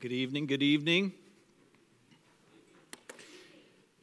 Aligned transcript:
Good 0.00 0.12
evening. 0.12 0.46
Good 0.46 0.62
evening. 0.62 1.12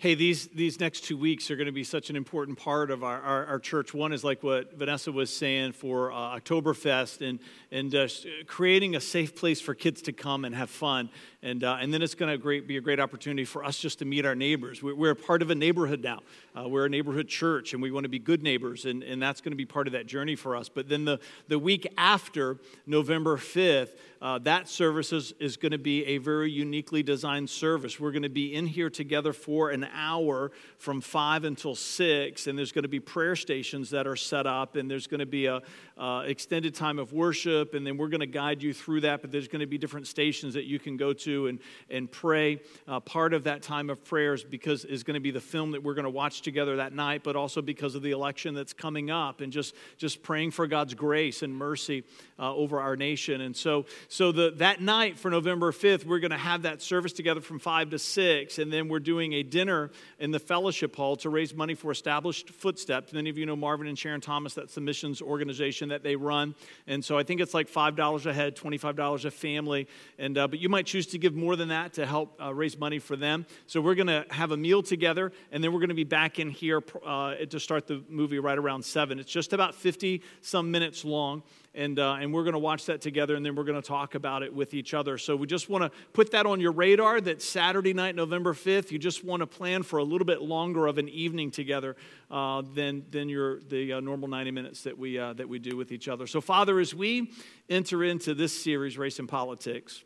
Hey, 0.05 0.13
these, 0.13 0.45
these 0.49 0.79
next 0.79 1.05
two 1.05 1.17
weeks 1.17 1.49
are 1.49 1.55
going 1.55 1.65
to 1.65 1.71
be 1.71 1.83
such 1.83 2.11
an 2.11 2.15
important 2.15 2.59
part 2.59 2.91
of 2.91 3.03
our, 3.03 3.19
our, 3.21 3.45
our 3.47 3.57
church. 3.57 3.91
One 3.91 4.13
is 4.13 4.23
like 4.23 4.43
what 4.43 4.77
Vanessa 4.77 5.11
was 5.11 5.31
saying 5.31 5.71
for 5.71 6.11
uh, 6.11 6.39
Oktoberfest 6.39 7.27
and, 7.27 7.39
and 7.71 7.95
uh, 7.95 8.07
creating 8.45 8.95
a 8.95 9.01
safe 9.01 9.35
place 9.35 9.59
for 9.59 9.73
kids 9.73 10.03
to 10.03 10.13
come 10.13 10.45
and 10.45 10.53
have 10.53 10.69
fun. 10.69 11.09
And, 11.41 11.63
uh, 11.63 11.77
and 11.79 11.91
then 11.91 12.03
it's 12.03 12.13
going 12.13 12.39
to 12.39 12.61
be 12.61 12.77
a 12.77 12.81
great 12.81 12.99
opportunity 12.99 13.45
for 13.45 13.63
us 13.63 13.79
just 13.79 13.97
to 13.97 14.05
meet 14.05 14.27
our 14.27 14.35
neighbors. 14.35 14.83
We're, 14.83 14.93
we're 14.93 15.15
part 15.15 15.41
of 15.41 15.49
a 15.49 15.55
neighborhood 15.55 16.03
now. 16.03 16.19
Uh, 16.55 16.69
we're 16.69 16.85
a 16.85 16.89
neighborhood 16.89 17.27
church, 17.27 17.73
and 17.73 17.81
we 17.81 17.89
want 17.89 18.03
to 18.03 18.09
be 18.09 18.19
good 18.19 18.43
neighbors, 18.43 18.85
and, 18.85 19.01
and 19.01 19.19
that's 19.19 19.41
going 19.41 19.53
to 19.53 19.57
be 19.57 19.65
part 19.65 19.87
of 19.87 19.93
that 19.93 20.05
journey 20.05 20.35
for 20.35 20.55
us. 20.55 20.69
But 20.69 20.87
then 20.87 21.05
the, 21.05 21.19
the 21.47 21.57
week 21.57 21.87
after, 21.97 22.57
November 22.85 23.37
5th, 23.37 23.89
uh, 24.21 24.39
that 24.39 24.67
service 24.67 25.13
is, 25.13 25.33
is 25.39 25.57
going 25.57 25.71
to 25.71 25.77
be 25.77 26.05
a 26.05 26.17
very 26.17 26.49
uniquely 26.49 27.03
designed 27.03 27.49
service. 27.49 27.99
We're 27.99 28.11
going 28.11 28.23
to 28.23 28.29
be 28.29 28.55
in 28.55 28.65
here 28.65 28.89
together 28.89 29.33
for 29.33 29.69
an 29.69 29.83
hour 29.95 30.51
from 30.77 31.01
5 31.01 31.43
until 31.45 31.75
6, 31.75 32.47
and 32.47 32.57
there's 32.57 32.71
going 32.71 32.83
to 32.83 32.89
be 32.89 32.99
prayer 32.99 33.35
stations 33.35 33.89
that 33.91 34.05
are 34.05 34.15
set 34.15 34.45
up, 34.45 34.75
and 34.75 34.89
there's 34.91 35.07
going 35.07 35.19
to 35.19 35.25
be 35.25 35.45
a 35.45 35.61
uh, 35.97 36.23
extended 36.25 36.75
time 36.75 36.99
of 36.99 37.13
worship, 37.13 37.73
and 37.73 37.87
then 37.87 37.97
we're 37.97 38.09
going 38.09 38.19
to 38.19 38.25
guide 38.25 38.61
you 38.61 38.73
through 38.73 39.01
that. 39.01 39.21
But 39.21 39.31
there's 39.31 39.47
going 39.47 39.61
to 39.61 39.67
be 39.67 39.77
different 39.77 40.07
stations 40.07 40.53
that 40.55 40.65
you 40.65 40.79
can 40.79 40.97
go 40.97 41.13
to 41.13 41.47
and, 41.47 41.59
and 41.89 42.11
pray. 42.11 42.59
Uh, 42.87 42.99
part 42.99 43.33
of 43.33 43.45
that 43.45 43.61
time 43.61 43.89
of 43.89 44.03
prayers 44.03 44.43
because 44.43 44.83
is 44.85 45.03
going 45.03 45.15
to 45.15 45.21
be 45.21 45.31
the 45.31 45.41
film 45.41 45.71
that 45.71 45.83
we're 45.83 45.93
going 45.93 46.03
to 46.03 46.09
watch 46.09 46.41
together 46.41 46.77
that 46.77 46.93
night, 46.93 47.23
but 47.23 47.35
also 47.35 47.61
because 47.61 47.95
of 47.95 48.01
the 48.01 48.11
election 48.11 48.53
that's 48.53 48.73
coming 48.73 49.09
up, 49.09 49.41
and 49.41 49.53
just 49.53 49.73
just 49.97 50.21
praying 50.21 50.51
for 50.51 50.67
God's 50.67 50.93
grace 50.93 51.43
and 51.43 51.55
mercy 51.55 52.03
uh, 52.39 52.53
over 52.53 52.79
our 52.79 52.95
nation. 52.95 53.41
And 53.41 53.55
so, 53.55 53.85
so 54.07 54.31
the, 54.31 54.51
that 54.57 54.81
night 54.81 55.17
for 55.17 55.29
November 55.31 55.71
5th, 55.71 56.05
we're 56.05 56.19
going 56.19 56.31
to 56.31 56.37
have 56.37 56.63
that 56.63 56.81
service 56.81 57.13
together 57.13 57.41
from 57.41 57.59
5 57.59 57.91
to 57.91 57.99
6, 57.99 58.59
and 58.59 58.71
then 58.71 58.89
we're 58.89 58.99
doing 58.99 59.33
a 59.33 59.43
dinner 59.43 59.91
in 60.19 60.31
the 60.31 60.39
fellowship 60.39 60.95
hall 60.95 61.15
to 61.17 61.29
raise 61.29 61.53
money 61.53 61.73
for 61.73 61.91
Established 61.91 62.49
Footsteps. 62.49 63.13
Many 63.13 63.29
of 63.29 63.37
you 63.37 63.45
know 63.45 63.55
Marvin 63.55 63.87
and 63.87 63.97
Sharon 63.97 64.21
Thomas, 64.21 64.53
that's 64.53 64.75
the 64.75 64.81
missions 64.81 65.21
organization 65.21 65.84
that 65.89 66.03
they 66.03 66.15
run. 66.15 66.55
And 66.87 67.03
so 67.03 67.17
I 67.17 67.23
think 67.23 67.41
it's 67.41 67.53
like 67.53 67.69
$5 67.69 68.25
a 68.25 68.33
head, 68.33 68.55
$25 68.55 69.25
a 69.25 69.31
family. 69.31 69.87
And, 70.17 70.37
uh, 70.37 70.47
but 70.47 70.59
you 70.59 70.69
might 70.69 70.85
choose 70.85 71.07
to 71.07 71.17
give 71.17 71.35
more 71.35 71.55
than 71.55 71.69
that 71.69 71.93
to 71.93 72.05
help 72.05 72.39
uh, 72.41 72.53
raise 72.53 72.77
money 72.77 72.99
for 72.99 73.15
them. 73.15 73.45
So 73.67 73.81
we're 73.81 73.95
going 73.95 74.07
to 74.07 74.25
have 74.29 74.51
a 74.51 74.57
meal 74.57 74.83
together, 74.83 75.31
and 75.51 75.63
then 75.63 75.73
we're 75.73 75.79
going 75.79 75.89
to 75.89 75.95
be 75.95 76.03
back 76.03 76.39
in 76.39 76.49
here 76.49 76.83
uh, 77.05 77.35
to 77.35 77.59
start 77.59 77.87
the 77.87 78.03
movie 78.09 78.39
right 78.39 78.57
around 78.57 78.83
7. 78.83 79.19
It's 79.19 79.31
just 79.31 79.53
about 79.53 79.75
50 79.75 80.21
some 80.41 80.71
minutes 80.71 81.05
long 81.05 81.43
and, 81.75 81.99
uh, 81.99 82.13
and 82.13 82.33
we're 82.33 82.43
going 82.43 82.53
to 82.53 82.59
watch 82.59 82.85
that 82.85 83.01
together 83.01 83.35
and 83.35 83.45
then 83.45 83.55
we're 83.55 83.63
going 83.63 83.81
to 83.81 83.87
talk 83.87 84.15
about 84.15 84.43
it 84.43 84.53
with 84.53 84.73
each 84.73 84.93
other. 84.93 85.17
So 85.17 85.35
we 85.35 85.45
just 85.45 85.69
want 85.69 85.83
to 85.83 85.91
put 86.13 86.31
that 86.31 86.45
on 86.45 86.59
your 86.59 86.71
radar 86.71 87.19
that 87.21 87.41
Saturday 87.41 87.93
night, 87.93 88.15
November 88.15 88.53
5th, 88.53 88.91
you 88.91 88.99
just 88.99 89.23
want 89.23 89.41
to 89.41 89.47
plan 89.47 89.83
for 89.83 89.99
a 89.99 90.03
little 90.03 90.25
bit 90.25 90.41
longer 90.41 90.87
of 90.87 90.97
an 90.97 91.09
evening 91.09 91.51
together 91.51 91.95
uh, 92.31 92.63
than, 92.73 93.05
than 93.11 93.29
your, 93.29 93.59
the 93.61 93.93
uh, 93.93 93.99
normal 93.99 94.27
90 94.27 94.51
minutes 94.51 94.83
that 94.83 94.97
we, 94.97 95.19
uh, 95.19 95.33
that 95.33 95.49
we 95.49 95.59
do 95.59 95.75
with 95.75 95.91
each 95.91 96.07
other. 96.07 96.25
So, 96.27 96.41
Father, 96.41 96.79
as 96.79 96.95
we 96.95 97.31
enter 97.69 98.03
into 98.03 98.33
this 98.33 98.57
series, 98.57 98.97
Race 98.97 99.19
and 99.19 99.27
Politics, 99.27 100.03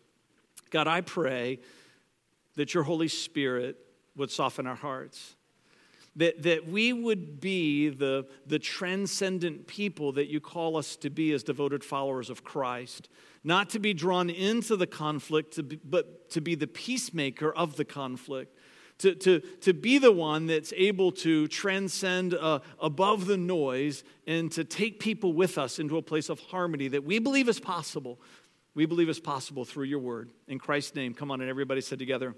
God, 0.71 0.87
I 0.87 1.01
pray 1.01 1.59
that 2.55 2.73
your 2.73 2.83
Holy 2.83 3.07
Spirit 3.07 3.77
would 4.15 4.31
soften 4.31 4.67
our 4.67 4.75
hearts 4.75 5.35
that, 6.15 6.43
that 6.43 6.67
we 6.67 6.91
would 6.91 7.39
be 7.39 7.89
the, 7.89 8.27
the 8.45 8.59
transcendent 8.59 9.67
people 9.67 10.11
that 10.13 10.27
you 10.27 10.39
call 10.39 10.75
us 10.75 10.95
to 10.97 11.09
be 11.09 11.31
as 11.31 11.43
devoted 11.43 11.83
followers 11.83 12.29
of 12.29 12.43
Christ. 12.43 13.09
Not 13.43 13.69
to 13.69 13.79
be 13.79 13.93
drawn 13.93 14.29
into 14.29 14.75
the 14.75 14.87
conflict, 14.87 15.53
to 15.53 15.63
be, 15.63 15.77
but 15.77 16.29
to 16.31 16.41
be 16.41 16.55
the 16.55 16.67
peacemaker 16.67 17.53
of 17.53 17.77
the 17.77 17.85
conflict. 17.85 18.55
To, 18.99 19.15
to, 19.15 19.39
to 19.61 19.73
be 19.73 19.97
the 19.97 20.11
one 20.11 20.45
that's 20.45 20.73
able 20.75 21.13
to 21.13 21.47
transcend 21.47 22.33
uh, 22.33 22.59
above 22.81 23.27
the 23.27 23.37
noise 23.37 24.03
and 24.27 24.51
to 24.51 24.65
take 24.65 24.99
people 24.99 25.31
with 25.31 25.57
us 25.57 25.79
into 25.79 25.95
a 25.95 26.01
place 26.01 26.27
of 26.27 26.41
harmony 26.41 26.89
that 26.89 27.05
we 27.05 27.19
believe 27.19 27.47
is 27.47 27.61
possible. 27.61 28.19
We 28.75 28.85
believe 28.85 29.07
is 29.07 29.19
possible 29.19 29.63
through 29.63 29.85
your 29.85 29.99
word. 29.99 30.31
In 30.49 30.59
Christ's 30.59 30.95
name, 30.95 31.13
come 31.13 31.31
on, 31.31 31.39
and 31.39 31.49
everybody 31.49 31.79
said 31.79 31.97
together, 31.97 32.35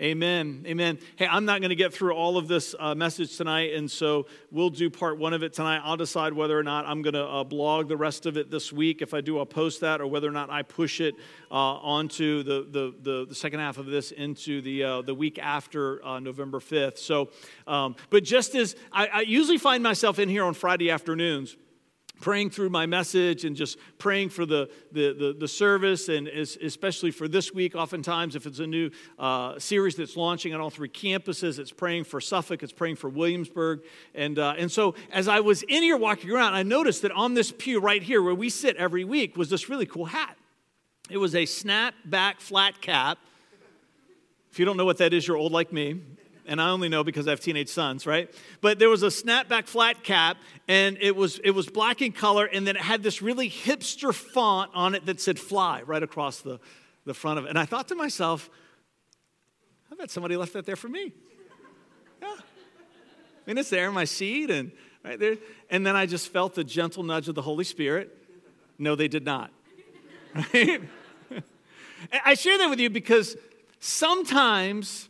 Amen. 0.00 0.64
Amen. 0.68 1.00
Hey, 1.16 1.26
I'm 1.26 1.44
not 1.44 1.60
going 1.60 1.70
to 1.70 1.76
get 1.76 1.92
through 1.92 2.12
all 2.12 2.36
of 2.36 2.46
this 2.46 2.72
uh, 2.78 2.94
message 2.94 3.36
tonight, 3.36 3.74
and 3.74 3.90
so 3.90 4.26
we'll 4.52 4.70
do 4.70 4.88
part 4.90 5.18
one 5.18 5.34
of 5.34 5.42
it 5.42 5.52
tonight. 5.52 5.80
I'll 5.82 5.96
decide 5.96 6.32
whether 6.34 6.56
or 6.56 6.62
not 6.62 6.86
I'm 6.86 7.02
going 7.02 7.14
to 7.14 7.24
uh, 7.24 7.42
blog 7.42 7.88
the 7.88 7.96
rest 7.96 8.24
of 8.24 8.36
it 8.36 8.48
this 8.48 8.72
week. 8.72 9.02
If 9.02 9.12
I 9.12 9.20
do, 9.20 9.40
I'll 9.40 9.46
post 9.46 9.80
that, 9.80 10.00
or 10.00 10.06
whether 10.06 10.28
or 10.28 10.30
not 10.30 10.50
I 10.50 10.62
push 10.62 11.00
it 11.00 11.16
uh, 11.50 11.54
onto 11.54 12.44
the, 12.44 12.64
the, 12.70 12.94
the, 13.02 13.26
the, 13.26 13.34
second 13.34 13.58
half 13.58 13.76
of 13.76 13.86
this 13.86 14.12
into 14.12 14.60
the, 14.60 14.84
uh, 14.84 15.02
the 15.02 15.14
week 15.16 15.40
after 15.40 16.04
uh, 16.06 16.20
November 16.20 16.60
5th. 16.60 16.98
So, 16.98 17.30
um, 17.66 17.96
but 18.08 18.22
just 18.22 18.54
as 18.54 18.76
I, 18.92 19.08
I 19.08 19.20
usually 19.22 19.58
find 19.58 19.82
myself 19.82 20.20
in 20.20 20.28
here 20.28 20.44
on 20.44 20.54
Friday 20.54 20.92
afternoons 20.92 21.56
praying 22.20 22.50
through 22.50 22.70
my 22.70 22.86
message 22.86 23.44
and 23.44 23.54
just 23.54 23.78
praying 23.98 24.28
for 24.28 24.44
the, 24.44 24.70
the, 24.92 25.12
the, 25.12 25.36
the 25.38 25.48
service, 25.48 26.08
and 26.08 26.28
especially 26.28 27.10
for 27.10 27.28
this 27.28 27.52
week, 27.52 27.74
oftentimes, 27.74 28.34
if 28.34 28.46
it's 28.46 28.58
a 28.58 28.66
new 28.66 28.90
uh, 29.18 29.58
series 29.58 29.96
that's 29.96 30.16
launching 30.16 30.54
on 30.54 30.60
all 30.60 30.70
three 30.70 30.88
campuses, 30.88 31.58
it's 31.58 31.72
praying 31.72 32.04
for 32.04 32.20
Suffolk, 32.20 32.62
it's 32.62 32.72
praying 32.72 32.96
for 32.96 33.08
Williamsburg. 33.08 33.82
And, 34.14 34.38
uh, 34.38 34.54
and 34.58 34.70
so, 34.70 34.94
as 35.12 35.28
I 35.28 35.40
was 35.40 35.62
in 35.62 35.82
here 35.82 35.96
walking 35.96 36.30
around, 36.30 36.54
I 36.54 36.62
noticed 36.62 37.02
that 37.02 37.12
on 37.12 37.34
this 37.34 37.52
pew 37.52 37.80
right 37.80 38.02
here, 38.02 38.22
where 38.22 38.34
we 38.34 38.50
sit 38.50 38.76
every 38.76 39.04
week, 39.04 39.36
was 39.36 39.50
this 39.50 39.68
really 39.68 39.86
cool 39.86 40.06
hat. 40.06 40.36
It 41.10 41.18
was 41.18 41.34
a 41.34 41.46
snap-back 41.46 42.40
flat 42.40 42.80
cap. 42.80 43.18
If 44.50 44.58
you 44.58 44.64
don't 44.64 44.76
know 44.76 44.84
what 44.84 44.98
that 44.98 45.12
is, 45.12 45.26
you're 45.26 45.36
old 45.36 45.52
like 45.52 45.72
me 45.72 46.00
and 46.48 46.60
I 46.60 46.70
only 46.70 46.88
know 46.88 47.04
because 47.04 47.28
I 47.28 47.30
have 47.30 47.40
teenage 47.40 47.68
sons, 47.68 48.06
right? 48.06 48.32
But 48.60 48.78
there 48.78 48.88
was 48.88 49.02
a 49.02 49.08
snapback 49.08 49.66
flat 49.66 50.02
cap, 50.02 50.38
and 50.66 50.96
it 51.00 51.14
was 51.14 51.38
it 51.44 51.50
was 51.50 51.68
black 51.68 52.02
in 52.02 52.10
color, 52.10 52.46
and 52.46 52.66
then 52.66 52.74
it 52.74 52.82
had 52.82 53.02
this 53.02 53.22
really 53.22 53.48
hipster 53.48 54.12
font 54.12 54.70
on 54.74 54.94
it 54.94 55.06
that 55.06 55.20
said 55.20 55.38
"Fly" 55.38 55.82
right 55.82 56.02
across 56.02 56.40
the, 56.40 56.58
the 57.04 57.14
front 57.14 57.38
of 57.38 57.44
it. 57.44 57.50
And 57.50 57.58
I 57.58 57.66
thought 57.66 57.88
to 57.88 57.94
myself, 57.94 58.50
I 59.92 59.94
bet 59.94 60.10
somebody 60.10 60.36
left 60.36 60.54
that 60.54 60.66
there 60.66 60.76
for 60.76 60.88
me. 60.88 61.12
Yeah, 62.22 62.28
I 62.28 62.40
mean 63.46 63.58
it's 63.58 63.70
there 63.70 63.88
in 63.88 63.94
my 63.94 64.04
seat, 64.04 64.50
and 64.50 64.72
right 65.04 65.20
there. 65.20 65.36
And 65.70 65.86
then 65.86 65.96
I 65.96 66.06
just 66.06 66.32
felt 66.32 66.54
the 66.54 66.64
gentle 66.64 67.02
nudge 67.02 67.28
of 67.28 67.34
the 67.34 67.42
Holy 67.42 67.64
Spirit. 67.64 68.16
No, 68.78 68.96
they 68.96 69.08
did 69.08 69.24
not. 69.24 69.52
Right? 70.52 70.82
I 72.24 72.34
share 72.34 72.58
that 72.58 72.70
with 72.70 72.78
you 72.78 72.90
because 72.90 73.36
sometimes 73.80 75.08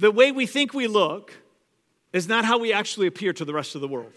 the 0.00 0.10
way 0.10 0.32
we 0.32 0.46
think 0.46 0.72
we 0.72 0.86
look 0.86 1.34
is 2.12 2.26
not 2.26 2.46
how 2.46 2.58
we 2.58 2.72
actually 2.72 3.06
appear 3.06 3.34
to 3.34 3.44
the 3.44 3.52
rest 3.52 3.74
of 3.74 3.82
the 3.82 3.88
world. 3.88 4.12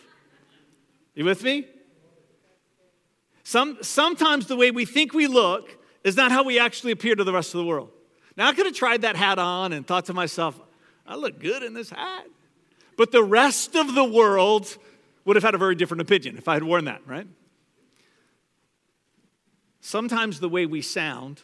You 1.13 1.25
with 1.25 1.43
me? 1.43 1.67
Some, 3.43 3.77
sometimes 3.81 4.47
the 4.47 4.55
way 4.55 4.71
we 4.71 4.85
think 4.85 5.13
we 5.13 5.27
look 5.27 5.77
is 6.05 6.15
not 6.15 6.31
how 6.31 6.43
we 6.43 6.57
actually 6.57 6.93
appear 6.93 7.15
to 7.15 7.23
the 7.25 7.33
rest 7.33 7.53
of 7.53 7.59
the 7.59 7.65
world. 7.65 7.91
Now, 8.37 8.47
I 8.47 8.53
could 8.53 8.65
have 8.65 8.73
tried 8.73 9.01
that 9.01 9.17
hat 9.17 9.37
on 9.37 9.73
and 9.73 9.85
thought 9.85 10.05
to 10.05 10.13
myself, 10.13 10.59
I 11.05 11.15
look 11.15 11.39
good 11.39 11.61
in 11.61 11.73
this 11.73 11.89
hat. 11.89 12.27
But 12.95 13.11
the 13.11 13.23
rest 13.23 13.75
of 13.75 13.93
the 13.93 14.05
world 14.05 14.77
would 15.25 15.35
have 15.35 15.43
had 15.43 15.53
a 15.53 15.57
very 15.57 15.75
different 15.75 16.01
opinion 16.01 16.37
if 16.37 16.47
I 16.47 16.53
had 16.53 16.63
worn 16.63 16.85
that, 16.85 17.01
right? 17.05 17.27
Sometimes 19.81 20.39
the 20.39 20.49
way 20.49 20.65
we 20.65 20.81
sound 20.81 21.41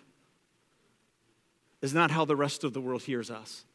is 1.81 1.93
not 1.93 2.11
how 2.11 2.23
the 2.23 2.37
rest 2.37 2.63
of 2.63 2.73
the 2.73 2.79
world 2.79 3.03
hears 3.03 3.29
us. 3.29 3.65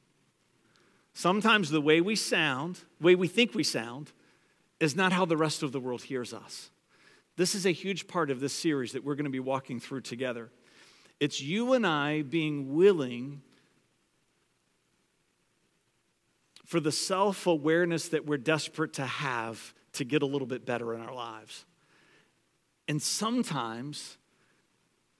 Sometimes 1.14 1.70
the 1.70 1.80
way 1.80 2.00
we 2.00 2.16
sound, 2.16 2.80
way 3.00 3.14
we 3.14 3.28
think 3.28 3.54
we 3.54 3.62
sound, 3.62 4.12
is 4.80 4.96
not 4.96 5.12
how 5.12 5.24
the 5.24 5.36
rest 5.36 5.62
of 5.62 5.70
the 5.70 5.80
world 5.80 6.02
hears 6.02 6.34
us. 6.34 6.70
This 7.36 7.54
is 7.54 7.66
a 7.66 7.70
huge 7.70 8.06
part 8.08 8.30
of 8.30 8.40
this 8.40 8.52
series 8.52 8.92
that 8.92 9.04
we're 9.04 9.14
going 9.14 9.24
to 9.24 9.30
be 9.30 9.40
walking 9.40 9.80
through 9.80 10.02
together. 10.02 10.50
It's 11.20 11.40
you 11.40 11.72
and 11.72 11.86
I 11.86 12.22
being 12.22 12.74
willing 12.74 13.42
for 16.66 16.80
the 16.80 16.92
self 16.92 17.46
awareness 17.46 18.08
that 18.08 18.26
we're 18.26 18.36
desperate 18.36 18.94
to 18.94 19.06
have 19.06 19.74
to 19.92 20.04
get 20.04 20.22
a 20.22 20.26
little 20.26 20.46
bit 20.46 20.66
better 20.66 20.94
in 20.94 21.00
our 21.00 21.14
lives. 21.14 21.64
And 22.88 23.00
sometimes 23.00 24.18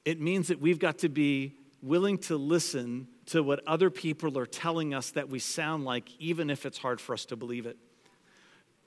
it 0.05 0.21
means 0.21 0.49
that 0.49 0.61
we've 0.61 0.81
got 0.81 0.99
to 0.99 1.09
be 1.09 1.55
willing 1.81 2.19
to 2.19 2.37
listen 2.37 3.09
to 3.27 3.43
what 3.43 3.67
other 3.67 3.91
people 3.91 4.39
are 4.39 4.47
telling 4.47 4.95
us 4.95 5.11
that 5.13 5.29
we 5.29 5.39
sound 5.39 5.85
like, 5.85 6.09
even 6.19 6.51
if 6.51 6.67
it's 6.67 6.79
hard 6.79 7.01
for 7.01 7.15
us 7.15 7.25
to 7.27 7.37
believe 7.37 7.67
it. 7.67 7.77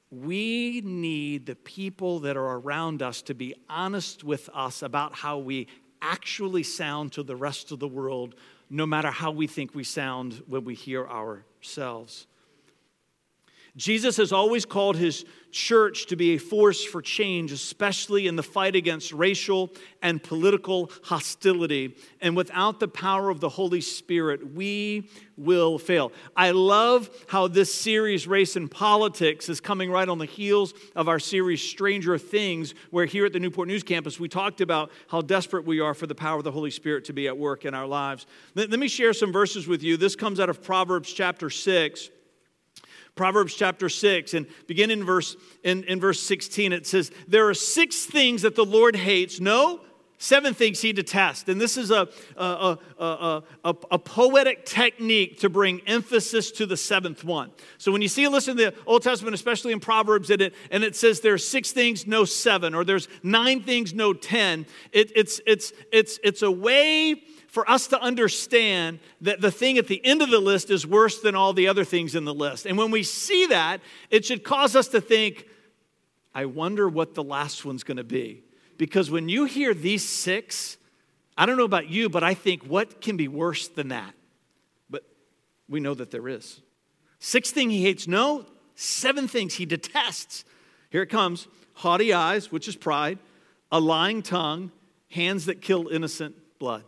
We 0.10 0.82
need 0.86 1.46
the 1.46 1.56
people 1.56 2.20
that 2.20 2.38
are 2.38 2.60
around 2.60 3.02
us 3.02 3.22
to 3.24 3.34
be 3.34 3.56
honest 3.70 4.24
with 4.24 4.50
us 4.54 4.82
about 4.82 5.14
how 5.16 5.38
we 5.40 5.68
actually 6.02 6.64
sound 6.64 7.12
to 7.14 7.24
the 7.24 7.36
rest 7.36 7.72
of 7.72 7.80
the 7.80 7.88
world, 7.88 8.36
no 8.70 8.86
matter 8.86 9.12
how 9.12 9.32
we 9.32 9.48
think 9.48 9.76
we 9.76 9.84
sound 9.84 10.42
when 10.48 10.64
we 10.64 10.76
hear 10.76 11.08
ourselves. 11.08 12.28
Jesus 13.78 14.18
has 14.18 14.32
always 14.32 14.66
called 14.66 14.98
his 14.98 15.24
church 15.52 16.08
to 16.08 16.16
be 16.16 16.34
a 16.34 16.38
force 16.38 16.84
for 16.84 17.02
change, 17.02 17.52
especially 17.52 18.28
in 18.28 18.36
the 18.36 18.44
fight 18.44 18.76
against 18.76 19.14
racial 19.14 19.72
and 20.02 20.22
political 20.22 20.92
hostility. 21.04 21.96
And 22.20 22.36
without 22.36 22.80
the 22.80 22.88
power 22.88 23.30
of 23.30 23.40
the 23.40 23.50
Holy 23.50 23.82
Spirit, 23.82 24.54
we 24.54 25.10
will 25.38 25.78
fail. 25.78 26.12
I 26.36 26.52
love 26.52 27.10
how 27.28 27.48
this 27.48 27.74
series, 27.74 28.28
Race 28.28 28.56
and 28.56 28.70
Politics, 28.70 29.48
is 29.48 29.62
coming 29.62 29.92
right 29.92 30.10
on 30.10 30.18
the 30.18 30.26
heels 30.26 30.74
of 30.96 31.08
our 31.08 31.20
series, 31.20 31.62
Stranger 31.62 32.18
Things, 32.18 32.74
where 32.90 33.06
here 33.06 33.28
at 33.28 33.34
the 33.34 33.40
Newport 33.40 33.68
News 33.68 33.84
Campus, 33.84 34.20
we 34.20 34.28
talked 34.28 34.60
about 34.60 34.92
how 35.08 35.22
desperate 35.22 35.66
we 35.66 35.80
are 35.80 35.94
for 35.94 36.08
the 36.08 36.16
power 36.16 36.40
of 36.40 36.44
the 36.44 36.52
Holy 36.52 36.72
Spirit 36.72 37.06
to 37.06 37.14
be 37.14 37.28
at 37.28 37.38
work 37.38 37.64
in 37.64 37.76
our 37.76 37.88
lives. 37.88 38.26
Let, 38.56 38.72
me 38.72 38.88
share 38.88 39.14
some 39.14 39.32
verses 39.32 39.68
with 39.68 39.84
you. 39.84 39.98
This 39.98 40.16
comes 40.16 40.40
out 40.40 40.50
of 40.50 40.64
Proverbs 40.64 41.14
chapter 41.14 41.52
6. 41.52 42.10
Proverbs 43.18 43.54
chapter 43.56 43.90
6, 43.90 44.34
and 44.34 44.48
begin 44.68 44.92
in 44.92 45.04
verse, 45.04 45.36
in, 45.64 45.84
in 45.86 46.00
verse 46.00 46.22
16, 46.22 46.72
it 46.72 46.88
says, 46.88 47.12
There 47.28 47.50
are 47.50 47.54
six 47.54 48.06
things 48.06 48.44
that 48.44 48.56
the 48.56 48.64
Lord 48.64 48.96
hates. 48.96 49.40
No, 49.40 49.82
seven 50.18 50.54
things 50.54 50.82
he 50.82 50.94
detests. 50.94 51.48
And 51.48 51.60
this 51.60 51.78
is 51.78 51.92
a, 51.92 52.08
a, 52.36 52.78
a, 53.00 53.44
a, 53.64 53.76
a 53.92 54.00
poetic 54.00 54.66
technique 54.66 55.40
to 55.40 55.50
bring 55.50 55.82
emphasis 55.88 56.52
to 56.54 56.66
the 56.66 56.78
seventh 56.78 57.24
one. 57.24 57.52
So 57.78 57.92
when 57.92 58.02
you 58.02 58.08
see 58.08 58.24
a 58.24 58.30
list 58.30 58.48
in 58.48 58.58
the 58.58 58.74
Old 58.86 59.04
Testament, 59.04 59.36
especially 59.36 59.74
in 59.74 59.80
Proverbs, 59.80 60.30
and 60.30 60.42
it, 60.42 60.54
and 60.72 60.84
it 60.84 60.96
says 60.96 61.22
there's 61.22 61.48
six 61.48 61.72
things, 61.72 62.08
no 62.08 62.26
seven, 62.26 62.74
or 62.74 62.84
there's 62.84 63.08
nine 63.24 63.64
things, 63.64 63.94
no 63.94 64.14
ten, 64.14 64.66
it, 64.92 65.12
it's, 65.16 65.40
it's, 65.46 65.74
it's, 65.92 66.20
it's 66.24 66.42
a 66.42 66.52
way 66.52 67.22
for 67.48 67.70
us 67.70 67.88
to 67.88 68.02
understand 68.02 69.00
that 69.22 69.42
the 69.42 69.52
thing 69.52 69.78
at 69.78 69.88
the 69.88 70.04
end 70.06 70.22
of 70.22 70.30
the 70.30 70.40
list 70.40 70.70
is 70.70 70.86
worse 70.86 71.22
than 71.22 71.34
all 71.34 71.54
the 71.54 71.68
other 71.68 71.84
things 71.84 72.14
in 72.14 72.26
the 72.26 72.34
list. 72.34 72.66
And 72.66 72.78
when 72.78 72.92
we 72.92 73.04
see 73.04 73.48
that, 73.48 73.82
it 74.10 74.26
should 74.26 74.44
cause 74.44 74.76
us 74.76 74.90
to 74.90 75.02
think, 75.02 75.48
I 76.36 76.46
wonder 76.46 76.88
what 76.88 77.16
the 77.16 77.24
last 77.24 77.66
one's 77.66 77.84
going 77.84 77.98
to 77.98 78.04
be. 78.04 78.44
Because 78.78 79.10
when 79.10 79.28
you 79.28 79.46
hear 79.46 79.74
these 79.74 80.08
six, 80.08 80.78
I 81.38 81.46
don't 81.46 81.58
know 81.58 81.64
about 81.64 81.90
you, 81.90 82.10
but 82.10 82.24
I 82.24 82.34
think, 82.34 82.64
what 82.64 83.02
can 83.02 83.18
be 83.18 83.28
worse 83.28 83.68
than 83.70 83.88
that? 83.88 84.14
But 84.90 85.04
we 85.68 85.80
know 85.80 85.94
that 85.94 86.12
there 86.12 86.28
is. 86.28 86.62
Six 87.20 87.52
things 87.52 87.72
he 87.72 87.82
hates, 87.82 88.08
no, 88.08 88.46
seven 88.76 89.28
things 89.28 89.56
he 89.56 89.66
detests. 89.66 90.46
Here 90.92 91.02
it 91.02 91.10
comes 91.10 91.48
haughty 91.74 92.14
eyes, 92.14 92.52
which 92.52 92.68
is 92.68 92.76
pride, 92.76 93.20
a 93.72 93.80
lying 93.80 94.22
tongue, 94.22 94.72
hands 95.10 95.46
that 95.46 95.62
kill 95.62 95.88
innocent 95.88 96.36
blood. 96.60 96.84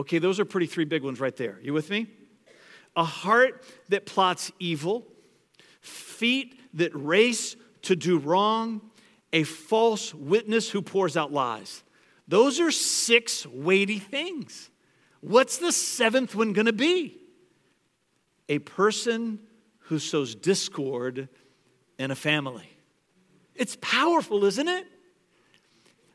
Okay, 0.00 0.18
those 0.18 0.40
are 0.40 0.46
pretty 0.46 0.66
three 0.66 0.86
big 0.86 1.02
ones 1.04 1.20
right 1.20 1.36
there. 1.36 1.58
You 1.62 1.74
with 1.74 1.90
me? 1.90 2.06
A 2.96 3.04
heart 3.04 3.62
that 3.90 4.06
plots 4.06 4.50
evil, 4.58 5.06
feet 5.82 6.58
that 6.72 6.90
race 6.94 7.54
to 7.82 7.94
do 7.94 8.16
wrong, 8.16 8.80
a 9.34 9.42
false 9.42 10.14
witness 10.14 10.70
who 10.70 10.80
pours 10.80 11.18
out 11.18 11.34
lies. 11.34 11.84
Those 12.26 12.60
are 12.60 12.70
six 12.70 13.46
weighty 13.46 13.98
things. 13.98 14.70
What's 15.20 15.58
the 15.58 15.70
seventh 15.70 16.34
one 16.34 16.54
going 16.54 16.64
to 16.64 16.72
be? 16.72 17.18
A 18.48 18.58
person 18.58 19.38
who 19.80 19.98
sows 19.98 20.34
discord 20.34 21.28
in 21.98 22.10
a 22.10 22.16
family. 22.16 22.70
It's 23.54 23.76
powerful, 23.82 24.46
isn't 24.46 24.68
it? 24.68 24.86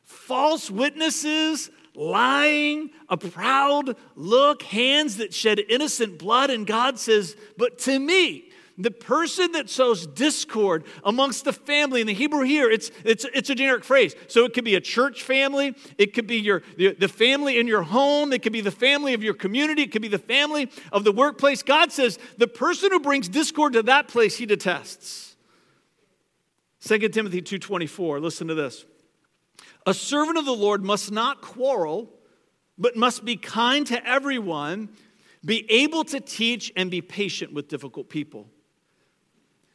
False 0.03 0.71
witnesses, 0.71 1.69
lying, 1.95 2.91
a 3.09 3.17
proud 3.17 3.95
look, 4.15 4.63
hands 4.63 5.17
that 5.17 5.33
shed 5.33 5.59
innocent 5.69 6.19
blood. 6.19 6.49
And 6.49 6.67
God 6.67 6.99
says, 6.99 7.35
But 7.57 7.77
to 7.79 7.99
me, 7.99 8.51
the 8.77 8.91
person 8.91 9.53
that 9.53 9.69
sows 9.69 10.05
discord 10.05 10.83
amongst 11.03 11.45
the 11.45 11.53
family 11.53 12.01
in 12.01 12.07
the 12.07 12.13
hebrew 12.13 12.43
here 12.43 12.69
it's, 12.69 12.91
it's, 13.03 13.25
it's 13.33 13.49
a 13.49 13.55
generic 13.55 13.83
phrase. 13.83 14.15
So 14.27 14.45
it 14.45 14.53
could 14.53 14.65
be 14.65 14.75
a 14.75 14.81
church 14.81 15.23
family 15.23 15.75
it 15.97 16.13
could 16.13 16.27
be 16.27 16.37
your 16.37 16.61
the, 16.77 16.93
the 16.93 17.07
family 17.07 17.59
in 17.59 17.67
your 17.67 17.83
home 17.83 18.33
it 18.33 18.41
could 18.41 18.53
be 18.53 18.61
the 18.61 18.71
family 18.71 19.13
of 19.13 19.23
your 19.23 19.33
community 19.33 19.83
it 19.83 19.91
could 19.91 20.01
be 20.01 20.07
the 20.07 20.19
family 20.19 20.69
of 20.91 21.03
the 21.03 21.11
workplace. 21.11 21.63
God 21.63 21.91
says 21.91 22.19
the 22.37 22.47
person 22.47 22.91
who 22.91 22.99
brings 22.99 23.29
discord 23.29 23.73
to 23.73 23.83
that 23.83 24.07
place 24.07 24.37
he 24.37 24.45
detests. 24.45 25.35
2 26.81 26.99
timothy 27.09 27.41
2.24 27.41 28.21
listen 28.21 28.47
to 28.47 28.55
this 28.55 28.85
a 29.85 29.93
servant 29.93 30.37
of 30.37 30.45
the 30.45 30.55
Lord 30.55 30.83
must 30.83 31.11
not 31.11 31.41
quarrel, 31.41 32.11
but 32.77 32.95
must 32.95 33.23
be 33.23 33.35
kind 33.35 33.85
to 33.87 34.07
everyone, 34.07 34.89
be 35.43 35.69
able 35.71 36.03
to 36.05 36.19
teach, 36.19 36.71
and 36.75 36.89
be 36.89 37.01
patient 37.01 37.53
with 37.53 37.67
difficult 37.67 38.09
people. 38.09 38.49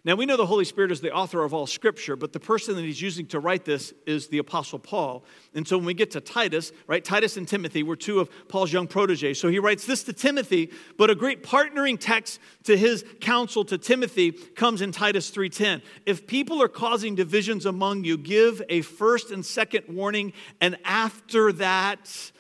Now, 0.02 0.14
we 0.14 0.24
know 0.24 0.38
the 0.38 0.46
Holy 0.46 0.64
Spirit 0.64 0.90
is 0.92 1.02
the 1.02 1.12
author 1.12 1.44
of 1.44 1.52
all 1.52 1.66
scripture, 1.66 2.16
but 2.16 2.32
the 2.32 2.40
person 2.40 2.74
that 2.76 2.82
he's 2.82 3.02
using 3.02 3.26
to 3.26 3.38
write 3.38 3.66
this 3.66 3.92
is 4.06 4.28
the 4.28 4.38
Apostle 4.38 4.78
Paul. 4.78 5.26
And 5.54 5.68
so 5.68 5.76
when 5.76 5.84
we 5.84 5.92
get 5.92 6.12
to 6.12 6.22
Titus, 6.22 6.72
right, 6.86 7.04
Titus 7.04 7.36
and 7.36 7.46
Timothy 7.46 7.82
were 7.82 7.96
two 7.96 8.18
of 8.18 8.30
Paul's 8.48 8.72
young 8.72 8.86
proteges. 8.86 9.38
So 9.38 9.48
he 9.48 9.58
writes 9.58 9.84
this 9.84 10.02
to 10.04 10.14
Timothy, 10.14 10.70
but 10.96 11.10
a 11.10 11.14
great 11.14 11.42
partnering 11.42 11.98
text 12.00 12.40
to 12.64 12.78
his 12.78 13.04
counsel 13.20 13.62
to 13.66 13.76
Timothy 13.76 14.32
comes 14.32 14.80
in 14.80 14.90
Titus 14.90 15.28
3:10. 15.28 15.82
If 16.06 16.26
people 16.26 16.62
are 16.62 16.68
causing 16.68 17.14
divisions 17.14 17.66
among 17.66 18.04
you, 18.04 18.16
give 18.16 18.62
a 18.70 18.80
first 18.80 19.30
and 19.30 19.44
second 19.44 19.94
warning, 19.94 20.32
and 20.62 20.78
after 20.84 21.52
that, 21.52 22.32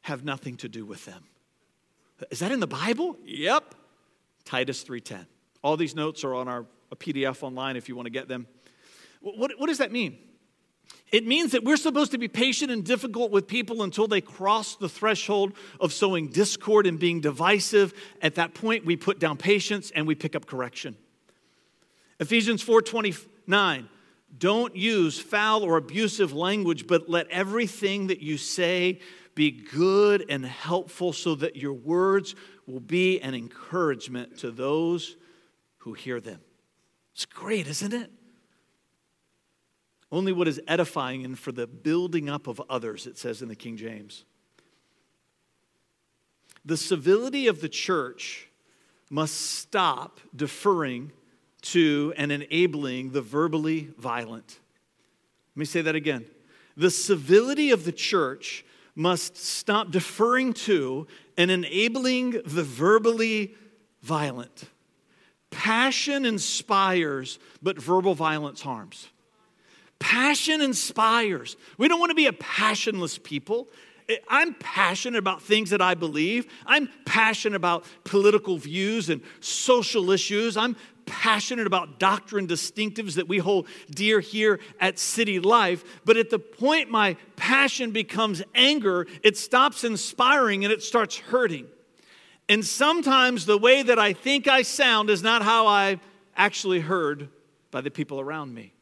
have 0.00 0.24
nothing 0.24 0.56
to 0.56 0.68
do 0.68 0.84
with 0.84 1.04
them. 1.04 1.28
Is 2.32 2.40
that 2.40 2.50
in 2.50 2.58
the 2.58 2.66
Bible? 2.66 3.16
Yep. 3.24 3.76
Titus 4.44 4.82
3:10. 4.82 5.26
All 5.62 5.76
these 5.76 5.94
notes 5.94 6.24
are 6.24 6.34
on 6.34 6.48
our 6.48 6.66
a 6.90 6.96
PDF 6.96 7.42
online 7.42 7.76
if 7.76 7.88
you 7.88 7.96
want 7.96 8.06
to 8.06 8.10
get 8.10 8.28
them. 8.28 8.46
What, 9.20 9.52
what 9.58 9.66
does 9.66 9.78
that 9.78 9.92
mean? 9.92 10.18
It 11.10 11.26
means 11.26 11.52
that 11.52 11.64
we're 11.64 11.78
supposed 11.78 12.12
to 12.12 12.18
be 12.18 12.28
patient 12.28 12.70
and 12.70 12.84
difficult 12.84 13.30
with 13.30 13.46
people 13.46 13.82
until 13.82 14.06
they 14.06 14.20
cross 14.20 14.76
the 14.76 14.88
threshold 14.88 15.54
of 15.80 15.92
sowing 15.92 16.28
discord 16.28 16.86
and 16.86 16.98
being 16.98 17.20
divisive. 17.20 17.94
At 18.20 18.34
that 18.34 18.54
point, 18.54 18.84
we 18.84 18.96
put 18.96 19.18
down 19.18 19.38
patience 19.38 19.90
and 19.94 20.06
we 20.06 20.14
pick 20.14 20.36
up 20.36 20.46
correction. 20.46 20.96
Ephesians 22.20 22.62
4:29 22.62 23.88
Don't 24.36 24.76
use 24.76 25.18
foul 25.18 25.62
or 25.62 25.78
abusive 25.78 26.34
language, 26.34 26.86
but 26.86 27.08
let 27.08 27.26
everything 27.28 28.08
that 28.08 28.20
you 28.20 28.36
say 28.36 29.00
be 29.34 29.50
good 29.50 30.26
and 30.28 30.44
helpful 30.44 31.12
so 31.12 31.34
that 31.36 31.56
your 31.56 31.72
words 31.72 32.34
will 32.66 32.80
be 32.80 33.20
an 33.20 33.34
encouragement 33.34 34.36
to 34.38 34.50
those 34.50 35.16
who 35.78 35.94
hear 35.94 36.20
them. 36.20 36.40
It's 37.18 37.26
great, 37.26 37.66
isn't 37.66 37.92
it? 37.92 38.12
Only 40.12 40.30
what 40.30 40.46
is 40.46 40.60
edifying 40.68 41.24
and 41.24 41.36
for 41.36 41.50
the 41.50 41.66
building 41.66 42.30
up 42.30 42.46
of 42.46 42.62
others, 42.70 43.08
it 43.08 43.18
says 43.18 43.42
in 43.42 43.48
the 43.48 43.56
King 43.56 43.76
James. 43.76 44.24
The 46.64 46.76
civility 46.76 47.48
of 47.48 47.60
the 47.60 47.68
church 47.68 48.46
must 49.10 49.34
stop 49.34 50.20
deferring 50.36 51.10
to 51.62 52.14
and 52.16 52.30
enabling 52.30 53.10
the 53.10 53.20
verbally 53.20 53.92
violent. 53.98 54.60
Let 55.56 55.58
me 55.58 55.64
say 55.64 55.82
that 55.82 55.96
again. 55.96 56.24
The 56.76 56.92
civility 56.92 57.72
of 57.72 57.84
the 57.84 57.90
church 57.90 58.64
must 58.94 59.36
stop 59.36 59.90
deferring 59.90 60.52
to 60.52 61.08
and 61.36 61.50
enabling 61.50 62.42
the 62.44 62.62
verbally 62.62 63.56
violent. 64.04 64.66
Passion 65.50 66.24
inspires, 66.24 67.38
but 67.62 67.80
verbal 67.80 68.14
violence 68.14 68.60
harms. 68.60 69.08
Passion 69.98 70.60
inspires. 70.60 71.56
We 71.76 71.88
don't 71.88 71.98
want 71.98 72.10
to 72.10 72.14
be 72.14 72.26
a 72.26 72.32
passionless 72.32 73.18
people. 73.18 73.68
I'm 74.28 74.54
passionate 74.54 75.18
about 75.18 75.42
things 75.42 75.70
that 75.70 75.82
I 75.82 75.94
believe. 75.94 76.46
I'm 76.64 76.88
passionate 77.04 77.56
about 77.56 77.84
political 78.04 78.56
views 78.56 79.10
and 79.10 79.20
social 79.40 80.10
issues. 80.10 80.56
I'm 80.56 80.76
passionate 81.04 81.66
about 81.66 81.98
doctrine 81.98 82.46
distinctives 82.46 83.14
that 83.14 83.28
we 83.28 83.38
hold 83.38 83.66
dear 83.90 84.20
here 84.20 84.60
at 84.80 84.98
City 84.98 85.40
Life. 85.40 85.84
But 86.04 86.16
at 86.16 86.30
the 86.30 86.38
point 86.38 86.90
my 86.90 87.16
passion 87.36 87.90
becomes 87.90 88.42
anger, 88.54 89.06
it 89.22 89.36
stops 89.36 89.84
inspiring 89.84 90.64
and 90.64 90.72
it 90.72 90.82
starts 90.82 91.18
hurting. 91.18 91.66
And 92.48 92.64
sometimes 92.64 93.46
the 93.46 93.58
way 93.58 93.82
that 93.82 93.98
I 93.98 94.12
think 94.12 94.48
I 94.48 94.62
sound 94.62 95.10
is 95.10 95.22
not 95.22 95.42
how 95.42 95.66
I 95.66 96.00
actually 96.36 96.80
heard 96.80 97.28
by 97.70 97.80
the 97.80 97.90
people 97.90 98.20
around 98.20 98.54
me. 98.54 98.72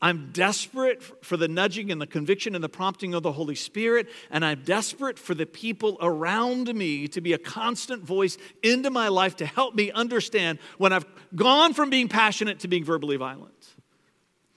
I'm 0.00 0.30
desperate 0.32 1.00
for 1.24 1.36
the 1.36 1.46
nudging 1.46 1.92
and 1.92 2.00
the 2.00 2.08
conviction 2.08 2.56
and 2.56 2.64
the 2.64 2.68
prompting 2.68 3.14
of 3.14 3.22
the 3.22 3.30
Holy 3.30 3.54
Spirit, 3.54 4.08
and 4.32 4.44
I'm 4.44 4.62
desperate 4.64 5.16
for 5.16 5.32
the 5.32 5.46
people 5.46 5.96
around 6.00 6.74
me 6.74 7.06
to 7.08 7.20
be 7.20 7.34
a 7.34 7.38
constant 7.38 8.02
voice 8.02 8.36
into 8.64 8.90
my 8.90 9.06
life 9.06 9.36
to 9.36 9.46
help 9.46 9.76
me 9.76 9.92
understand 9.92 10.58
when 10.76 10.92
I've 10.92 11.06
gone 11.36 11.72
from 11.72 11.88
being 11.88 12.08
passionate 12.08 12.58
to 12.60 12.68
being 12.68 12.84
verbally 12.84 13.16
violent. 13.16 13.71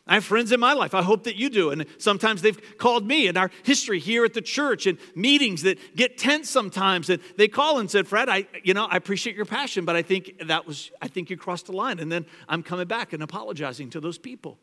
I 0.08 0.14
have 0.14 0.24
friends 0.24 0.52
in 0.52 0.60
my 0.60 0.74
life. 0.74 0.94
I 0.94 1.02
hope 1.02 1.24
that 1.24 1.36
you 1.36 1.50
do. 1.50 1.72
And 1.72 1.86
sometimes 1.98 2.44
they've 2.44 2.78
called 2.78 3.08
me 3.08 3.28
in 3.28 3.38
our 3.38 3.50
history 3.64 4.00
here 4.00 4.24
at 4.24 4.36
the 4.36 4.42
church 4.42 4.86
and 4.86 5.00
meetings 5.16 5.64
that 5.64 5.80
get 5.96 6.18
tense 6.18 6.48
sometimes. 6.48 7.10
And 7.10 7.22
they 7.38 7.48
call 7.48 7.80
and 7.80 7.90
said, 7.90 8.08
Fred, 8.08 8.30
I, 8.30 8.46
you 8.64 8.76
know, 8.76 8.86
I 8.86 8.98
appreciate 8.98 9.36
your 9.36 9.46
passion, 9.46 9.84
but 9.84 9.96
I 9.96 10.04
think 10.04 10.48
that 10.48 10.68
was, 10.68 10.92
I 11.02 11.08
think 11.08 11.32
you 11.32 11.38
crossed 11.38 11.66
the 11.66 11.72
line. 11.72 11.98
And 12.00 12.12
then 12.12 12.28
I'm 12.48 12.62
coming 12.62 12.88
back 12.88 13.14
and 13.14 13.24
apologizing 13.24 13.90
to 13.92 14.00
those 14.00 14.20
people. 14.20 14.60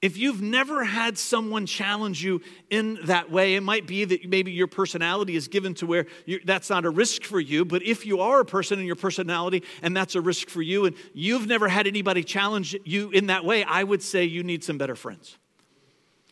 If 0.00 0.16
you've 0.16 0.40
never 0.40 0.84
had 0.84 1.18
someone 1.18 1.66
challenge 1.66 2.22
you 2.22 2.40
in 2.70 3.00
that 3.06 3.32
way, 3.32 3.56
it 3.56 3.62
might 3.62 3.84
be 3.86 4.04
that 4.04 4.28
maybe 4.28 4.52
your 4.52 4.68
personality 4.68 5.34
is 5.34 5.48
given 5.48 5.74
to 5.74 5.86
where 5.86 6.06
that's 6.44 6.70
not 6.70 6.84
a 6.84 6.90
risk 6.90 7.24
for 7.24 7.40
you. 7.40 7.64
But 7.64 7.82
if 7.82 8.06
you 8.06 8.20
are 8.20 8.38
a 8.38 8.44
person 8.44 8.78
in 8.78 8.86
your 8.86 8.94
personality 8.94 9.64
and 9.82 9.96
that's 9.96 10.14
a 10.14 10.20
risk 10.20 10.50
for 10.50 10.62
you, 10.62 10.86
and 10.86 10.94
you've 11.14 11.48
never 11.48 11.66
had 11.66 11.88
anybody 11.88 12.22
challenge 12.22 12.76
you 12.84 13.10
in 13.10 13.26
that 13.26 13.44
way, 13.44 13.64
I 13.64 13.82
would 13.82 14.02
say 14.02 14.24
you 14.24 14.44
need 14.44 14.62
some 14.62 14.78
better 14.78 14.94
friends. 14.94 15.36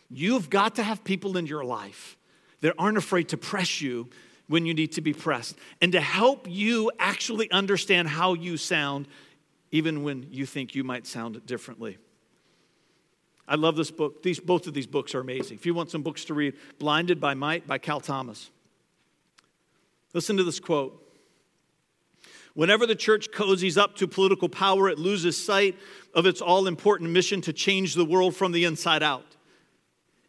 You've 0.08 0.48
got 0.48 0.76
to 0.76 0.84
have 0.84 1.02
people 1.02 1.36
in 1.36 1.46
your 1.46 1.64
life 1.64 2.16
that 2.60 2.72
aren't 2.78 2.98
afraid 2.98 3.30
to 3.30 3.36
press 3.36 3.80
you 3.80 4.08
when 4.46 4.64
you 4.64 4.74
need 4.74 4.92
to 4.92 5.00
be 5.00 5.12
pressed 5.12 5.56
and 5.80 5.90
to 5.90 6.00
help 6.00 6.46
you 6.48 6.92
actually 7.00 7.50
understand 7.50 8.06
how 8.06 8.34
you 8.34 8.56
sound, 8.56 9.08
even 9.72 10.04
when 10.04 10.28
you 10.30 10.46
think 10.46 10.76
you 10.76 10.84
might 10.84 11.04
sound 11.04 11.44
differently. 11.46 11.98
I 13.48 13.54
love 13.54 13.76
this 13.76 13.90
book. 13.90 14.22
These, 14.22 14.40
both 14.40 14.66
of 14.66 14.74
these 14.74 14.86
books 14.86 15.14
are 15.14 15.20
amazing. 15.20 15.56
If 15.56 15.66
you 15.66 15.74
want 15.74 15.90
some 15.90 16.02
books 16.02 16.24
to 16.26 16.34
read, 16.34 16.54
Blinded 16.78 17.20
by 17.20 17.34
Might 17.34 17.66
by 17.66 17.78
Cal 17.78 18.00
Thomas. 18.00 18.50
Listen 20.14 20.36
to 20.36 20.44
this 20.44 20.58
quote. 20.60 21.02
Whenever 22.54 22.86
the 22.86 22.96
church 22.96 23.30
cozies 23.30 23.76
up 23.76 23.96
to 23.96 24.08
political 24.08 24.48
power, 24.48 24.88
it 24.88 24.98
loses 24.98 25.42
sight 25.42 25.76
of 26.14 26.24
its 26.24 26.40
all 26.40 26.66
important 26.66 27.10
mission 27.10 27.42
to 27.42 27.52
change 27.52 27.94
the 27.94 28.04
world 28.04 28.34
from 28.34 28.52
the 28.52 28.64
inside 28.64 29.02
out. 29.02 29.36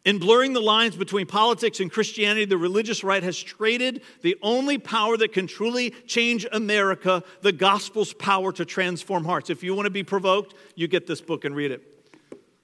In 0.04 0.18
blurring 0.18 0.52
the 0.52 0.60
lines 0.60 0.94
between 0.94 1.26
politics 1.26 1.80
and 1.80 1.90
Christianity, 1.90 2.44
the 2.44 2.58
religious 2.58 3.02
right 3.02 3.22
has 3.22 3.38
traded 3.38 4.02
the 4.22 4.36
only 4.42 4.78
power 4.78 5.16
that 5.16 5.32
can 5.32 5.46
truly 5.46 5.90
change 6.06 6.46
America, 6.52 7.24
the 7.40 7.52
gospel's 7.52 8.12
power 8.12 8.52
to 8.52 8.64
transform 8.64 9.24
hearts. 9.24 9.50
If 9.50 9.62
you 9.62 9.74
want 9.74 9.86
to 9.86 9.90
be 9.90 10.04
provoked, 10.04 10.54
you 10.76 10.86
get 10.86 11.06
this 11.06 11.20
book 11.20 11.44
and 11.44 11.56
read 11.56 11.72
it. 11.72 11.97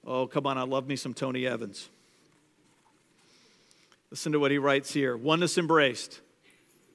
Oh, 0.05 0.27
come 0.27 0.45
on, 0.45 0.57
I 0.57 0.63
love 0.63 0.87
me 0.87 0.95
some 0.95 1.13
Tony 1.13 1.47
Evans. 1.47 1.89
Listen 4.11 4.31
to 4.33 4.39
what 4.39 4.51
he 4.51 4.59
writes 4.59 4.93
here 4.93 5.17
Oneness 5.17 5.57
Embraced, 5.57 6.21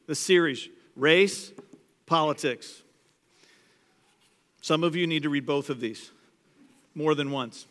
the 0.06 0.14
series, 0.14 0.68
Race, 0.94 1.52
Politics. 2.06 2.82
Some 4.60 4.84
of 4.84 4.94
you 4.94 5.06
need 5.06 5.24
to 5.24 5.28
read 5.28 5.46
both 5.46 5.70
of 5.70 5.80
these 5.80 6.10
more 6.94 7.14
than 7.14 7.30
once. 7.30 7.66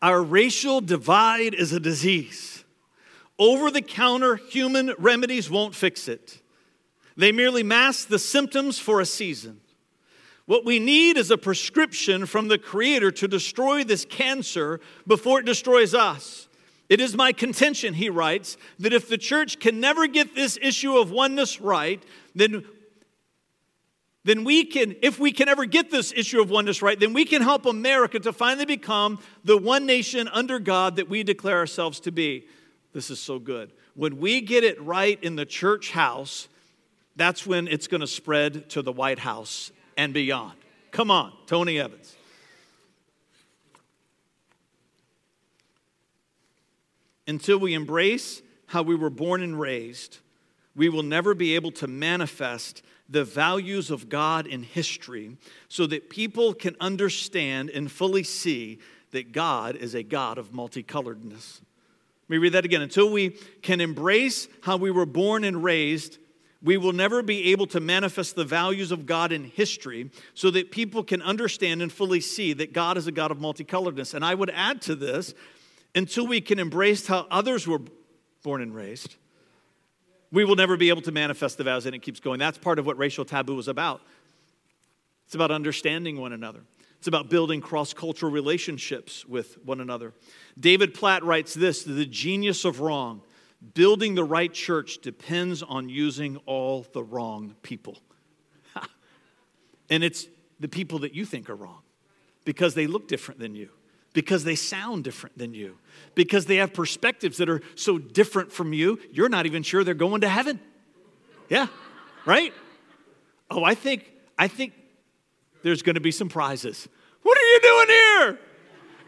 Our 0.00 0.22
racial 0.22 0.80
divide 0.80 1.54
is 1.54 1.72
a 1.72 1.80
disease. 1.80 2.64
Over 3.38 3.70
the 3.70 3.82
counter 3.82 4.36
human 4.36 4.94
remedies 4.98 5.50
won't 5.50 5.74
fix 5.74 6.08
it. 6.08 6.40
They 7.16 7.32
merely 7.32 7.62
mask 7.62 8.08
the 8.08 8.18
symptoms 8.18 8.78
for 8.78 9.00
a 9.00 9.06
season. 9.06 9.60
What 10.50 10.64
we 10.64 10.80
need 10.80 11.16
is 11.16 11.30
a 11.30 11.38
prescription 11.38 12.26
from 12.26 12.48
the 12.48 12.58
Creator 12.58 13.12
to 13.12 13.28
destroy 13.28 13.84
this 13.84 14.04
cancer 14.04 14.80
before 15.06 15.38
it 15.38 15.46
destroys 15.46 15.94
us. 15.94 16.48
It 16.88 17.00
is 17.00 17.14
my 17.14 17.32
contention, 17.32 17.94
he 17.94 18.10
writes, 18.10 18.56
that 18.80 18.92
if 18.92 19.08
the 19.08 19.16
church 19.16 19.60
can 19.60 19.78
never 19.78 20.08
get 20.08 20.34
this 20.34 20.58
issue 20.60 20.98
of 20.98 21.12
oneness 21.12 21.60
right, 21.60 22.02
then 22.34 22.64
then 24.24 24.42
we 24.42 24.64
can, 24.64 24.96
if 25.02 25.20
we 25.20 25.30
can 25.30 25.48
ever 25.48 25.66
get 25.66 25.88
this 25.92 26.12
issue 26.16 26.40
of 26.40 26.50
oneness 26.50 26.82
right, 26.82 26.98
then 26.98 27.12
we 27.12 27.24
can 27.24 27.42
help 27.42 27.64
America 27.64 28.18
to 28.18 28.32
finally 28.32 28.66
become 28.66 29.20
the 29.44 29.56
one 29.56 29.86
nation 29.86 30.26
under 30.26 30.58
God 30.58 30.96
that 30.96 31.08
we 31.08 31.22
declare 31.22 31.58
ourselves 31.58 32.00
to 32.00 32.10
be. 32.10 32.48
This 32.92 33.08
is 33.08 33.20
so 33.20 33.38
good. 33.38 33.72
When 33.94 34.18
we 34.18 34.40
get 34.40 34.64
it 34.64 34.82
right 34.82 35.22
in 35.22 35.36
the 35.36 35.46
church 35.46 35.92
house, 35.92 36.48
that's 37.14 37.46
when 37.46 37.68
it's 37.68 37.86
going 37.86 38.00
to 38.00 38.08
spread 38.08 38.68
to 38.70 38.82
the 38.82 38.90
White 38.90 39.20
House 39.20 39.70
and 40.00 40.14
beyond. 40.14 40.54
Come 40.92 41.10
on, 41.10 41.30
Tony 41.46 41.78
Evans. 41.78 42.16
Until 47.26 47.58
we 47.58 47.74
embrace 47.74 48.40
how 48.64 48.82
we 48.82 48.94
were 48.94 49.10
born 49.10 49.42
and 49.42 49.60
raised, 49.60 50.20
we 50.74 50.88
will 50.88 51.02
never 51.02 51.34
be 51.34 51.54
able 51.54 51.70
to 51.72 51.86
manifest 51.86 52.82
the 53.10 53.24
values 53.24 53.90
of 53.90 54.08
God 54.08 54.46
in 54.46 54.62
history 54.62 55.36
so 55.68 55.86
that 55.88 56.08
people 56.08 56.54
can 56.54 56.76
understand 56.80 57.68
and 57.68 57.92
fully 57.92 58.22
see 58.22 58.78
that 59.10 59.32
God 59.32 59.76
is 59.76 59.94
a 59.94 60.02
God 60.02 60.38
of 60.38 60.50
multicoloredness. 60.50 61.60
Let 62.22 62.30
me 62.30 62.38
read 62.38 62.54
that 62.54 62.64
again. 62.64 62.80
Until 62.80 63.10
we 63.10 63.36
can 63.60 63.82
embrace 63.82 64.48
how 64.62 64.78
we 64.78 64.90
were 64.90 65.04
born 65.04 65.44
and 65.44 65.62
raised, 65.62 66.16
we 66.62 66.76
will 66.76 66.92
never 66.92 67.22
be 67.22 67.52
able 67.52 67.66
to 67.68 67.80
manifest 67.80 68.36
the 68.36 68.44
values 68.44 68.92
of 68.92 69.06
God 69.06 69.32
in 69.32 69.44
history 69.44 70.10
so 70.34 70.50
that 70.50 70.70
people 70.70 71.02
can 71.02 71.22
understand 71.22 71.80
and 71.80 71.90
fully 71.90 72.20
see 72.20 72.52
that 72.52 72.72
God 72.72 72.98
is 72.98 73.06
a 73.06 73.12
God 73.12 73.30
of 73.30 73.38
multicoloredness. 73.38 74.12
And 74.12 74.24
I 74.24 74.34
would 74.34 74.50
add 74.50 74.82
to 74.82 74.94
this 74.94 75.34
until 75.94 76.26
we 76.26 76.40
can 76.40 76.58
embrace 76.58 77.06
how 77.06 77.26
others 77.30 77.66
were 77.66 77.80
born 78.42 78.60
and 78.60 78.74
raised, 78.74 79.16
we 80.30 80.44
will 80.44 80.54
never 80.54 80.76
be 80.76 80.90
able 80.90 81.02
to 81.02 81.12
manifest 81.12 81.58
the 81.58 81.64
vows. 81.64 81.86
And 81.86 81.94
it 81.94 82.02
keeps 82.02 82.20
going. 82.20 82.38
That's 82.38 82.58
part 82.58 82.78
of 82.78 82.86
what 82.86 82.98
racial 82.98 83.24
taboo 83.24 83.58
is 83.58 83.68
about. 83.68 84.02
It's 85.26 85.34
about 85.34 85.50
understanding 85.50 86.20
one 86.20 86.32
another. 86.32 86.60
It's 86.98 87.08
about 87.08 87.30
building 87.30 87.62
cross 87.62 87.94
cultural 87.94 88.30
relationships 88.30 89.24
with 89.24 89.56
one 89.64 89.80
another. 89.80 90.12
David 90.58 90.92
Platt 90.92 91.24
writes 91.24 91.54
this 91.54 91.82
The 91.82 92.04
genius 92.04 92.66
of 92.66 92.80
wrong 92.80 93.22
Building 93.74 94.14
the 94.14 94.24
right 94.24 94.52
church 94.52 94.98
depends 94.98 95.62
on 95.62 95.88
using 95.88 96.38
all 96.46 96.86
the 96.92 97.02
wrong 97.02 97.54
people. 97.62 97.98
and 99.90 100.02
it's 100.02 100.26
the 100.58 100.68
people 100.68 101.00
that 101.00 101.14
you 101.14 101.24
think 101.24 101.50
are 101.50 101.54
wrong 101.54 101.82
because 102.44 102.74
they 102.74 102.86
look 102.86 103.06
different 103.06 103.38
than 103.38 103.54
you, 103.54 103.68
because 104.14 104.44
they 104.44 104.54
sound 104.54 105.04
different 105.04 105.36
than 105.36 105.52
you, 105.52 105.76
because 106.14 106.46
they 106.46 106.56
have 106.56 106.72
perspectives 106.72 107.36
that 107.36 107.50
are 107.50 107.60
so 107.74 107.98
different 107.98 108.50
from 108.50 108.72
you, 108.72 108.98
you're 109.12 109.28
not 109.28 109.44
even 109.44 109.62
sure 109.62 109.84
they're 109.84 109.94
going 109.94 110.22
to 110.22 110.28
heaven. 110.28 110.58
Yeah, 111.50 111.66
right? 112.24 112.54
Oh, 113.50 113.62
I 113.62 113.74
think, 113.74 114.10
I 114.38 114.48
think 114.48 114.72
there's 115.62 115.82
going 115.82 115.94
to 115.94 116.00
be 116.00 116.12
some 116.12 116.28
prizes. 116.28 116.88
What 117.22 117.36
are 117.36 117.42
you 117.42 117.60
doing 117.60 117.88
here? 117.88 118.38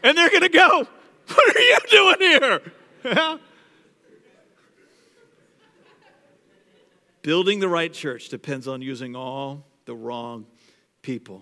And 0.03 0.17
they're 0.17 0.29
going 0.29 0.41
to 0.41 0.49
go, 0.49 0.87
What 1.27 1.55
are 1.55 1.61
you 1.61 1.77
doing 1.89 2.15
here? 2.19 3.39
Building 7.23 7.61
the 7.61 7.69
right 7.69 7.91
church 7.91 8.27
depends 8.27 8.67
on 8.67 8.81
using 8.81 9.15
all 9.15 9.65
the 9.85 9.95
wrong 9.95 10.45
people. 11.01 11.41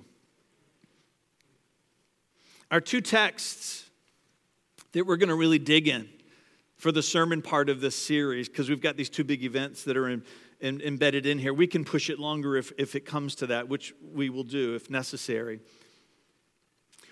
Our 2.69 2.79
two 2.79 3.01
texts 3.01 3.89
that 4.93 5.05
we're 5.05 5.17
going 5.17 5.29
to 5.29 5.35
really 5.35 5.59
dig 5.59 5.88
in 5.88 6.07
for 6.77 6.91
the 6.91 7.01
sermon 7.01 7.41
part 7.41 7.67
of 7.67 7.81
this 7.81 7.95
series, 7.95 8.47
because 8.47 8.69
we've 8.69 8.81
got 8.81 8.95
these 8.95 9.09
two 9.09 9.23
big 9.23 9.43
events 9.43 9.83
that 9.83 9.97
are 9.97 10.07
in, 10.07 10.23
in, 10.59 10.81
embedded 10.81 11.25
in 11.25 11.39
here. 11.39 11.53
We 11.53 11.67
can 11.67 11.83
push 11.83 12.09
it 12.09 12.19
longer 12.19 12.55
if, 12.55 12.71
if 12.77 12.95
it 12.95 13.01
comes 13.01 13.35
to 13.35 13.47
that, 13.47 13.67
which 13.67 13.93
we 14.13 14.29
will 14.29 14.43
do 14.43 14.75
if 14.75 14.89
necessary. 14.89 15.59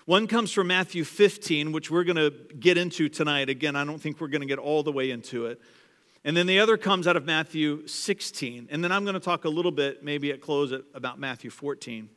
One 0.06 0.26
comes 0.26 0.52
from 0.52 0.68
Matthew 0.68 1.04
15, 1.04 1.72
which 1.72 1.90
we're 1.90 2.04
going 2.04 2.16
to 2.16 2.32
get 2.58 2.78
into 2.78 3.08
tonight. 3.08 3.48
Again, 3.48 3.76
I 3.76 3.84
don't 3.84 4.00
think 4.00 4.20
we're 4.20 4.28
going 4.28 4.40
to 4.40 4.46
get 4.46 4.58
all 4.58 4.82
the 4.82 4.92
way 4.92 5.10
into 5.10 5.46
it. 5.46 5.60
And 6.24 6.36
then 6.36 6.46
the 6.46 6.60
other 6.60 6.76
comes 6.76 7.06
out 7.06 7.16
of 7.16 7.24
Matthew 7.24 7.86
16. 7.86 8.68
And 8.70 8.84
then 8.84 8.92
I'm 8.92 9.04
going 9.04 9.14
to 9.14 9.20
talk 9.20 9.44
a 9.44 9.48
little 9.48 9.72
bit, 9.72 10.04
maybe 10.04 10.30
at 10.32 10.40
close, 10.40 10.72
about 10.94 11.18
Matthew 11.18 11.50
14. 11.50 12.10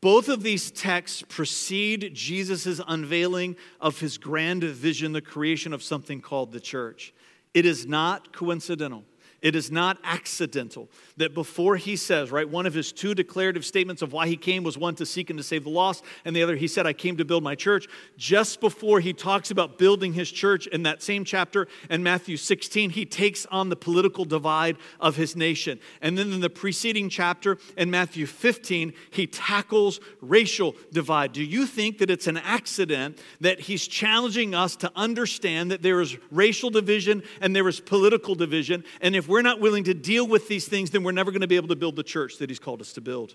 Both 0.00 0.28
of 0.28 0.42
these 0.42 0.70
texts 0.70 1.22
precede 1.28 2.10
Jesus' 2.14 2.80
unveiling 2.86 3.56
of 3.80 4.00
his 4.00 4.18
grand 4.18 4.64
vision, 4.64 5.12
the 5.12 5.20
creation 5.20 5.72
of 5.72 5.82
something 5.82 6.20
called 6.20 6.52
the 6.52 6.60
church. 6.60 7.12
It 7.54 7.66
is 7.66 7.86
not 7.86 8.32
coincidental. 8.32 9.04
It 9.46 9.54
is 9.54 9.70
not 9.70 9.98
accidental 10.02 10.88
that 11.18 11.32
before 11.32 11.76
he 11.76 11.94
says, 11.94 12.32
right, 12.32 12.48
one 12.48 12.66
of 12.66 12.74
his 12.74 12.90
two 12.90 13.14
declarative 13.14 13.64
statements 13.64 14.02
of 14.02 14.12
why 14.12 14.26
he 14.26 14.36
came 14.36 14.64
was 14.64 14.76
one 14.76 14.96
to 14.96 15.06
seek 15.06 15.30
and 15.30 15.38
to 15.38 15.44
save 15.44 15.62
the 15.62 15.70
lost, 15.70 16.02
and 16.24 16.34
the 16.34 16.42
other, 16.42 16.56
he 16.56 16.66
said, 16.66 16.84
I 16.84 16.92
came 16.92 17.16
to 17.18 17.24
build 17.24 17.44
my 17.44 17.54
church. 17.54 17.86
Just 18.16 18.60
before 18.60 18.98
he 18.98 19.12
talks 19.12 19.52
about 19.52 19.78
building 19.78 20.14
his 20.14 20.32
church 20.32 20.66
in 20.66 20.82
that 20.82 21.00
same 21.00 21.24
chapter 21.24 21.68
in 21.88 22.02
Matthew 22.02 22.36
16, 22.36 22.90
he 22.90 23.06
takes 23.06 23.46
on 23.46 23.68
the 23.68 23.76
political 23.76 24.24
divide 24.24 24.78
of 24.98 25.14
his 25.14 25.36
nation. 25.36 25.78
And 26.02 26.18
then 26.18 26.32
in 26.32 26.40
the 26.40 26.50
preceding 26.50 27.08
chapter 27.08 27.58
in 27.76 27.88
Matthew 27.88 28.26
15, 28.26 28.94
he 29.12 29.28
tackles 29.28 30.00
racial 30.20 30.74
divide. 30.90 31.30
Do 31.30 31.44
you 31.44 31.66
think 31.66 31.98
that 31.98 32.10
it's 32.10 32.26
an 32.26 32.38
accident 32.38 33.20
that 33.40 33.60
he's 33.60 33.86
challenging 33.86 34.56
us 34.56 34.74
to 34.74 34.90
understand 34.96 35.70
that 35.70 35.82
there 35.82 36.00
is 36.00 36.16
racial 36.32 36.70
division 36.70 37.22
and 37.40 37.54
there 37.54 37.68
is 37.68 37.78
political 37.78 38.34
division? 38.34 38.82
And 39.00 39.14
if 39.14 39.28
we're 39.28 39.35
we're 39.36 39.42
not 39.42 39.60
willing 39.60 39.84
to 39.84 39.92
deal 39.92 40.26
with 40.26 40.48
these 40.48 40.66
things, 40.66 40.88
then 40.88 41.02
we're 41.02 41.12
never 41.12 41.30
going 41.30 41.42
to 41.42 41.46
be 41.46 41.56
able 41.56 41.68
to 41.68 41.76
build 41.76 41.94
the 41.94 42.02
church 42.02 42.38
that 42.38 42.48
He's 42.48 42.58
called 42.58 42.80
us 42.80 42.94
to 42.94 43.02
build. 43.02 43.34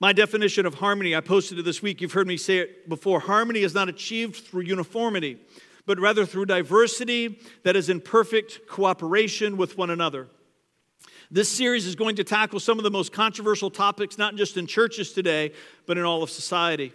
My 0.00 0.12
definition 0.12 0.66
of 0.66 0.74
harmony, 0.74 1.14
I 1.14 1.20
posted 1.20 1.60
it 1.60 1.64
this 1.64 1.82
week. 1.82 2.00
You've 2.00 2.12
heard 2.12 2.26
me 2.26 2.36
say 2.36 2.58
it 2.58 2.88
before. 2.88 3.20
Harmony 3.20 3.60
is 3.60 3.74
not 3.74 3.88
achieved 3.88 4.34
through 4.44 4.62
uniformity, 4.62 5.38
but 5.86 6.00
rather 6.00 6.26
through 6.26 6.46
diversity 6.46 7.38
that 7.62 7.76
is 7.76 7.88
in 7.88 8.00
perfect 8.00 8.66
cooperation 8.66 9.56
with 9.56 9.78
one 9.78 9.90
another. 9.90 10.26
This 11.30 11.48
series 11.48 11.86
is 11.86 11.94
going 11.94 12.16
to 12.16 12.24
tackle 12.24 12.58
some 12.58 12.78
of 12.78 12.82
the 12.82 12.90
most 12.90 13.12
controversial 13.12 13.70
topics, 13.70 14.18
not 14.18 14.34
just 14.34 14.56
in 14.56 14.66
churches 14.66 15.12
today, 15.12 15.52
but 15.86 15.96
in 15.96 16.02
all 16.02 16.24
of 16.24 16.30
society. 16.30 16.92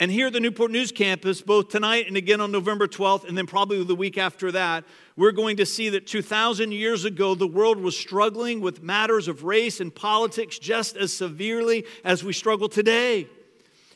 And 0.00 0.10
here 0.10 0.26
at 0.26 0.32
the 0.32 0.40
Newport 0.40 0.72
News 0.72 0.90
campus, 0.90 1.40
both 1.40 1.68
tonight 1.68 2.08
and 2.08 2.16
again 2.16 2.40
on 2.40 2.50
November 2.50 2.88
12th, 2.88 3.28
and 3.28 3.38
then 3.38 3.46
probably 3.46 3.82
the 3.84 3.94
week 3.94 4.18
after 4.18 4.50
that, 4.50 4.84
we're 5.16 5.30
going 5.30 5.56
to 5.58 5.66
see 5.66 5.88
that 5.90 6.06
2,000 6.06 6.72
years 6.72 7.04
ago, 7.04 7.36
the 7.36 7.46
world 7.46 7.78
was 7.78 7.96
struggling 7.96 8.60
with 8.60 8.82
matters 8.82 9.28
of 9.28 9.44
race 9.44 9.80
and 9.80 9.94
politics 9.94 10.58
just 10.58 10.96
as 10.96 11.12
severely 11.12 11.84
as 12.02 12.24
we 12.24 12.32
struggle 12.32 12.68
today. 12.68 13.28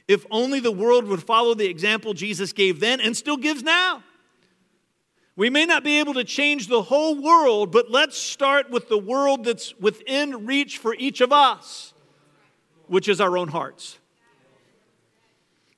If 0.06 0.24
only 0.30 0.60
the 0.60 0.70
world 0.70 1.04
would 1.06 1.22
follow 1.22 1.54
the 1.54 1.66
example 1.66 2.14
Jesus 2.14 2.52
gave 2.52 2.78
then 2.78 3.00
and 3.00 3.16
still 3.16 3.36
gives 3.36 3.64
now. 3.64 4.04
We 5.34 5.50
may 5.50 5.66
not 5.66 5.84
be 5.84 5.98
able 5.98 6.14
to 6.14 6.24
change 6.24 6.68
the 6.68 6.82
whole 6.82 7.20
world, 7.20 7.70
but 7.72 7.90
let's 7.90 8.16
start 8.16 8.70
with 8.70 8.88
the 8.88 8.98
world 8.98 9.44
that's 9.44 9.76
within 9.78 10.46
reach 10.46 10.78
for 10.78 10.94
each 10.94 11.20
of 11.20 11.32
us, 11.32 11.92
which 12.86 13.08
is 13.08 13.20
our 13.20 13.36
own 13.36 13.48
hearts. 13.48 13.98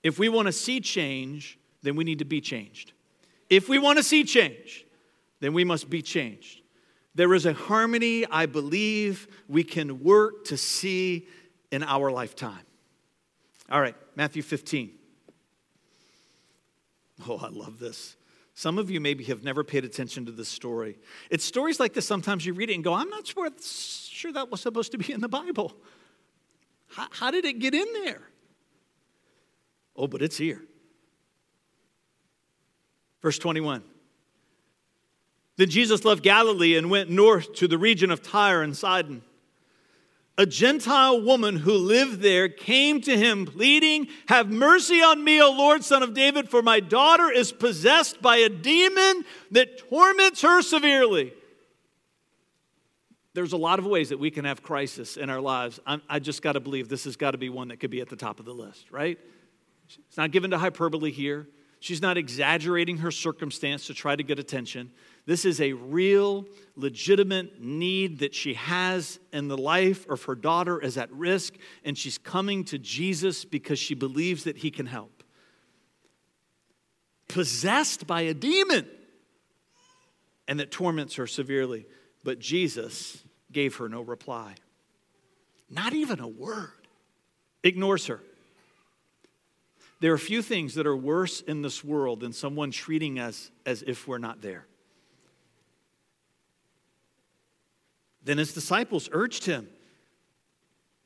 If 0.02 0.18
we 0.18 0.28
want 0.28 0.46
to 0.46 0.52
see 0.52 0.80
change, 0.80 1.58
then 1.82 1.96
we 1.96 2.04
need 2.04 2.20
to 2.20 2.24
be 2.24 2.40
changed. 2.40 2.92
If 3.48 3.68
we 3.68 3.78
want 3.78 3.98
to 3.98 4.02
see 4.02 4.24
change, 4.24 4.86
then 5.40 5.52
we 5.52 5.64
must 5.64 5.90
be 5.90 6.02
changed. 6.02 6.62
There 7.14 7.34
is 7.34 7.46
a 7.46 7.52
harmony 7.52 8.24
I 8.30 8.46
believe 8.46 9.26
we 9.48 9.64
can 9.64 10.02
work 10.02 10.44
to 10.46 10.56
see 10.56 11.26
in 11.72 11.82
our 11.82 12.10
lifetime. 12.10 12.64
All 13.70 13.80
right, 13.80 13.96
Matthew 14.16 14.42
15. 14.42 14.92
Oh, 17.28 17.38
I 17.38 17.48
love 17.48 17.78
this. 17.78 18.16
Some 18.54 18.78
of 18.78 18.90
you 18.90 19.00
maybe 19.00 19.24
have 19.24 19.42
never 19.42 19.64
paid 19.64 19.84
attention 19.84 20.26
to 20.26 20.32
this 20.32 20.48
story. 20.48 20.98
It's 21.30 21.44
stories 21.44 21.80
like 21.80 21.94
this, 21.94 22.06
sometimes 22.06 22.44
you 22.44 22.52
read 22.52 22.70
it 22.70 22.74
and 22.74 22.84
go, 22.84 22.92
I'm 22.92 23.08
not 23.08 23.26
sure, 23.26 23.48
sure 23.60 24.32
that 24.32 24.50
was 24.50 24.60
supposed 24.60 24.92
to 24.92 24.98
be 24.98 25.12
in 25.12 25.20
the 25.20 25.28
Bible. 25.28 25.72
How, 26.88 27.06
how 27.10 27.30
did 27.30 27.44
it 27.44 27.58
get 27.58 27.74
in 27.74 27.86
there? 28.04 28.22
Oh, 30.00 30.06
but 30.06 30.22
it's 30.22 30.38
here. 30.38 30.62
Verse 33.20 33.38
21. 33.38 33.82
Then 35.58 35.68
Jesus 35.68 36.06
left 36.06 36.22
Galilee 36.22 36.74
and 36.74 36.88
went 36.88 37.10
north 37.10 37.52
to 37.56 37.68
the 37.68 37.76
region 37.76 38.10
of 38.10 38.22
Tyre 38.22 38.62
and 38.62 38.74
Sidon. 38.74 39.20
A 40.38 40.46
Gentile 40.46 41.20
woman 41.20 41.56
who 41.56 41.74
lived 41.74 42.22
there 42.22 42.48
came 42.48 43.02
to 43.02 43.14
him, 43.14 43.44
pleading, 43.44 44.08
Have 44.28 44.50
mercy 44.50 45.02
on 45.02 45.22
me, 45.22 45.42
O 45.42 45.52
Lord, 45.52 45.84
son 45.84 46.02
of 46.02 46.14
David, 46.14 46.48
for 46.48 46.62
my 46.62 46.80
daughter 46.80 47.30
is 47.30 47.52
possessed 47.52 48.22
by 48.22 48.38
a 48.38 48.48
demon 48.48 49.26
that 49.50 49.86
torments 49.90 50.40
her 50.40 50.62
severely. 50.62 51.34
There's 53.34 53.52
a 53.52 53.58
lot 53.58 53.78
of 53.78 53.84
ways 53.84 54.08
that 54.08 54.18
we 54.18 54.30
can 54.30 54.46
have 54.46 54.62
crisis 54.62 55.18
in 55.18 55.28
our 55.28 55.42
lives. 55.42 55.78
I'm, 55.84 56.00
i 56.08 56.18
just 56.18 56.40
got 56.40 56.52
to 56.52 56.60
believe 56.60 56.88
this 56.88 57.04
has 57.04 57.16
got 57.16 57.32
to 57.32 57.38
be 57.38 57.50
one 57.50 57.68
that 57.68 57.80
could 57.80 57.90
be 57.90 58.00
at 58.00 58.08
the 58.08 58.16
top 58.16 58.40
of 58.40 58.46
the 58.46 58.54
list, 58.54 58.90
right? 58.90 59.18
It's 60.08 60.16
not 60.16 60.30
given 60.30 60.50
to 60.50 60.58
hyperbole 60.58 61.10
here. 61.10 61.48
She's 61.80 62.02
not 62.02 62.18
exaggerating 62.18 62.98
her 62.98 63.10
circumstance 63.10 63.86
to 63.86 63.94
try 63.94 64.14
to 64.14 64.22
get 64.22 64.38
attention. 64.38 64.90
This 65.24 65.46
is 65.46 65.60
a 65.62 65.72
real, 65.72 66.46
legitimate 66.76 67.60
need 67.60 68.18
that 68.18 68.34
she 68.34 68.54
has, 68.54 69.18
and 69.32 69.50
the 69.50 69.56
life 69.56 70.06
of 70.08 70.24
her 70.24 70.34
daughter 70.34 70.78
is 70.78 70.98
at 70.98 71.10
risk, 71.10 71.54
and 71.82 71.96
she's 71.96 72.18
coming 72.18 72.64
to 72.64 72.78
Jesus 72.78 73.46
because 73.46 73.78
she 73.78 73.94
believes 73.94 74.44
that 74.44 74.58
he 74.58 74.70
can 74.70 74.84
help. 74.84 75.22
Possessed 77.28 78.06
by 78.06 78.22
a 78.22 78.34
demon, 78.34 78.86
and 80.46 80.60
that 80.60 80.70
torments 80.70 81.14
her 81.14 81.26
severely. 81.26 81.86
But 82.24 82.40
Jesus 82.40 83.22
gave 83.50 83.76
her 83.76 83.88
no 83.88 84.02
reply, 84.02 84.54
not 85.70 85.94
even 85.94 86.20
a 86.20 86.28
word, 86.28 86.88
ignores 87.62 88.06
her. 88.08 88.20
There 90.00 90.12
are 90.14 90.18
few 90.18 90.40
things 90.40 90.74
that 90.74 90.86
are 90.86 90.96
worse 90.96 91.42
in 91.42 91.62
this 91.62 91.84
world 91.84 92.20
than 92.20 92.32
someone 92.32 92.70
treating 92.70 93.18
us 93.18 93.50
as 93.66 93.82
if 93.82 94.08
we're 94.08 94.18
not 94.18 94.40
there. 94.40 94.66
Then 98.24 98.38
his 98.38 98.52
disciples 98.52 99.08
urged 99.12 99.44
him, 99.44 99.68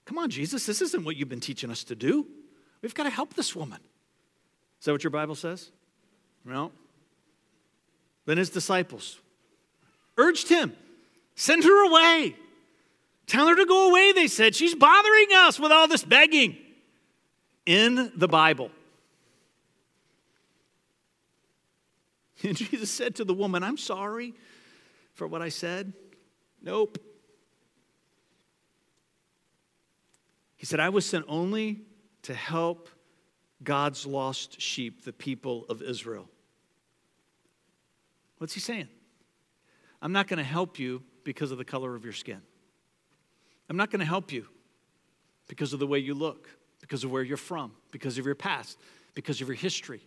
Come 0.05 0.19
on, 0.19 0.29
Jesus, 0.31 0.67
this 0.67 0.83
isn't 0.83 1.05
what 1.05 1.17
you've 1.17 1.29
been 1.29 1.41
teaching 1.41 1.71
us 1.71 1.85
to 1.85 1.95
do. 1.95 2.27
We've 2.83 2.95
got 2.95 3.05
to 3.05 3.11
help 3.11 3.35
this 3.35 3.57
woman. 3.57 3.81
Is 4.79 4.85
that 4.85 4.93
what 4.93 5.03
your 5.03 5.11
Bible 5.11 5.35
says? 5.35 5.71
No. 6.45 6.73
Then 8.27 8.37
his 8.37 8.51
disciples 8.51 9.19
urged 10.19 10.49
him, 10.49 10.75
Send 11.37 11.65
her 11.65 11.89
away. 11.89 12.37
Tell 13.27 13.49
her 13.49 13.57
to 13.57 13.65
go 13.65 13.89
away, 13.89 14.13
they 14.13 14.29
said. 14.29 14.55
She's 14.55 14.75
bothering 14.75 15.29
us 15.35 15.59
with 15.59 15.73
all 15.73 15.89
this 15.89 16.05
begging. 16.05 16.59
In 17.67 18.13
the 18.15 18.29
Bible, 18.29 18.71
And 22.45 22.57
Jesus 22.57 22.91
said 22.91 23.15
to 23.17 23.25
the 23.25 23.35
woman, 23.35 23.63
I'm 23.63 23.79
sorry 23.79 24.35
for 25.15 25.27
what 25.27 25.41
I 25.41 25.49
said. 25.49 25.93
Nope. 26.63 26.99
He 30.57 30.67
said, 30.67 30.81
I 30.81 30.91
was 30.91 31.07
sent 31.07 31.25
only 31.29 31.83
to 32.23 32.35
help 32.35 32.89
God's 33.63 34.07
lost 34.07 34.61
sheep, 34.61 35.05
the 35.05 35.13
people 35.13 35.65
of 35.69 35.83
Israel. 35.83 36.29
What's 38.39 38.55
he 38.55 38.61
saying? 38.61 38.89
I'm 40.03 40.13
not 40.13 40.29
going 40.29 40.39
to 40.39 40.45
help 40.45 40.79
you 40.79 41.03
because 41.25 41.51
of 41.51 41.59
the 41.59 41.65
color 41.65 41.95
of 41.95 42.05
your 42.05 42.13
skin. 42.13 42.43
I'm 43.71 43.77
not 43.77 43.91
going 43.91 44.01
to 44.01 44.07
help 44.07 44.33
you 44.33 44.47
because 45.49 45.73
of 45.73 45.81
the 45.81 45.87
way 45.87 45.99
you 45.99 46.15
look, 46.15 46.49
because 46.81 47.05
of 47.05 47.11
where 47.11 47.23
you're 47.23 47.37
from, 47.37 47.73
because 47.91 48.19
of 48.19 48.27
your 48.27 48.35
past, 48.35 48.79
because 49.15 49.41
of 49.41 49.49
your 49.49 49.57
history. 49.57 50.03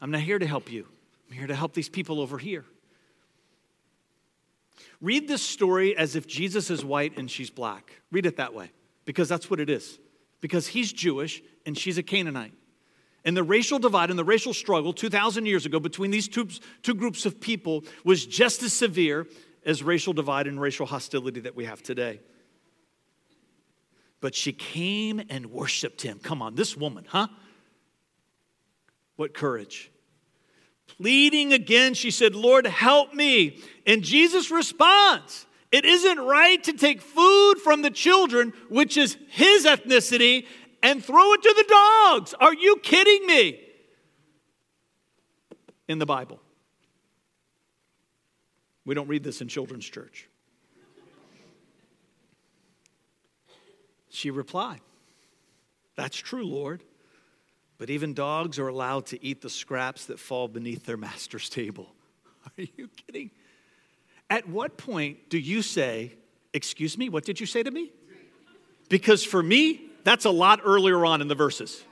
I'm 0.00 0.10
not 0.10 0.20
here 0.20 0.38
to 0.38 0.46
help 0.46 0.70
you. 0.70 0.86
I'm 1.30 1.36
here 1.36 1.46
to 1.46 1.54
help 1.54 1.74
these 1.74 1.88
people 1.88 2.20
over 2.20 2.38
here. 2.38 2.64
Read 5.00 5.28
this 5.28 5.42
story 5.42 5.96
as 5.96 6.16
if 6.16 6.26
Jesus 6.26 6.70
is 6.70 6.84
white 6.84 7.16
and 7.16 7.30
she's 7.30 7.50
black. 7.50 8.02
Read 8.10 8.26
it 8.26 8.36
that 8.36 8.52
way, 8.52 8.72
because 9.04 9.28
that's 9.28 9.48
what 9.48 9.60
it 9.60 9.70
is. 9.70 9.98
Because 10.40 10.66
he's 10.66 10.92
Jewish 10.92 11.42
and 11.64 11.78
she's 11.78 11.98
a 11.98 12.02
Canaanite. 12.02 12.52
And 13.24 13.36
the 13.36 13.42
racial 13.42 13.78
divide 13.78 14.10
and 14.10 14.18
the 14.18 14.24
racial 14.24 14.52
struggle 14.52 14.92
2,000 14.92 15.46
years 15.46 15.66
ago 15.66 15.78
between 15.78 16.10
these 16.10 16.26
two, 16.26 16.48
two 16.82 16.94
groups 16.94 17.26
of 17.26 17.40
people 17.40 17.84
was 18.04 18.26
just 18.26 18.62
as 18.62 18.72
severe 18.72 19.26
as 19.64 19.82
racial 19.82 20.12
divide 20.12 20.46
and 20.46 20.60
racial 20.60 20.86
hostility 20.86 21.40
that 21.40 21.54
we 21.54 21.66
have 21.66 21.82
today. 21.82 22.20
But 24.20 24.34
she 24.34 24.52
came 24.52 25.22
and 25.28 25.46
worshiped 25.46 26.02
him. 26.02 26.18
Come 26.18 26.42
on, 26.42 26.54
this 26.54 26.76
woman, 26.76 27.04
huh? 27.08 27.28
What 29.16 29.34
courage 29.34 29.89
pleading 30.96 31.52
again, 31.52 31.94
she 31.94 32.10
said, 32.10 32.34
Lord, 32.34 32.66
help 32.66 33.14
me. 33.14 33.58
And 33.86 34.02
Jesus 34.02 34.50
responds, 34.50 35.46
It 35.72 35.84
isn't 35.84 36.18
right 36.18 36.62
to 36.64 36.72
take 36.72 37.00
food 37.02 37.56
from 37.62 37.82
the 37.82 37.90
children, 37.90 38.52
which 38.68 38.96
is 38.96 39.16
his 39.28 39.64
ethnicity, 39.64 40.46
and 40.82 41.04
throw 41.04 41.32
it 41.32 41.42
to 41.42 41.54
the 41.56 41.64
dogs. 41.68 42.34
Are 42.40 42.54
you 42.54 42.76
kidding 42.76 43.26
me? 43.26 43.60
In 45.88 45.98
the 45.98 46.06
Bible. 46.06 46.40
We 48.84 48.94
don't 48.94 49.08
read 49.08 49.22
this 49.22 49.40
in 49.40 49.48
children's 49.48 49.84
church. 49.84 50.28
She 54.08 54.30
replied, 54.30 54.80
That's 55.96 56.16
true, 56.16 56.44
Lord. 56.44 56.82
But 57.80 57.88
even 57.88 58.12
dogs 58.12 58.58
are 58.58 58.68
allowed 58.68 59.06
to 59.06 59.24
eat 59.24 59.40
the 59.40 59.48
scraps 59.48 60.04
that 60.04 60.18
fall 60.18 60.48
beneath 60.48 60.84
their 60.84 60.98
master's 60.98 61.48
table. 61.48 61.94
Are 62.44 62.66
you 62.76 62.90
kidding? 63.06 63.30
At 64.28 64.46
what 64.46 64.76
point 64.76 65.30
do 65.30 65.38
you 65.38 65.62
say, 65.62 66.12
Excuse 66.52 66.98
me, 66.98 67.08
what 67.08 67.24
did 67.24 67.40
you 67.40 67.46
say 67.46 67.62
to 67.62 67.70
me? 67.70 67.90
Because 68.90 69.24
for 69.24 69.42
me, 69.42 69.80
that's 70.04 70.26
a 70.26 70.30
lot 70.30 70.60
earlier 70.62 71.06
on 71.06 71.22
in 71.22 71.28
the 71.28 71.34
verses. 71.34 71.82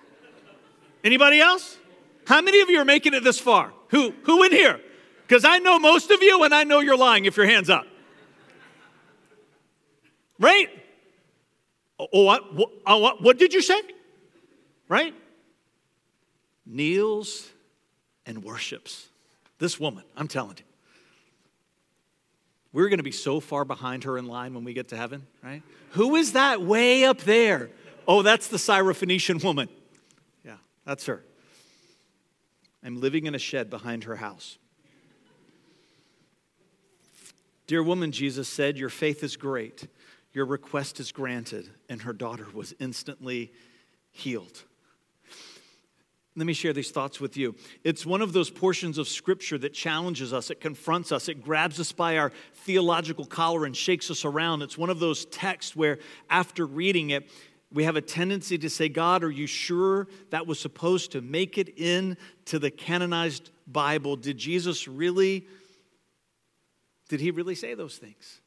Anybody 1.03 1.41
else? 1.41 1.79
How 2.27 2.43
many 2.43 2.61
of 2.61 2.69
you 2.69 2.81
are 2.81 2.85
making 2.85 3.15
it 3.15 3.25
this 3.25 3.39
far? 3.39 3.73
Who, 3.89 4.13
who 4.25 4.43
in 4.43 4.53
here? 4.53 4.81
Because 5.27 5.47
I 5.47 5.59
know 5.59 5.79
most 5.79 6.11
of 6.11 6.21
you 6.23 6.45
and 6.45 6.55
I 6.55 6.65
know 6.65 6.81
you're 6.81 6.99
lying 6.99 7.25
if 7.25 7.39
your 7.39 7.47
hand's 7.47 7.71
up. 7.71 7.87
Right? 10.39 10.69
Oh, 11.99 12.09
oh 12.13 12.23
what, 12.25 12.55
what, 12.55 12.71
oh, 12.87 12.99
what, 12.99 13.23
what 13.23 13.39
did 13.39 13.55
you 13.55 13.63
say? 13.63 13.81
Right? 14.89 15.15
Kneels 16.69 17.49
and 18.27 18.45
worships. 18.45 19.09
This 19.59 19.81
woman, 19.81 20.05
I'm 20.17 20.29
telling 20.29 20.57
you. 20.59 20.65
We're 22.73 22.89
going 22.89 22.99
to 22.99 23.05
be 23.05 23.11
so 23.11 23.41
far 23.41 23.65
behind 23.65 24.05
her 24.05 24.19
in 24.19 24.27
line 24.27 24.55
when 24.55 24.63
we 24.63 24.75
get 24.75 24.89
to 24.89 24.97
heaven, 24.97 25.27
right? 25.43 25.63
Who 25.93 26.17
is 26.17 26.33
that 26.33 26.61
way 26.61 27.05
up 27.05 27.21
there? 27.21 27.71
Oh, 28.07 28.23
that's 28.23 28.49
the 28.49 28.59
Syrophoenician 28.59 29.43
woman. 29.43 29.69
Yeah, 30.45 30.57
that's 30.85 31.07
her. 31.07 31.25
I'm 32.85 33.01
living 33.01 33.27
in 33.27 33.35
a 33.35 33.39
shed 33.39 33.71
behind 33.71 34.05
her 34.05 34.17
house. 34.17 34.59
Dear 37.67 37.83
woman, 37.83 38.13
Jesus 38.13 38.49
said, 38.49 38.79
Your 38.79 38.89
faith 38.89 39.23
is 39.25 39.37
great. 39.37 39.89
Your 40.33 40.47
request 40.47 41.01
is 41.01 41.11
granted. 41.11 41.69
And 41.89 42.03
her 42.03 42.13
daughter 42.13 42.47
was 42.53 42.75
instantly 42.79 43.53
healed. 44.11 44.63
Let 46.39 46.47
me 46.47 46.53
share 46.53 46.73
these 46.73 46.93
thoughts 46.93 47.21
with 47.21 47.37
you. 47.37 47.57
It's 47.83 48.07
one 48.07 48.23
of 48.23 48.33
those 48.33 48.49
portions 48.49 48.97
of 48.97 49.09
Scripture 49.09 49.59
that 49.59 49.75
challenges 49.75 50.33
us, 50.33 50.51
it 50.51 50.61
confronts 50.61 51.11
us, 51.11 51.29
it 51.29 51.43
grabs 51.43 51.81
us 51.81 51.91
by 51.91 52.17
our 52.17 52.31
theological 52.55 53.25
collar 53.25 53.65
and 53.65 53.77
shakes 53.77 54.09
us 54.09 54.25
around. 54.25 54.63
It's 54.63 54.79
one 54.79 54.89
of 54.89 55.01
those 55.01 55.25
texts 55.27 55.75
where, 55.75 55.99
after 56.31 56.65
reading 56.65 57.11
it, 57.11 57.29
we 57.73 57.85
have 57.85 57.97
a 57.97 58.01
tendency 58.01 58.57
to 58.59 58.71
say, 58.71 58.89
God, 58.89 59.25
are 59.25 59.31
you 59.31 59.49
sure 59.49 60.07
that 60.31 60.47
was 60.47 60.61
supposed 60.61 61.13
to 61.13 61.21
make 61.21 61.59
it 61.59 61.77
into 61.77 62.61
the 62.61 62.71
canonized 62.71 63.51
Bible? 63.67 64.15
Did 64.15 64.39
Jesus 64.39 64.87
really 64.87 65.45
did 67.09 67.21
he 67.21 67.31
really 67.31 67.55
say 67.55 67.75
those 67.75 67.97
things? 67.97 68.41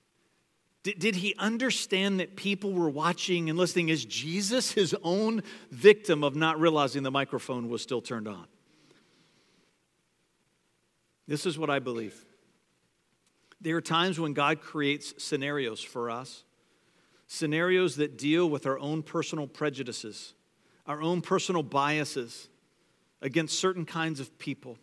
Did, 0.84 1.00
did 1.00 1.16
he 1.16 1.36
understand 1.38 2.20
that 2.20 2.36
people 2.36 2.74
were 2.74 2.90
watching 2.90 3.50
and 3.50 3.58
listening? 3.58 3.90
Is 3.90 4.04
Jesus 4.06 4.72
his 4.72 4.96
own 5.04 5.44
victim 5.70 6.24
of 6.24 6.36
not 6.36 6.60
realizing 6.60 7.04
the 7.04 7.12
microphone 7.12 7.70
was 7.70 7.82
still 7.82 8.02
turned 8.02 8.28
on? 8.28 8.48
This 11.28 11.46
is 11.46 11.58
what 11.58 11.70
I 11.70 11.80
believe. 11.80 12.26
There 13.62 13.78
are 13.78 13.82
times 13.82 14.20
when 14.20 14.34
God 14.34 14.60
creates 14.60 15.14
scenarios 15.24 15.82
for 15.82 16.10
us, 16.10 16.44
scenarios 17.28 17.98
that 17.98 18.18
deal 18.18 18.50
with 18.50 18.66
our 18.66 18.80
own 18.80 19.04
personal 19.04 19.46
prejudices, 19.46 20.34
our 20.88 21.02
own 21.02 21.22
personal 21.22 21.62
biases 21.62 22.50
against 23.22 23.60
certain 23.60 23.86
kinds 23.86 24.20
of 24.20 24.38
people 24.40 24.78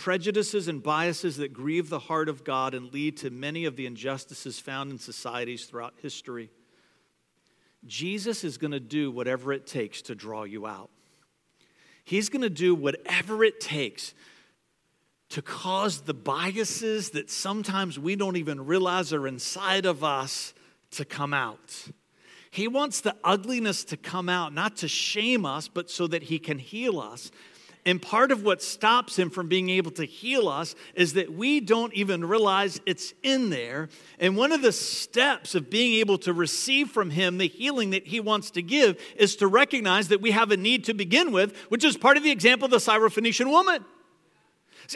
prejudices 0.00 0.66
and 0.66 0.82
biases 0.82 1.36
that 1.36 1.52
grieve 1.52 1.90
the 1.90 1.98
heart 1.98 2.30
of 2.30 2.42
God 2.42 2.72
and 2.72 2.90
lead 2.90 3.18
to 3.18 3.28
many 3.28 3.66
of 3.66 3.76
the 3.76 3.84
injustices 3.84 4.58
found 4.58 4.90
in 4.90 4.98
societies 4.98 5.66
throughout 5.66 5.92
history. 6.00 6.50
Jesus 7.84 8.42
is 8.42 8.56
going 8.56 8.70
to 8.70 8.80
do 8.80 9.10
whatever 9.10 9.52
it 9.52 9.66
takes 9.66 10.00
to 10.02 10.14
draw 10.14 10.44
you 10.44 10.66
out. 10.66 10.88
He's 12.02 12.30
going 12.30 12.40
to 12.40 12.48
do 12.48 12.74
whatever 12.74 13.44
it 13.44 13.60
takes 13.60 14.14
to 15.28 15.42
cause 15.42 16.00
the 16.00 16.14
biases 16.14 17.10
that 17.10 17.30
sometimes 17.30 17.98
we 17.98 18.16
don't 18.16 18.38
even 18.38 18.64
realize 18.64 19.12
are 19.12 19.28
inside 19.28 19.84
of 19.84 20.02
us 20.02 20.54
to 20.92 21.04
come 21.04 21.34
out. 21.34 21.88
He 22.50 22.68
wants 22.68 23.02
the 23.02 23.14
ugliness 23.22 23.84
to 23.84 23.98
come 23.98 24.30
out, 24.30 24.54
not 24.54 24.78
to 24.78 24.88
shame 24.88 25.44
us, 25.44 25.68
but 25.68 25.90
so 25.90 26.06
that 26.06 26.24
He 26.24 26.38
can 26.38 26.58
heal 26.58 26.98
us 26.98 27.30
and 27.86 28.00
part 28.00 28.30
of 28.30 28.44
what 28.44 28.62
stops 28.62 29.18
him 29.18 29.30
from 29.30 29.48
being 29.48 29.70
able 29.70 29.90
to 29.92 30.04
heal 30.04 30.48
us 30.48 30.74
is 30.94 31.14
that 31.14 31.32
we 31.32 31.60
don't 31.60 31.94
even 31.94 32.24
realize 32.24 32.80
it's 32.84 33.14
in 33.22 33.50
there. 33.50 33.88
And 34.18 34.36
one 34.36 34.52
of 34.52 34.62
the 34.62 34.72
steps 34.72 35.54
of 35.54 35.70
being 35.70 35.94
able 36.00 36.18
to 36.18 36.32
receive 36.32 36.90
from 36.90 37.10
him 37.10 37.38
the 37.38 37.48
healing 37.48 37.90
that 37.90 38.06
he 38.06 38.20
wants 38.20 38.50
to 38.52 38.62
give 38.62 39.00
is 39.16 39.36
to 39.36 39.46
recognize 39.46 40.08
that 40.08 40.20
we 40.20 40.32
have 40.32 40.50
a 40.50 40.56
need 40.56 40.84
to 40.84 40.94
begin 40.94 41.32
with, 41.32 41.56
which 41.68 41.84
is 41.84 41.96
part 41.96 42.16
of 42.16 42.22
the 42.22 42.30
example 42.30 42.66
of 42.66 42.70
the 42.70 42.76
Syrophoenician 42.76 43.50
woman. 43.50 43.84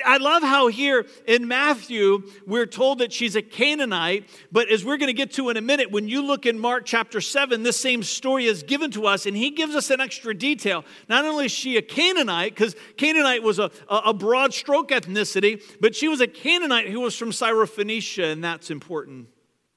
I 0.04 0.16
love 0.16 0.42
how 0.42 0.68
here 0.68 1.06
in 1.26 1.46
Matthew, 1.46 2.22
we're 2.46 2.66
told 2.66 2.98
that 2.98 3.12
she's 3.12 3.36
a 3.36 3.42
Canaanite, 3.42 4.28
but 4.50 4.70
as 4.70 4.84
we're 4.84 4.96
going 4.96 5.08
to 5.08 5.12
get 5.12 5.32
to 5.32 5.50
in 5.50 5.56
a 5.56 5.60
minute, 5.60 5.90
when 5.90 6.08
you 6.08 6.22
look 6.22 6.46
in 6.46 6.58
Mark 6.58 6.84
chapter 6.84 7.20
7, 7.20 7.62
this 7.62 7.78
same 7.78 8.02
story 8.02 8.46
is 8.46 8.62
given 8.62 8.90
to 8.92 9.06
us, 9.06 9.26
and 9.26 9.36
he 9.36 9.50
gives 9.50 9.74
us 9.74 9.90
an 9.90 10.00
extra 10.00 10.34
detail. 10.34 10.84
Not 11.08 11.24
only 11.24 11.46
is 11.46 11.52
she 11.52 11.76
a 11.76 11.82
Canaanite, 11.82 12.54
because 12.54 12.74
Canaanite 12.96 13.42
was 13.42 13.58
a, 13.58 13.70
a 13.88 14.14
broad 14.14 14.54
stroke 14.54 14.90
ethnicity, 14.90 15.62
but 15.80 15.94
she 15.94 16.08
was 16.08 16.20
a 16.20 16.26
Canaanite 16.26 16.88
who 16.88 17.00
was 17.00 17.16
from 17.16 17.30
Syrophoenicia, 17.30 18.32
and 18.32 18.42
that's 18.42 18.70
important 18.70 19.28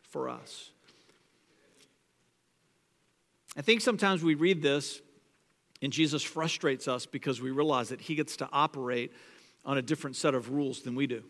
for 0.01 0.29
us. 0.29 0.71
I 3.57 3.61
think 3.61 3.81
sometimes 3.81 4.23
we 4.23 4.35
read 4.35 4.61
this 4.61 5.01
and 5.81 5.93
Jesus 5.93 6.23
frustrates 6.23 6.87
us 6.87 7.05
because 7.05 7.41
we 7.41 7.51
realize 7.51 7.89
that 7.89 8.01
he 8.01 8.15
gets 8.15 8.37
to 8.37 8.49
operate 8.51 9.11
on 9.67 9.77
a 9.77 9.81
different 9.81 10.15
set 10.15 10.33
of 10.33 10.49
rules 10.49 10.81
than 10.81 10.95
we 10.95 11.05
do. 11.05 11.23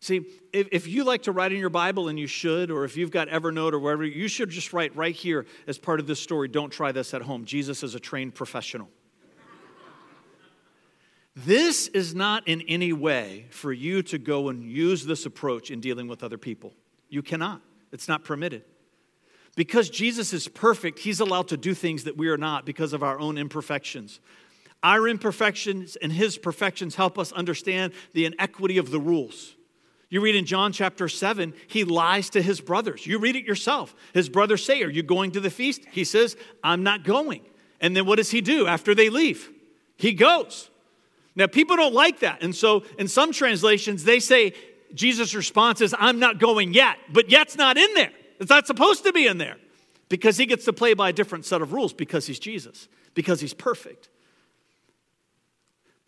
See, 0.00 0.26
if, 0.52 0.68
if 0.70 0.86
you 0.86 1.04
like 1.04 1.22
to 1.22 1.32
write 1.32 1.52
in 1.52 1.58
your 1.58 1.70
Bible, 1.70 2.08
and 2.08 2.18
you 2.18 2.26
should, 2.26 2.70
or 2.70 2.84
if 2.84 2.96
you've 2.96 3.10
got 3.10 3.28
Evernote 3.28 3.72
or 3.72 3.78
wherever, 3.78 4.04
you 4.04 4.28
should 4.28 4.50
just 4.50 4.72
write 4.72 4.94
right 4.94 5.14
here 5.14 5.46
as 5.66 5.78
part 5.78 5.98
of 5.98 6.06
this 6.06 6.20
story 6.20 6.48
don't 6.48 6.70
try 6.70 6.92
this 6.92 7.14
at 7.14 7.22
home. 7.22 7.44
Jesus 7.44 7.82
is 7.82 7.94
a 7.94 8.00
trained 8.00 8.34
professional. 8.34 8.88
this 11.34 11.88
is 11.88 12.14
not 12.14 12.46
in 12.46 12.62
any 12.68 12.92
way 12.92 13.46
for 13.50 13.72
you 13.72 14.02
to 14.04 14.18
go 14.18 14.50
and 14.50 14.62
use 14.62 15.04
this 15.04 15.26
approach 15.26 15.70
in 15.70 15.80
dealing 15.80 16.06
with 16.06 16.22
other 16.22 16.38
people. 16.38 16.74
You 17.08 17.22
cannot, 17.22 17.60
it's 17.90 18.06
not 18.06 18.24
permitted. 18.24 18.64
Because 19.56 19.90
Jesus 19.90 20.32
is 20.32 20.46
perfect, 20.46 21.00
he's 21.00 21.18
allowed 21.18 21.48
to 21.48 21.56
do 21.56 21.74
things 21.74 22.04
that 22.04 22.16
we 22.16 22.28
are 22.28 22.36
not 22.36 22.64
because 22.64 22.92
of 22.92 23.02
our 23.02 23.18
own 23.18 23.36
imperfections. 23.36 24.20
Our 24.82 25.08
imperfections 25.08 25.96
and 25.96 26.12
his 26.12 26.38
perfections 26.38 26.94
help 26.94 27.18
us 27.18 27.32
understand 27.32 27.92
the 28.12 28.26
inequity 28.26 28.78
of 28.78 28.90
the 28.90 29.00
rules. 29.00 29.56
You 30.10 30.20
read 30.20 30.36
in 30.36 30.46
John 30.46 30.72
chapter 30.72 31.08
7, 31.08 31.52
he 31.66 31.84
lies 31.84 32.30
to 32.30 32.40
his 32.40 32.60
brothers. 32.60 33.06
You 33.06 33.18
read 33.18 33.36
it 33.36 33.44
yourself. 33.44 33.94
His 34.14 34.28
brothers 34.28 34.64
say, 34.64 34.82
Are 34.82 34.90
you 34.90 35.02
going 35.02 35.32
to 35.32 35.40
the 35.40 35.50
feast? 35.50 35.82
He 35.90 36.04
says, 36.04 36.36
I'm 36.64 36.82
not 36.82 37.04
going. 37.04 37.42
And 37.80 37.94
then 37.94 38.06
what 38.06 38.16
does 38.16 38.30
he 38.30 38.40
do 38.40 38.66
after 38.66 38.94
they 38.94 39.10
leave? 39.10 39.50
He 39.96 40.12
goes. 40.12 40.70
Now, 41.36 41.46
people 41.46 41.76
don't 41.76 41.94
like 41.94 42.20
that. 42.20 42.42
And 42.42 42.54
so, 42.54 42.84
in 42.98 43.06
some 43.06 43.32
translations, 43.32 44.04
they 44.04 44.18
say 44.18 44.54
Jesus' 44.94 45.34
response 45.34 45.80
is, 45.80 45.94
I'm 45.98 46.18
not 46.18 46.38
going 46.38 46.72
yet. 46.72 46.96
But 47.12 47.30
yet's 47.30 47.56
not 47.56 47.76
in 47.76 47.94
there. 47.94 48.10
It's 48.40 48.50
not 48.50 48.66
supposed 48.66 49.04
to 49.04 49.12
be 49.12 49.26
in 49.26 49.38
there 49.38 49.56
because 50.08 50.36
he 50.36 50.46
gets 50.46 50.64
to 50.64 50.72
play 50.72 50.94
by 50.94 51.10
a 51.10 51.12
different 51.12 51.44
set 51.44 51.60
of 51.60 51.72
rules 51.72 51.92
because 51.92 52.26
he's 52.26 52.38
Jesus, 52.38 52.88
because 53.14 53.40
he's 53.40 53.54
perfect. 53.54 54.08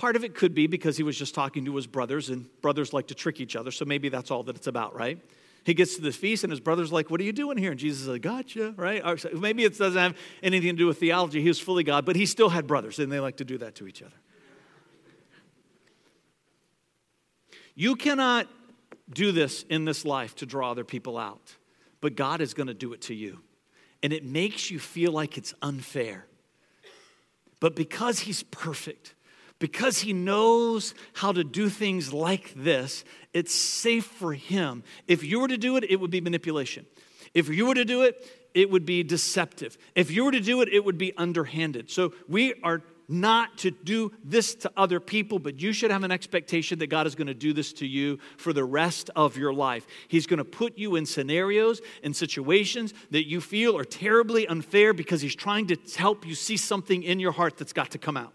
Part 0.00 0.16
of 0.16 0.24
it 0.24 0.34
could 0.34 0.54
be 0.54 0.66
because 0.66 0.96
he 0.96 1.02
was 1.02 1.18
just 1.18 1.34
talking 1.34 1.66
to 1.66 1.76
his 1.76 1.86
brothers, 1.86 2.30
and 2.30 2.46
brothers 2.62 2.94
like 2.94 3.08
to 3.08 3.14
trick 3.14 3.38
each 3.38 3.54
other, 3.54 3.70
so 3.70 3.84
maybe 3.84 4.08
that's 4.08 4.30
all 4.30 4.42
that 4.44 4.56
it's 4.56 4.66
about, 4.66 4.94
right? 4.94 5.18
He 5.64 5.74
gets 5.74 5.96
to 5.96 6.00
the 6.00 6.10
feast, 6.10 6.42
and 6.42 6.50
his 6.50 6.58
brother's 6.58 6.90
like, 6.90 7.10
What 7.10 7.20
are 7.20 7.24
you 7.24 7.34
doing 7.34 7.58
here? 7.58 7.70
And 7.70 7.78
Jesus 7.78 8.00
is 8.00 8.08
like, 8.08 8.22
Gotcha, 8.22 8.72
right? 8.78 9.02
Or 9.04 9.18
maybe 9.38 9.62
it 9.62 9.76
doesn't 9.76 10.00
have 10.00 10.16
anything 10.42 10.70
to 10.70 10.76
do 10.78 10.86
with 10.86 10.98
theology. 10.98 11.42
He 11.42 11.48
was 11.48 11.60
fully 11.60 11.84
God, 11.84 12.06
but 12.06 12.16
he 12.16 12.24
still 12.24 12.48
had 12.48 12.66
brothers, 12.66 12.98
and 12.98 13.12
they 13.12 13.20
like 13.20 13.36
to 13.36 13.44
do 13.44 13.58
that 13.58 13.74
to 13.74 13.86
each 13.86 14.02
other. 14.02 14.14
You 17.74 17.94
cannot 17.94 18.48
do 19.12 19.32
this 19.32 19.64
in 19.64 19.84
this 19.84 20.06
life 20.06 20.34
to 20.36 20.46
draw 20.46 20.70
other 20.70 20.84
people 20.84 21.18
out, 21.18 21.56
but 22.00 22.16
God 22.16 22.40
is 22.40 22.54
going 22.54 22.68
to 22.68 22.74
do 22.74 22.94
it 22.94 23.02
to 23.02 23.14
you. 23.14 23.40
And 24.02 24.14
it 24.14 24.24
makes 24.24 24.70
you 24.70 24.78
feel 24.78 25.12
like 25.12 25.36
it's 25.36 25.52
unfair. 25.60 26.24
But 27.60 27.76
because 27.76 28.20
He's 28.20 28.44
perfect, 28.44 29.14
because 29.60 30.00
he 30.00 30.12
knows 30.12 30.94
how 31.12 31.30
to 31.30 31.44
do 31.44 31.68
things 31.68 32.12
like 32.12 32.52
this, 32.54 33.04
it's 33.32 33.54
safe 33.54 34.06
for 34.06 34.32
him. 34.32 34.82
If 35.06 35.22
you 35.22 35.38
were 35.38 35.48
to 35.48 35.58
do 35.58 35.76
it, 35.76 35.84
it 35.88 36.00
would 36.00 36.10
be 36.10 36.20
manipulation. 36.20 36.86
If 37.32 37.48
you 37.48 37.66
were 37.66 37.74
to 37.74 37.84
do 37.84 38.02
it, 38.02 38.26
it 38.54 38.68
would 38.70 38.84
be 38.84 39.04
deceptive. 39.04 39.78
If 39.94 40.10
you 40.10 40.24
were 40.24 40.32
to 40.32 40.40
do 40.40 40.62
it, 40.62 40.68
it 40.70 40.84
would 40.84 40.98
be 40.98 41.16
underhanded. 41.16 41.90
So 41.90 42.12
we 42.26 42.54
are 42.64 42.82
not 43.06 43.58
to 43.58 43.70
do 43.70 44.12
this 44.24 44.54
to 44.54 44.72
other 44.76 45.00
people, 45.00 45.38
but 45.38 45.60
you 45.60 45.72
should 45.72 45.90
have 45.90 46.04
an 46.04 46.12
expectation 46.12 46.78
that 46.78 46.86
God 46.86 47.06
is 47.06 47.14
going 47.14 47.26
to 47.26 47.34
do 47.34 47.52
this 47.52 47.72
to 47.74 47.86
you 47.86 48.18
for 48.38 48.52
the 48.52 48.64
rest 48.64 49.10
of 49.16 49.36
your 49.36 49.52
life. 49.52 49.86
He's 50.08 50.26
going 50.26 50.38
to 50.38 50.44
put 50.44 50.78
you 50.78 50.96
in 50.96 51.04
scenarios 51.06 51.80
and 52.02 52.14
situations 52.14 52.94
that 53.10 53.28
you 53.28 53.40
feel 53.40 53.76
are 53.76 53.84
terribly 53.84 54.46
unfair 54.46 54.92
because 54.92 55.20
He's 55.20 55.34
trying 55.34 55.66
to 55.68 55.76
help 55.96 56.26
you 56.26 56.34
see 56.34 56.56
something 56.56 57.02
in 57.02 57.20
your 57.20 57.32
heart 57.32 57.58
that's 57.58 57.72
got 57.72 57.90
to 57.90 57.98
come 57.98 58.16
out. 58.16 58.32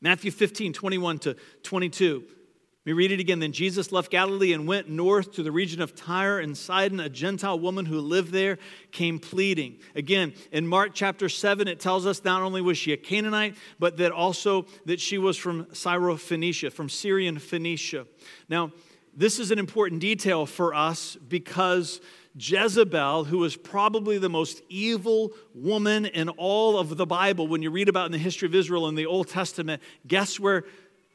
Matthew 0.00 0.30
15, 0.30 0.72
21 0.72 1.18
to 1.20 1.36
22. 1.62 2.24
Let 2.26 2.86
me 2.86 2.92
read 2.94 3.12
it 3.12 3.20
again. 3.20 3.40
Then 3.40 3.52
Jesus 3.52 3.92
left 3.92 4.10
Galilee 4.10 4.54
and 4.54 4.66
went 4.66 4.88
north 4.88 5.32
to 5.32 5.42
the 5.42 5.52
region 5.52 5.82
of 5.82 5.94
Tyre 5.94 6.38
and 6.38 6.56
Sidon. 6.56 6.98
A 6.98 7.10
Gentile 7.10 7.60
woman 7.60 7.84
who 7.84 8.00
lived 8.00 8.32
there 8.32 8.56
came 8.90 9.18
pleading. 9.18 9.76
Again, 9.94 10.32
in 10.50 10.66
Mark 10.66 10.92
chapter 10.94 11.28
7, 11.28 11.68
it 11.68 11.78
tells 11.78 12.06
us 12.06 12.24
not 12.24 12.40
only 12.40 12.62
was 12.62 12.78
she 12.78 12.94
a 12.94 12.96
Canaanite, 12.96 13.54
but 13.78 13.98
that 13.98 14.12
also 14.12 14.64
that 14.86 14.98
she 14.98 15.18
was 15.18 15.36
from 15.36 15.66
Syrophoenicia, 15.66 16.72
from 16.72 16.88
Syrian 16.88 17.38
Phoenicia. 17.38 18.06
Now, 18.48 18.72
this 19.14 19.38
is 19.38 19.50
an 19.50 19.58
important 19.58 20.00
detail 20.00 20.46
for 20.46 20.72
us 20.72 21.16
because 21.16 22.00
Jezebel, 22.38 23.24
who 23.24 23.38
was 23.38 23.56
probably 23.56 24.18
the 24.18 24.28
most 24.28 24.62
evil 24.68 25.32
woman 25.54 26.06
in 26.06 26.28
all 26.28 26.78
of 26.78 26.96
the 26.96 27.06
Bible, 27.06 27.48
when 27.48 27.62
you 27.62 27.70
read 27.70 27.88
about 27.88 28.06
in 28.06 28.12
the 28.12 28.18
history 28.18 28.46
of 28.46 28.54
Israel 28.54 28.88
in 28.88 28.94
the 28.94 29.06
Old 29.06 29.28
Testament, 29.28 29.82
guess 30.06 30.38
where 30.38 30.64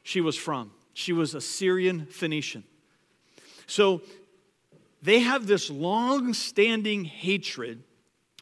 she 0.02 0.20
was 0.20 0.36
from? 0.36 0.72
She 0.92 1.12
was 1.12 1.34
a 1.34 1.40
Syrian 1.40 2.06
Phoenician. 2.06 2.64
So 3.66 4.02
they 5.02 5.20
have 5.20 5.46
this 5.46 5.70
long 5.70 6.34
standing 6.34 7.04
hatred 7.04 7.82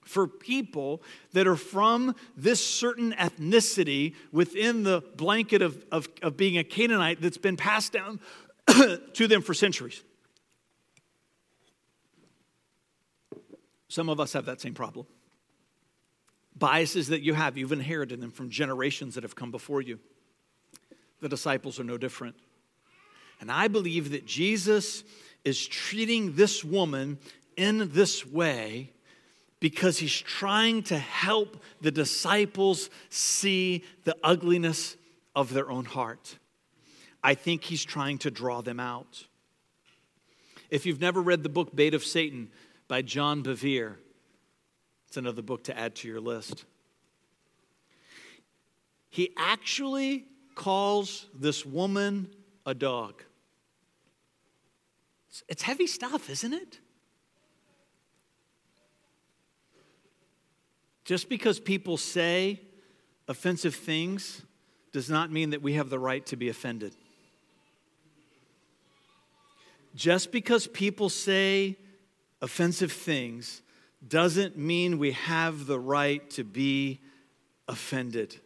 for 0.04 0.26
people 0.26 1.02
that 1.32 1.46
are 1.46 1.56
from 1.56 2.14
this 2.36 2.64
certain 2.64 3.12
ethnicity 3.12 4.14
within 4.32 4.82
the 4.82 5.02
blanket 5.16 5.62
of, 5.62 5.84
of, 5.90 6.08
of 6.22 6.36
being 6.36 6.58
a 6.58 6.64
Canaanite 6.64 7.20
that's 7.20 7.38
been 7.38 7.56
passed 7.56 7.92
down 7.92 8.20
to 9.14 9.26
them 9.26 9.42
for 9.42 9.54
centuries. 9.54 10.02
Some 13.94 14.08
of 14.08 14.18
us 14.18 14.32
have 14.32 14.46
that 14.46 14.60
same 14.60 14.74
problem. 14.74 15.06
Biases 16.56 17.06
that 17.10 17.22
you 17.22 17.32
have, 17.32 17.56
you've 17.56 17.70
inherited 17.70 18.20
them 18.20 18.32
from 18.32 18.50
generations 18.50 19.14
that 19.14 19.22
have 19.22 19.36
come 19.36 19.52
before 19.52 19.82
you. 19.82 20.00
The 21.20 21.28
disciples 21.28 21.78
are 21.78 21.84
no 21.84 21.96
different. 21.96 22.34
And 23.40 23.52
I 23.52 23.68
believe 23.68 24.10
that 24.10 24.26
Jesus 24.26 25.04
is 25.44 25.64
treating 25.64 26.34
this 26.34 26.64
woman 26.64 27.20
in 27.56 27.92
this 27.92 28.26
way 28.26 28.90
because 29.60 29.98
he's 29.98 30.20
trying 30.20 30.82
to 30.84 30.98
help 30.98 31.62
the 31.80 31.92
disciples 31.92 32.90
see 33.10 33.84
the 34.02 34.16
ugliness 34.24 34.96
of 35.36 35.52
their 35.52 35.70
own 35.70 35.84
heart. 35.84 36.36
I 37.22 37.34
think 37.34 37.62
he's 37.62 37.84
trying 37.84 38.18
to 38.18 38.32
draw 38.32 38.60
them 38.60 38.80
out. 38.80 39.28
If 40.68 40.84
you've 40.84 41.00
never 41.00 41.22
read 41.22 41.44
the 41.44 41.48
book 41.48 41.76
Bait 41.76 41.94
of 41.94 42.04
Satan 42.04 42.50
by 42.88 43.02
John 43.02 43.42
Bevere, 43.42 43.96
it's 45.08 45.16
another 45.16 45.42
book 45.42 45.64
to 45.64 45.78
add 45.78 45.94
to 45.96 46.08
your 46.08 46.20
list. 46.20 46.64
He 49.10 49.30
actually 49.36 50.26
calls 50.54 51.26
this 51.34 51.64
woman 51.64 52.28
a 52.66 52.74
dog. 52.74 53.22
It's 55.48 55.62
heavy 55.62 55.86
stuff, 55.86 56.30
isn't 56.30 56.52
it? 56.52 56.80
Just 61.04 61.28
because 61.28 61.60
people 61.60 61.96
say 61.96 62.60
offensive 63.28 63.74
things 63.74 64.42
does 64.92 65.10
not 65.10 65.30
mean 65.30 65.50
that 65.50 65.60
we 65.60 65.74
have 65.74 65.90
the 65.90 65.98
right 65.98 66.24
to 66.26 66.36
be 66.36 66.48
offended. 66.48 66.94
Just 69.94 70.32
because 70.32 70.66
people 70.66 71.08
say 71.08 71.76
offensive 72.44 72.92
things 72.92 73.62
doesn't 74.06 74.58
mean 74.58 74.98
we 74.98 75.12
have 75.12 75.64
the 75.64 75.80
right 75.80 76.28
to 76.28 76.44
be 76.44 77.00
offended. 77.66 78.36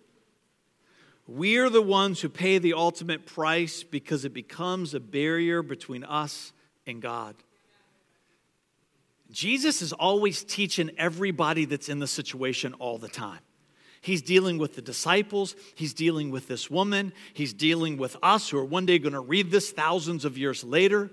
We 1.26 1.56
are 1.56 1.68
the 1.68 1.82
ones 1.82 2.20
who 2.20 2.28
pay 2.28 2.58
the 2.58 2.74
ultimate 2.74 3.26
price 3.26 3.82
because 3.82 4.24
it 4.24 4.32
becomes 4.32 4.94
a 4.94 5.00
barrier 5.00 5.62
between 5.62 6.04
us 6.04 6.52
and 6.86 7.02
God. 7.02 7.34
Jesus 9.32 9.82
is 9.82 9.92
always 9.92 10.44
teaching 10.44 10.90
everybody 10.96 11.64
that's 11.64 11.88
in 11.88 11.98
the 11.98 12.06
situation 12.06 12.74
all 12.74 12.98
the 12.98 13.08
time. 13.08 13.40
He's 14.00 14.22
dealing 14.22 14.58
with 14.58 14.76
the 14.76 14.80
disciples, 14.80 15.56
he's 15.74 15.92
dealing 15.92 16.30
with 16.30 16.46
this 16.46 16.70
woman, 16.70 17.12
he's 17.34 17.52
dealing 17.52 17.96
with 17.96 18.16
us 18.22 18.48
who 18.48 18.58
are 18.58 18.64
one 18.64 18.86
day 18.86 19.00
going 19.00 19.12
to 19.12 19.20
read 19.20 19.50
this 19.50 19.72
thousands 19.72 20.24
of 20.24 20.38
years 20.38 20.62
later. 20.62 21.10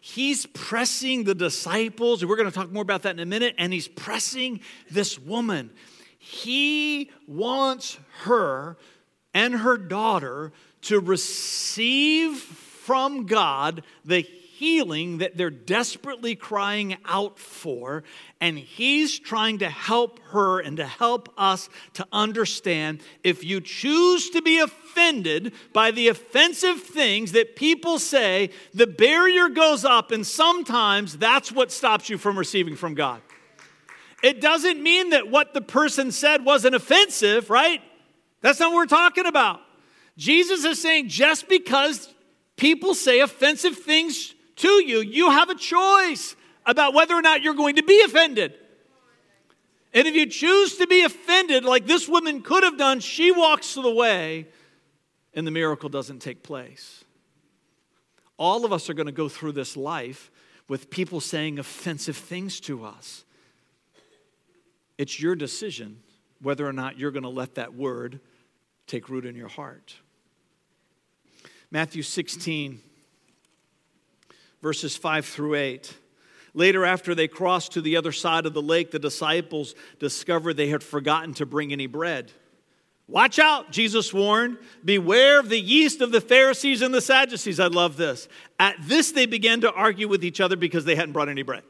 He's 0.00 0.46
pressing 0.46 1.24
the 1.24 1.34
disciples, 1.34 2.22
and 2.22 2.28
we're 2.30 2.36
going 2.36 2.50
to 2.50 2.54
talk 2.54 2.70
more 2.70 2.82
about 2.82 3.02
that 3.02 3.14
in 3.14 3.20
a 3.20 3.26
minute, 3.26 3.54
and 3.58 3.72
he's 3.72 3.88
pressing 3.88 4.60
this 4.90 5.18
woman. 5.18 5.70
He 6.18 7.10
wants 7.26 7.98
her 8.22 8.76
and 9.34 9.54
her 9.54 9.76
daughter 9.76 10.52
to 10.82 11.00
receive 11.00 12.36
from 12.38 13.26
God 13.26 13.82
the 14.04 14.26
healing 14.58 15.18
that 15.18 15.36
they're 15.36 15.50
desperately 15.50 16.34
crying 16.34 16.96
out 17.04 17.38
for. 17.38 18.02
And 18.40 18.58
He's 18.58 19.16
trying 19.16 19.58
to 19.58 19.68
help 19.68 20.18
her 20.30 20.58
and 20.58 20.76
to 20.78 20.84
help 20.84 21.32
us 21.38 21.68
to 21.94 22.06
understand 22.12 23.00
if 23.22 23.44
you 23.44 23.60
choose 23.60 24.30
to 24.30 24.42
be 24.42 24.58
offended 24.58 25.52
by 25.72 25.92
the 25.92 26.08
offensive 26.08 26.82
things 26.82 27.32
that 27.32 27.54
people 27.54 28.00
say, 28.00 28.50
the 28.74 28.88
barrier 28.88 29.48
goes 29.48 29.84
up, 29.84 30.10
and 30.10 30.26
sometimes 30.26 31.16
that's 31.16 31.52
what 31.52 31.70
stops 31.70 32.10
you 32.10 32.18
from 32.18 32.36
receiving 32.36 32.74
from 32.74 32.94
God. 32.94 33.22
It 34.24 34.40
doesn't 34.40 34.82
mean 34.82 35.10
that 35.10 35.30
what 35.30 35.54
the 35.54 35.60
person 35.60 36.10
said 36.10 36.44
wasn't 36.44 36.74
offensive, 36.74 37.48
right? 37.48 37.80
That's 38.40 38.58
not 38.58 38.70
what 38.72 38.76
we're 38.78 38.86
talking 38.86 39.26
about. 39.26 39.60
Jesus 40.16 40.64
is 40.64 40.82
saying 40.82 41.08
just 41.08 41.48
because 41.48 42.12
people 42.56 42.94
say 42.94 43.20
offensive 43.20 43.76
things 43.76 44.34
to 44.58 44.84
you, 44.84 45.00
you 45.00 45.30
have 45.30 45.50
a 45.50 45.54
choice 45.54 46.36
about 46.66 46.94
whether 46.94 47.14
or 47.14 47.22
not 47.22 47.42
you're 47.42 47.54
going 47.54 47.76
to 47.76 47.82
be 47.82 48.02
offended. 48.02 48.54
And 49.94 50.06
if 50.06 50.14
you 50.14 50.26
choose 50.26 50.76
to 50.76 50.86
be 50.86 51.02
offended, 51.02 51.64
like 51.64 51.86
this 51.86 52.08
woman 52.08 52.42
could 52.42 52.62
have 52.62 52.76
done, 52.76 53.00
she 53.00 53.32
walks 53.32 53.74
the 53.74 53.90
way 53.90 54.46
and 55.34 55.46
the 55.46 55.50
miracle 55.50 55.88
doesn't 55.88 56.20
take 56.20 56.42
place. 56.42 57.04
All 58.36 58.64
of 58.64 58.72
us 58.72 58.90
are 58.90 58.94
going 58.94 59.06
to 59.06 59.12
go 59.12 59.28
through 59.28 59.52
this 59.52 59.76
life 59.76 60.30
with 60.68 60.90
people 60.90 61.20
saying 61.20 61.58
offensive 61.58 62.16
things 62.16 62.60
to 62.60 62.84
us. 62.84 63.24
It's 64.98 65.20
your 65.20 65.34
decision 65.34 66.00
whether 66.40 66.66
or 66.66 66.72
not 66.72 66.98
you're 66.98 67.10
going 67.10 67.22
to 67.22 67.28
let 67.28 67.56
that 67.56 67.74
word 67.74 68.20
take 68.86 69.08
root 69.08 69.24
in 69.24 69.34
your 69.34 69.48
heart. 69.48 69.96
Matthew 71.70 72.02
16, 72.02 72.80
verses 74.62 74.96
5 74.96 75.26
through 75.26 75.54
8. 75.54 75.96
Later, 76.54 76.84
after 76.84 77.14
they 77.14 77.28
crossed 77.28 77.72
to 77.72 77.80
the 77.80 77.96
other 77.96 78.12
side 78.12 78.46
of 78.46 78.54
the 78.54 78.62
lake, 78.62 78.90
the 78.90 78.98
disciples 78.98 79.74
discovered 79.98 80.54
they 80.54 80.68
had 80.68 80.82
forgotten 80.82 81.34
to 81.34 81.46
bring 81.46 81.72
any 81.72 81.86
bread. 81.86 82.32
Watch 83.06 83.38
out, 83.38 83.70
Jesus 83.70 84.12
warned. 84.12 84.58
Beware 84.84 85.40
of 85.40 85.48
the 85.48 85.60
yeast 85.60 86.02
of 86.02 86.12
the 86.12 86.20
Pharisees 86.20 86.82
and 86.82 86.92
the 86.92 87.00
Sadducees. 87.00 87.58
I 87.58 87.68
love 87.68 87.96
this. 87.96 88.28
At 88.58 88.76
this, 88.82 89.12
they 89.12 89.24
began 89.24 89.62
to 89.62 89.72
argue 89.72 90.08
with 90.08 90.24
each 90.24 90.40
other 90.40 90.56
because 90.56 90.84
they 90.84 90.94
hadn't 90.94 91.12
brought 91.12 91.30
any 91.30 91.42
bread. 91.42 91.62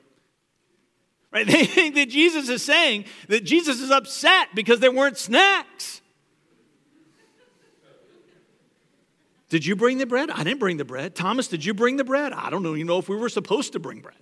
Right? 1.31 1.47
They 1.47 1.65
think 1.65 1.95
that 1.95 2.09
Jesus 2.09 2.49
is 2.49 2.63
saying 2.63 3.05
that 3.29 3.45
Jesus 3.45 3.81
is 3.81 3.91
upset 3.91 4.49
because 4.55 4.81
there 4.81 4.91
weren't 4.91 5.19
snacks. 5.19 6.01
Did 9.49 9.65
you 9.65 9.77
bring 9.77 9.99
the 9.99 10.07
bread? 10.07 10.31
I 10.31 10.45
didn't 10.45 10.61
bring 10.61 10.77
the 10.77 10.85
bread. 10.85 11.15
Thomas, 11.15 11.49
did 11.49 11.65
you 11.65 11.73
bring 11.73 11.97
the 11.97 12.05
bread? 12.05 12.33
I 12.33 12.51
don't 12.51 12.67
even 12.67 12.87
know 12.87 12.99
if 12.99 13.09
we 13.09 13.17
were 13.17 13.31
supposed 13.31 13.73
to 13.73 13.79
bring 13.79 14.01
bread. 14.01 14.17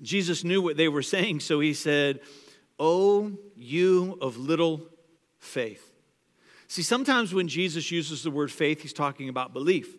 Jesus 0.00 0.44
knew 0.44 0.62
what 0.62 0.76
they 0.76 0.88
were 0.88 1.02
saying, 1.02 1.40
so 1.40 1.60
he 1.60 1.74
said, 1.74 2.20
Oh, 2.78 3.32
you 3.54 4.18
of 4.20 4.36
little 4.36 4.88
faith. 5.38 5.92
See, 6.66 6.82
sometimes 6.82 7.32
when 7.32 7.46
Jesus 7.46 7.90
uses 7.90 8.22
the 8.22 8.30
word 8.30 8.50
faith, 8.50 8.80
he's 8.82 8.92
talking 8.92 9.28
about 9.28 9.52
belief. 9.52 9.96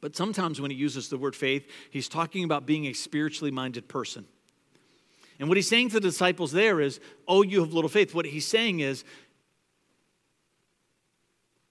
But 0.00 0.16
sometimes 0.16 0.60
when 0.60 0.70
he 0.70 0.76
uses 0.76 1.08
the 1.08 1.18
word 1.18 1.34
faith, 1.34 1.68
he's 1.90 2.08
talking 2.08 2.44
about 2.44 2.66
being 2.66 2.86
a 2.86 2.92
spiritually 2.92 3.50
minded 3.50 3.88
person. 3.88 4.24
And 5.38 5.48
what 5.48 5.56
he's 5.56 5.68
saying 5.68 5.90
to 5.90 5.94
the 5.94 6.08
disciples 6.08 6.52
there 6.52 6.80
is, 6.80 7.00
Oh, 7.26 7.42
you 7.42 7.60
have 7.60 7.72
little 7.72 7.90
faith. 7.90 8.14
What 8.14 8.26
he's 8.26 8.46
saying 8.46 8.80
is, 8.80 9.04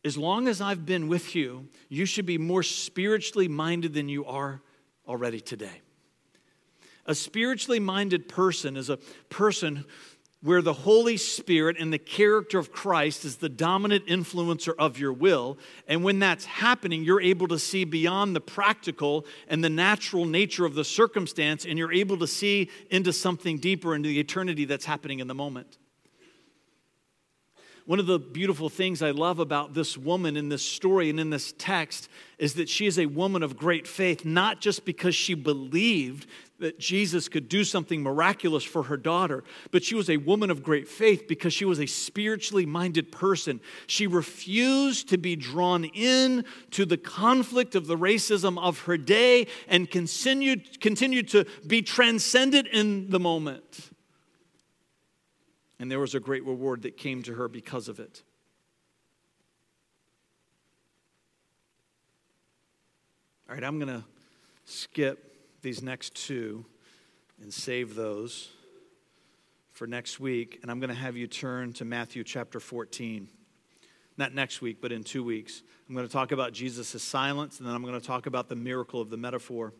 as 0.07 0.17
long 0.17 0.47
as 0.47 0.61
I've 0.61 0.85
been 0.85 1.07
with 1.07 1.35
you, 1.35 1.67
you 1.89 2.05
should 2.05 2.25
be 2.25 2.37
more 2.37 2.63
spiritually 2.63 3.47
minded 3.47 3.93
than 3.93 4.09
you 4.09 4.25
are 4.25 4.61
already 5.07 5.39
today. 5.39 5.81
A 7.05 7.13
spiritually 7.13 7.79
minded 7.79 8.27
person 8.27 8.75
is 8.75 8.89
a 8.89 8.97
person 9.29 9.85
where 10.41 10.61
the 10.61 10.73
Holy 10.73 11.17
Spirit 11.17 11.77
and 11.79 11.91
the 11.91 11.97
character 11.97 12.59
of 12.59 12.71
Christ 12.71 13.25
is 13.25 13.37
the 13.37 13.49
dominant 13.49 14.05
influencer 14.05 14.73
of 14.77 14.99
your 14.99 15.11
will. 15.11 15.57
And 15.87 16.03
when 16.03 16.19
that's 16.19 16.45
happening, 16.45 17.03
you're 17.03 17.21
able 17.21 17.47
to 17.49 17.59
see 17.59 17.83
beyond 17.83 18.35
the 18.35 18.41
practical 18.41 19.25
and 19.47 19.63
the 19.63 19.69
natural 19.69 20.25
nature 20.25 20.65
of 20.65 20.75
the 20.75 20.85
circumstance, 20.85 21.65
and 21.65 21.77
you're 21.77 21.91
able 21.91 22.17
to 22.17 22.27
see 22.27 22.69
into 22.89 23.11
something 23.11 23.57
deeper, 23.57 23.95
into 23.95 24.09
the 24.09 24.19
eternity 24.19 24.65
that's 24.65 24.85
happening 24.85 25.19
in 25.19 25.27
the 25.27 25.35
moment. 25.35 25.77
One 27.87 28.01
of 28.01 28.05
the 28.05 28.19
beautiful 28.19 28.67
things 28.67 29.01
I 29.01 29.11
love 29.11 29.39
about 29.39 29.73
this 29.73 29.97
woman 29.97 30.35
in 30.35 30.49
this 30.49 30.61
story 30.61 31.09
and 31.09 31.21
in 31.21 31.29
this 31.29 31.53
text 31.57 32.09
is 32.37 32.55
that 32.55 32.67
she 32.67 32.85
is 32.85 32.99
a 32.99 33.05
woman 33.05 33.43
of 33.43 33.55
great 33.55 33.87
faith, 33.87 34.25
not 34.25 34.59
just 34.59 34.83
because 34.83 35.15
she 35.15 35.33
believed 35.35 36.27
that 36.59 36.79
Jesus 36.79 37.29
could 37.29 37.47
do 37.47 37.63
something 37.63 38.03
miraculous 38.03 38.65
for 38.65 38.83
her 38.83 38.97
daughter, 38.97 39.45
but 39.71 39.85
she 39.85 39.95
was 39.95 40.09
a 40.09 40.17
woman 40.17 40.51
of 40.51 40.63
great 40.63 40.85
faith 40.85 41.29
because 41.29 41.53
she 41.53 41.63
was 41.63 41.79
a 41.79 41.85
spiritually 41.85 42.65
minded 42.65 43.09
person. 43.09 43.61
She 43.85 44.05
refused 44.05 45.07
to 45.07 45.17
be 45.17 45.37
drawn 45.37 45.85
in 45.85 46.43
to 46.71 46.85
the 46.85 46.97
conflict 46.97 47.73
of 47.73 47.87
the 47.87 47.97
racism 47.97 48.61
of 48.61 48.81
her 48.81 48.97
day 48.97 49.47
and 49.65 49.89
continued, 49.89 50.81
continued 50.81 51.29
to 51.29 51.45
be 51.65 51.81
transcendent 51.81 52.67
in 52.67 53.11
the 53.11 53.19
moment. 53.19 53.91
And 55.79 55.91
there 55.91 55.99
was 55.99 56.15
a 56.15 56.19
great 56.19 56.45
reward 56.45 56.83
that 56.83 56.97
came 56.97 57.21
to 57.23 57.33
her 57.35 57.47
because 57.47 57.87
of 57.87 57.99
it. 57.99 58.23
All 63.47 63.55
right, 63.55 63.63
I'm 63.63 63.79
going 63.79 64.01
to 64.01 64.03
skip 64.65 65.35
these 65.61 65.81
next 65.81 66.15
two 66.15 66.65
and 67.41 67.53
save 67.53 67.95
those 67.95 68.49
for 69.71 69.87
next 69.87 70.19
week, 70.19 70.59
and 70.61 70.71
I'm 70.71 70.79
going 70.79 70.89
to 70.89 70.95
have 70.95 71.15
you 71.15 71.27
turn 71.27 71.71
to 71.73 71.85
Matthew 71.85 72.23
chapter 72.23 72.59
14. 72.59 73.29
Not 74.17 74.33
next 74.33 74.61
week, 74.61 74.77
but 74.81 74.91
in 74.91 75.03
two 75.03 75.23
weeks. 75.23 75.61
I'm 75.87 75.93
going 75.95 76.07
to 76.07 76.11
talk 76.11 76.31
about 76.31 76.51
Jesus' 76.51 77.01
silence, 77.01 77.59
and 77.59 77.67
then 77.67 77.75
I'm 77.75 77.83
going 77.83 77.99
to 77.99 78.05
talk 78.05 78.25
about 78.25 78.49
the 78.49 78.55
miracle 78.55 78.99
of 78.99 79.09
the 79.09 79.17
metaphor. 79.17 79.73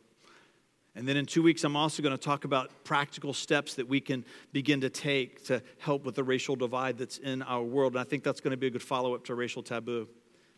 And 0.98 1.08
then 1.08 1.16
in 1.16 1.28
two 1.28 1.44
weeks, 1.44 1.64
I'm 1.64 1.76
also 1.76 2.02
going 2.02 2.18
to 2.18 2.22
talk 2.22 2.44
about 2.44 2.72
practical 2.84 3.32
steps 3.32 3.76
that 3.76 3.88
we 3.88 4.02
can 4.02 4.26
begin 4.52 4.82
to 4.82 4.90
take 4.90 5.46
to 5.46 5.62
help 5.78 6.04
with 6.04 6.16
the 6.16 6.24
racial 6.24 6.56
divide 6.56 6.98
that's 6.98 7.20
in 7.20 7.44
our 7.44 7.62
world. 7.62 7.94
And 7.94 8.02
I 8.02 8.04
think 8.04 8.24
that's 8.24 8.42
going 8.42 8.50
to 8.50 8.58
be 8.58 8.66
a 8.66 8.72
good 8.72 8.82
follow 8.82 9.14
up 9.14 9.24
to 9.26 9.36
racial 9.36 9.62
taboo. 9.62 10.10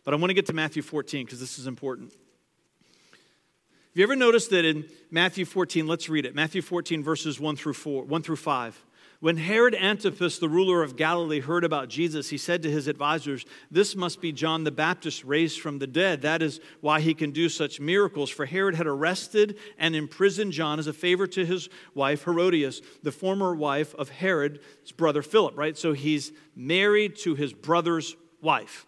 But 0.06 0.13
I 0.13 0.17
want 0.17 0.30
to 0.30 0.34
get 0.34 0.45
to 0.45 0.54
Matthew 0.54 0.82
14 0.82 1.25
because 1.25 1.41
this 1.41 1.60
is 1.60 1.67
important. 1.67 2.13
Have 2.13 3.95
you 3.95 4.04
ever 4.04 4.15
noticed 4.15 4.49
that 4.52 4.63
in 4.63 4.86
Matthew 5.12 5.43
14, 5.43 5.88
let's 5.88 6.08
read 6.08 6.25
it. 6.25 6.34
Matthew 6.34 6.62
14, 6.62 7.04
verses 7.04 7.38
1 7.38 7.58
through 7.58 7.73
4, 7.73 8.06
1 8.06 8.21
through 8.21 8.38
5. 8.38 8.86
When 9.22 9.36
Herod 9.36 9.76
Antipas, 9.76 10.40
the 10.40 10.48
ruler 10.48 10.82
of 10.82 10.96
Galilee, 10.96 11.42
heard 11.42 11.66
about 11.66 11.90
Jesus, 11.90 12.30
he 12.30 12.38
said 12.38 12.62
to 12.64 12.72
his 12.72 12.88
advisors, 12.88 13.46
This 13.70 13.94
must 13.94 14.22
be 14.22 14.32
John 14.32 14.64
the 14.64 14.72
Baptist 14.72 15.26
raised 15.26 15.60
from 15.60 15.80
the 15.80 15.88
dead. 15.88 16.22
That 16.22 16.42
is 16.42 16.62
why 16.80 17.02
he 17.02 17.14
can 17.14 17.32
do 17.32 17.50
such 17.50 17.82
miracles. 17.82 18.30
For 18.30 18.46
Herod 18.46 18.76
had 18.76 18.88
arrested 18.88 19.58
and 19.78 19.94
imprisoned 19.94 20.54
John 20.54 20.80
as 20.80 20.88
a 20.88 20.94
favor 20.94 21.28
to 21.28 21.46
his 21.46 21.68
wife 21.94 22.24
Herodias, 22.24 22.82
the 23.04 23.12
former 23.12 23.54
wife 23.54 23.94
of 23.96 24.08
Herod's 24.08 24.94
brother 24.96 25.22
Philip, 25.22 25.58
right? 25.58 25.78
So 25.78 25.92
he's 25.92 26.32
married 26.56 27.18
to 27.18 27.36
his 27.36 27.52
brother's 27.52 28.16
wife. 28.42 28.86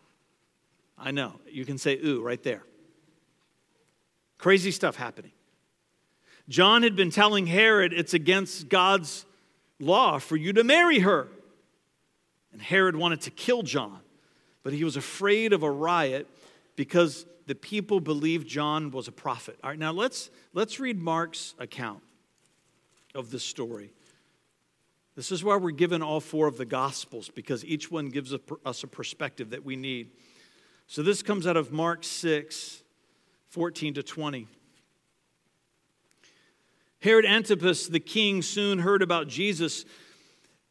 I 0.97 1.11
know. 1.11 1.41
You 1.49 1.65
can 1.65 1.77
say, 1.77 1.97
ooh, 1.97 2.21
right 2.21 2.41
there. 2.41 2.63
Crazy 4.37 4.71
stuff 4.71 4.95
happening. 4.95 5.33
John 6.47 6.83
had 6.83 6.95
been 6.95 7.11
telling 7.11 7.47
Herod 7.47 7.91
it's 7.91 8.13
against 8.13 8.69
God's 8.69 9.25
law 9.81 10.19
for 10.19 10.35
you 10.35 10.53
to 10.53 10.63
marry 10.63 10.99
her. 10.99 11.27
And 12.51 12.61
Herod 12.61 12.95
wanted 12.95 13.21
to 13.21 13.31
kill 13.31 13.63
John, 13.63 13.99
but 14.63 14.73
he 14.73 14.83
was 14.83 14.95
afraid 14.95 15.53
of 15.53 15.63
a 15.63 15.71
riot 15.71 16.27
because 16.75 17.25
the 17.47 17.55
people 17.55 17.99
believed 17.99 18.47
John 18.47 18.91
was 18.91 19.07
a 19.07 19.11
prophet. 19.11 19.57
All 19.63 19.69
right, 19.69 19.79
now 19.79 19.91
let's, 19.91 20.29
let's 20.53 20.79
read 20.79 20.99
Mark's 20.99 21.55
account 21.59 22.01
of 23.15 23.31
this 23.31 23.43
story. 23.43 23.91
This 25.15 25.31
is 25.31 25.43
why 25.43 25.57
we're 25.57 25.71
given 25.71 26.01
all 26.01 26.19
four 26.21 26.47
of 26.47 26.57
the 26.57 26.65
Gospels, 26.65 27.29
because 27.29 27.65
each 27.65 27.91
one 27.91 28.09
gives 28.09 28.33
us 28.65 28.83
a 28.83 28.87
perspective 28.87 29.49
that 29.49 29.65
we 29.65 29.75
need. 29.75 30.11
So 30.87 31.03
this 31.03 31.21
comes 31.21 31.45
out 31.45 31.57
of 31.57 31.71
Mark 31.71 32.03
6, 32.03 32.83
14 33.49 33.93
to 33.95 34.03
20. 34.03 34.47
Herod 37.01 37.25
Antipas, 37.25 37.87
the 37.87 37.99
king, 37.99 38.41
soon 38.43 38.79
heard 38.79 39.01
about 39.01 39.27
Jesus 39.27 39.85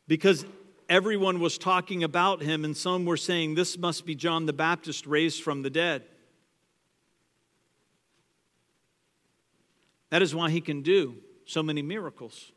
because 0.06 0.44
everyone 0.88 1.40
was 1.40 1.58
talking 1.58 2.04
about 2.04 2.40
him, 2.40 2.64
and 2.64 2.76
some 2.76 3.04
were 3.04 3.16
saying, 3.16 3.54
This 3.54 3.76
must 3.76 4.06
be 4.06 4.14
John 4.14 4.46
the 4.46 4.52
Baptist 4.52 5.06
raised 5.06 5.42
from 5.42 5.62
the 5.62 5.70
dead. 5.70 6.04
That 10.10 10.22
is 10.22 10.34
why 10.34 10.50
he 10.50 10.60
can 10.60 10.82
do 10.82 11.16
so 11.46 11.62
many 11.62 11.82
miracles. 11.82 12.52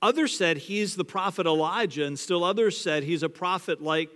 Others 0.00 0.36
said 0.36 0.58
he's 0.58 0.94
the 0.94 1.04
prophet 1.04 1.46
Elijah, 1.46 2.04
and 2.04 2.18
still 2.18 2.44
others 2.44 2.78
said 2.80 3.02
he's 3.02 3.22
a 3.24 3.28
prophet 3.28 3.82
like 3.82 4.10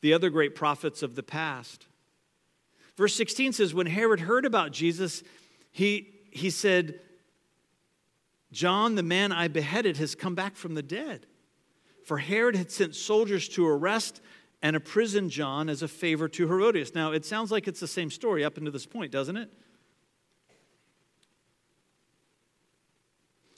the 0.00 0.12
other 0.12 0.30
great 0.30 0.56
prophets 0.56 1.02
of 1.02 1.14
the 1.14 1.22
past. 1.22 1.86
Verse 2.96 3.14
16 3.14 3.52
says, 3.52 3.74
When 3.74 3.86
Herod 3.86 4.20
heard 4.20 4.44
about 4.44 4.72
Jesus, 4.72 5.22
he, 5.70 6.14
he 6.30 6.50
said, 6.50 7.00
John, 8.52 8.96
the 8.96 9.02
man 9.02 9.32
I 9.32 9.48
beheaded, 9.48 9.96
has 9.98 10.14
come 10.14 10.34
back 10.34 10.56
from 10.56 10.74
the 10.74 10.82
dead. 10.82 11.26
For 12.04 12.18
Herod 12.18 12.56
had 12.56 12.70
sent 12.70 12.96
soldiers 12.96 13.48
to 13.50 13.66
arrest 13.66 14.20
and 14.62 14.74
imprison 14.74 15.30
John 15.30 15.68
as 15.68 15.82
a 15.82 15.88
favor 15.88 16.28
to 16.28 16.48
Herodias. 16.48 16.94
Now, 16.94 17.12
it 17.12 17.24
sounds 17.24 17.50
like 17.50 17.68
it's 17.68 17.80
the 17.80 17.86
same 17.86 18.10
story 18.10 18.44
up 18.44 18.56
until 18.56 18.72
this 18.72 18.86
point, 18.86 19.12
doesn't 19.12 19.36
it? 19.36 19.50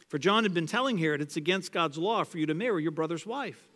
For 0.09 0.19
John 0.19 0.43
had 0.43 0.53
been 0.53 0.67
telling 0.67 0.99
Herod, 0.99 1.23
it's 1.23 1.39
against 1.39 1.73
God's 1.73 1.97
law 1.97 2.23
for 2.25 2.37
you 2.37 2.45
to 2.47 2.55
marry 2.55 2.83
your 2.83 2.93
brother's 2.93 3.25
wife. 3.25 3.67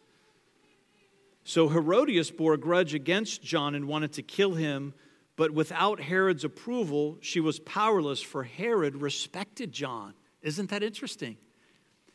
So 1.45 1.69
Herodias 1.69 2.31
bore 2.31 2.53
a 2.53 2.59
grudge 2.59 2.93
against 2.93 3.43
John 3.43 3.75
and 3.75 3.89
wanted 3.89 4.13
to 4.15 4.23
kill 4.23 4.55
him, 4.55 4.93
but 5.37 5.53
without 5.53 6.01
Herod's 6.01 6.45
approval, 6.45 7.17
she 7.23 7.41
was 7.41 7.59
powerless, 7.61 8.21
for 8.21 8.43
Herod 8.43 8.97
respected 8.97 9.73
John 9.73 10.13
isn't 10.47 10.71
that 10.71 10.83
interesting? 10.83 11.37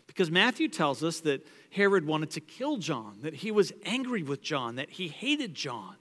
Because 0.08 0.32
Matthew 0.32 0.70
tells 0.70 1.04
us 1.04 1.20
that 1.22 1.46
Herod 1.70 2.06
wanted 2.06 2.32
to 2.32 2.40
kill 2.40 2.78
John, 2.78 3.20
that 3.24 3.34
he 3.34 3.52
was 3.52 3.74
angry 3.86 4.24
with 4.24 4.42
John, 4.42 4.76
that 4.76 4.90
he 4.90 5.10
hated 5.10 5.54
John. 5.54 5.96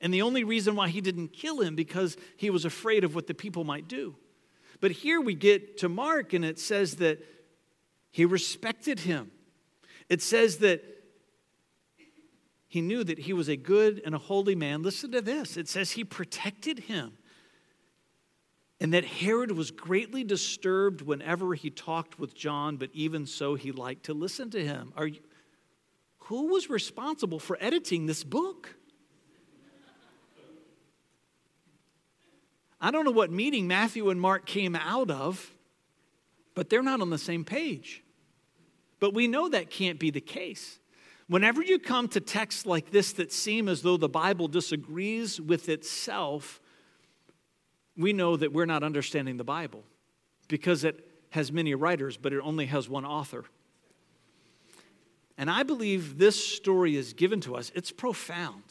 And 0.00 0.12
the 0.12 0.22
only 0.22 0.44
reason 0.44 0.76
why 0.76 0.88
he 0.88 1.00
didn't 1.00 1.28
kill 1.28 1.60
him 1.60 1.76
because 1.76 2.16
he 2.36 2.48
was 2.48 2.64
afraid 2.64 3.04
of 3.04 3.14
what 3.14 3.26
the 3.26 3.34
people 3.34 3.64
might 3.64 3.86
do. 3.86 4.16
But 4.80 4.92
here 4.92 5.20
we 5.20 5.34
get 5.34 5.78
to 5.78 5.88
Mark 5.88 6.32
and 6.32 6.44
it 6.44 6.58
says 6.58 6.96
that 6.96 7.18
he 8.10 8.24
respected 8.24 9.00
him. 9.00 9.30
It 10.08 10.22
says 10.22 10.58
that 10.58 10.82
he 12.68 12.80
knew 12.80 13.04
that 13.04 13.18
he 13.18 13.32
was 13.32 13.48
a 13.48 13.56
good 13.56 14.00
and 14.06 14.14
a 14.14 14.18
holy 14.18 14.54
man. 14.54 14.82
Listen 14.82 15.12
to 15.12 15.20
this. 15.20 15.56
It 15.56 15.68
says 15.68 15.92
he 15.92 16.04
protected 16.04 16.78
him 16.80 17.18
and 18.80 18.92
that 18.94 19.04
Herod 19.04 19.52
was 19.52 19.70
greatly 19.70 20.22
disturbed 20.22 21.02
whenever 21.02 21.54
he 21.54 21.70
talked 21.70 22.18
with 22.18 22.34
John, 22.34 22.76
but 22.76 22.90
even 22.92 23.26
so, 23.26 23.54
he 23.54 23.72
liked 23.72 24.04
to 24.04 24.14
listen 24.14 24.50
to 24.50 24.64
him. 24.64 24.92
Are 24.96 25.08
you, 25.08 25.20
who 26.18 26.48
was 26.48 26.70
responsible 26.70 27.40
for 27.40 27.56
editing 27.60 28.06
this 28.06 28.22
book? 28.22 28.74
I 32.80 32.92
don't 32.92 33.04
know 33.04 33.10
what 33.10 33.32
meeting 33.32 33.66
Matthew 33.66 34.08
and 34.10 34.20
Mark 34.20 34.46
came 34.46 34.76
out 34.76 35.10
of, 35.10 35.52
but 36.54 36.70
they're 36.70 36.82
not 36.82 37.00
on 37.00 37.10
the 37.10 37.18
same 37.18 37.44
page. 37.44 38.04
But 39.00 39.14
we 39.14 39.26
know 39.26 39.48
that 39.48 39.70
can't 39.70 39.98
be 39.98 40.10
the 40.10 40.20
case. 40.20 40.78
Whenever 41.26 41.62
you 41.62 41.78
come 41.78 42.08
to 42.08 42.20
texts 42.20 42.66
like 42.66 42.90
this 42.90 43.12
that 43.14 43.32
seem 43.32 43.68
as 43.68 43.82
though 43.82 43.96
the 43.96 44.08
Bible 44.08 44.48
disagrees 44.48 45.40
with 45.40 45.68
itself, 45.68 46.60
we 47.98 48.12
know 48.12 48.36
that 48.36 48.52
we're 48.52 48.64
not 48.64 48.82
understanding 48.82 49.36
the 49.36 49.44
Bible 49.44 49.82
because 50.46 50.84
it 50.84 51.04
has 51.30 51.52
many 51.52 51.74
writers, 51.74 52.16
but 52.16 52.32
it 52.32 52.40
only 52.42 52.66
has 52.66 52.88
one 52.88 53.04
author. 53.04 53.44
And 55.36 55.50
I 55.50 55.64
believe 55.64 56.16
this 56.16 56.42
story 56.42 56.96
is 56.96 57.12
given 57.12 57.40
to 57.42 57.56
us. 57.56 57.70
It's 57.74 57.90
profound 57.90 58.62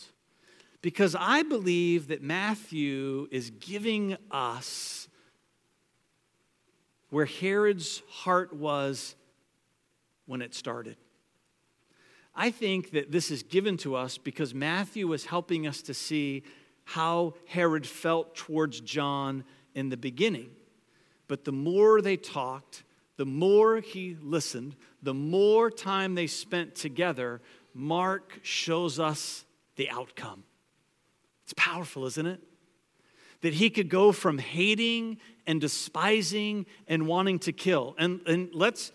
because 0.81 1.15
I 1.17 1.43
believe 1.43 2.07
that 2.07 2.23
Matthew 2.23 3.27
is 3.29 3.51
giving 3.51 4.17
us 4.31 5.07
where 7.09 7.25
Herod's 7.25 8.01
heart 8.09 8.53
was 8.53 9.15
when 10.25 10.41
it 10.41 10.53
started. 10.53 10.97
I 12.35 12.51
think 12.51 12.91
that 12.91 13.11
this 13.11 13.31
is 13.31 13.43
given 13.43 13.77
to 13.77 13.95
us 13.95 14.17
because 14.17 14.53
Matthew 14.53 15.11
is 15.13 15.25
helping 15.25 15.65
us 15.65 15.81
to 15.83 15.93
see 15.93 16.43
how 16.87 17.33
Herod 17.47 17.85
felt 17.85 18.33
towards 18.33 18.79
John 18.79 19.43
in 19.75 19.89
the 19.89 19.97
beginning. 19.97 20.51
But 21.27 21.43
the 21.43 21.51
more 21.51 22.01
they 22.01 22.15
talked, 22.15 22.85
the 23.17 23.25
more 23.25 23.81
he 23.81 24.15
listened, 24.21 24.77
the 25.03 25.13
more 25.13 25.69
time 25.69 26.15
they 26.15 26.27
spent 26.27 26.75
together, 26.75 27.41
Mark 27.73 28.39
shows 28.41 29.01
us 29.01 29.43
the 29.75 29.89
outcome. 29.89 30.45
It's 31.43 31.53
powerful, 31.57 32.05
isn't 32.05 32.25
it? 32.25 32.39
That 33.41 33.53
he 33.53 33.69
could 33.69 33.89
go 33.89 34.13
from 34.13 34.37
hating 34.37 35.17
and 35.45 35.59
despising 35.59 36.67
and 36.87 37.05
wanting 37.05 37.39
to 37.39 37.51
kill. 37.51 37.95
And, 37.99 38.21
and 38.25 38.49
let's, 38.53 38.93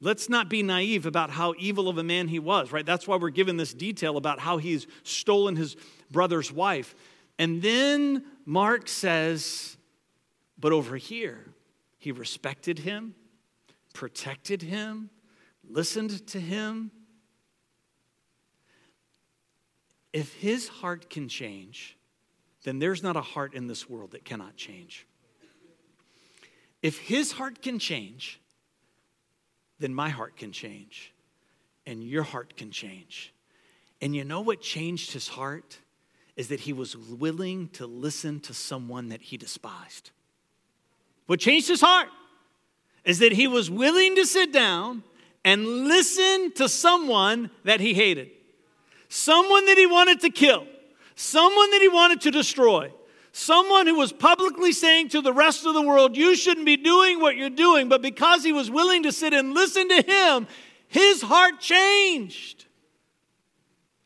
let's 0.00 0.28
not 0.28 0.48
be 0.48 0.62
naive 0.62 1.06
about 1.06 1.30
how 1.30 1.54
evil 1.58 1.88
of 1.88 1.98
a 1.98 2.04
man 2.04 2.28
he 2.28 2.38
was, 2.38 2.70
right? 2.70 2.86
That's 2.86 3.08
why 3.08 3.16
we're 3.16 3.30
given 3.30 3.56
this 3.56 3.74
detail 3.74 4.16
about 4.16 4.38
how 4.38 4.58
he's 4.58 4.86
stolen 5.02 5.56
his 5.56 5.76
brother's 6.10 6.52
wife. 6.52 6.94
And 7.38 7.62
then 7.62 8.24
Mark 8.44 8.88
says, 8.88 9.76
but 10.58 10.72
over 10.72 10.96
here, 10.96 11.44
he 11.98 12.12
respected 12.12 12.80
him, 12.80 13.14
protected 13.92 14.62
him, 14.62 15.10
listened 15.68 16.26
to 16.28 16.40
him. 16.40 16.90
If 20.12 20.34
his 20.34 20.68
heart 20.68 21.10
can 21.10 21.28
change, 21.28 21.96
then 22.62 22.78
there's 22.78 23.02
not 23.02 23.16
a 23.16 23.20
heart 23.20 23.54
in 23.54 23.66
this 23.66 23.88
world 23.90 24.12
that 24.12 24.24
cannot 24.24 24.56
change. 24.56 25.06
If 26.82 26.98
his 26.98 27.32
heart 27.32 27.62
can 27.62 27.78
change, 27.78 28.40
then 29.78 29.94
my 29.94 30.08
heart 30.10 30.36
can 30.36 30.52
change, 30.52 31.12
and 31.84 32.04
your 32.04 32.22
heart 32.22 32.56
can 32.56 32.70
change. 32.70 33.34
And 34.00 34.14
you 34.14 34.24
know 34.24 34.40
what 34.40 34.60
changed 34.60 35.12
his 35.12 35.28
heart? 35.28 35.78
Is 36.36 36.48
that 36.48 36.60
he 36.60 36.72
was 36.72 36.96
willing 36.96 37.68
to 37.70 37.86
listen 37.86 38.40
to 38.40 38.54
someone 38.54 39.10
that 39.10 39.22
he 39.22 39.36
despised. 39.36 40.10
What 41.26 41.40
changed 41.40 41.68
his 41.68 41.80
heart 41.80 42.08
is 43.04 43.18
that 43.20 43.32
he 43.32 43.46
was 43.46 43.70
willing 43.70 44.16
to 44.16 44.26
sit 44.26 44.52
down 44.52 45.02
and 45.44 45.86
listen 45.86 46.52
to 46.54 46.68
someone 46.68 47.50
that 47.64 47.80
he 47.80 47.94
hated, 47.94 48.30
someone 49.08 49.66
that 49.66 49.78
he 49.78 49.86
wanted 49.86 50.20
to 50.20 50.30
kill, 50.30 50.66
someone 51.14 51.70
that 51.70 51.80
he 51.80 51.88
wanted 51.88 52.20
to 52.22 52.30
destroy, 52.30 52.90
someone 53.32 53.86
who 53.86 53.96
was 53.96 54.12
publicly 54.12 54.72
saying 54.72 55.10
to 55.10 55.20
the 55.20 55.32
rest 55.32 55.66
of 55.66 55.74
the 55.74 55.82
world, 55.82 56.16
You 56.16 56.34
shouldn't 56.34 56.66
be 56.66 56.76
doing 56.76 57.20
what 57.20 57.36
you're 57.36 57.50
doing. 57.50 57.88
But 57.88 58.00
because 58.00 58.42
he 58.42 58.52
was 58.52 58.70
willing 58.70 59.02
to 59.02 59.12
sit 59.12 59.34
and 59.34 59.52
listen 59.52 59.88
to 59.88 60.02
him, 60.02 60.46
his 60.88 61.20
heart 61.20 61.60
changed. 61.60 62.64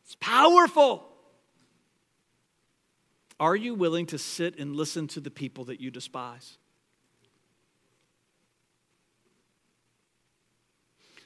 It's 0.05 0.15
powerful. 0.19 1.08
Are 3.39 3.55
you 3.55 3.73
willing 3.73 4.05
to 4.07 4.17
sit 4.17 4.59
and 4.59 4.75
listen 4.75 5.07
to 5.09 5.21
the 5.21 5.31
people 5.31 5.65
that 5.65 5.79
you 5.79 5.91
despise? 5.91 6.57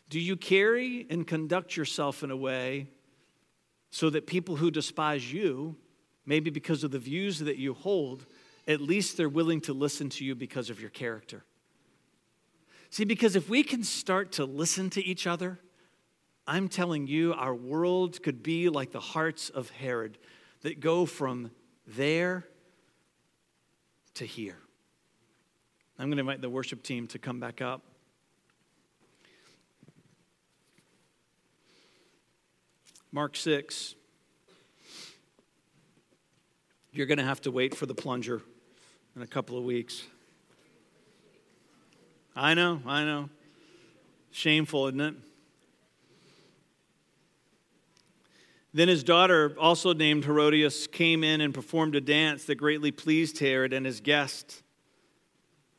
Do 0.10 0.20
you 0.20 0.36
carry 0.36 1.08
and 1.10 1.26
conduct 1.26 1.76
yourself 1.76 2.24
in 2.24 2.30
a 2.30 2.38
way 2.38 2.88
so 3.90 4.12
that 4.12 4.28
people 4.28 4.58
who 4.58 4.70
despise 4.70 5.34
you, 5.34 5.76
maybe 6.26 6.52
because 6.52 6.84
of 6.84 6.92
the 6.92 7.00
views 7.00 7.40
that 7.40 7.58
you 7.58 7.74
hold, 7.74 8.28
at 8.68 8.80
least 8.80 9.18
they're 9.18 9.28
willing 9.28 9.60
to 9.62 9.74
listen 9.74 10.10
to 10.10 10.24
you 10.24 10.36
because 10.36 10.70
of 10.70 10.80
your 10.80 10.92
character? 10.92 11.44
See, 12.92 13.06
because 13.06 13.36
if 13.36 13.50
we 13.50 13.64
can 13.64 13.84
start 13.84 14.34
to 14.34 14.46
listen 14.46 14.92
to 14.92 15.04
each 15.04 15.26
other, 15.26 15.60
I'm 16.46 16.70
telling 16.70 17.08
you, 17.08 17.34
our 17.34 17.56
world 17.56 18.22
could 18.22 18.44
be 18.44 18.70
like 18.70 18.92
the 18.92 19.00
hearts 19.00 19.50
of 19.50 19.72
Herod 19.72 20.20
that 20.62 20.80
go 20.80 21.08
from 21.08 21.50
there 21.88 22.46
to 24.16 24.26
here. 24.26 24.58
I'm 26.00 26.08
going 26.08 26.18
to 26.18 26.22
invite 26.22 26.42
the 26.42 26.50
worship 26.50 26.84
team 26.84 27.08
to 27.08 27.20
come 27.20 27.40
back 27.40 27.62
up. 27.62 27.82
Mark 33.12 33.36
6. 33.36 33.96
You're 36.92 37.06
going 37.06 37.20
to 37.20 37.24
have 37.24 37.42
to 37.42 37.52
wait 37.52 37.76
for 37.76 37.86
the 37.86 37.94
plunger 37.94 38.42
in 39.16 39.22
a 39.22 39.28
couple 39.28 39.58
of 39.58 39.64
weeks. 39.64 40.04
I 42.36 42.54
know, 42.56 42.82
I 42.86 43.04
know. 43.04 43.30
Shameful, 44.32 44.88
isn't 44.88 45.02
it? 45.02 45.16
Then 48.74 48.88
his 48.88 49.04
daughter, 49.04 49.56
also 49.60 49.94
named 49.94 50.26
Herodias, 50.26 50.88
came 50.88 51.24
in 51.24 51.42
and 51.42 51.54
performed 51.54 51.96
a 51.96 52.02
dance 52.02 52.46
that 52.46 52.56
greatly 52.56 52.92
pleased 52.92 53.38
Herod 53.38 53.72
and 53.72 53.86
his 53.86 54.02
guests. 54.02 54.64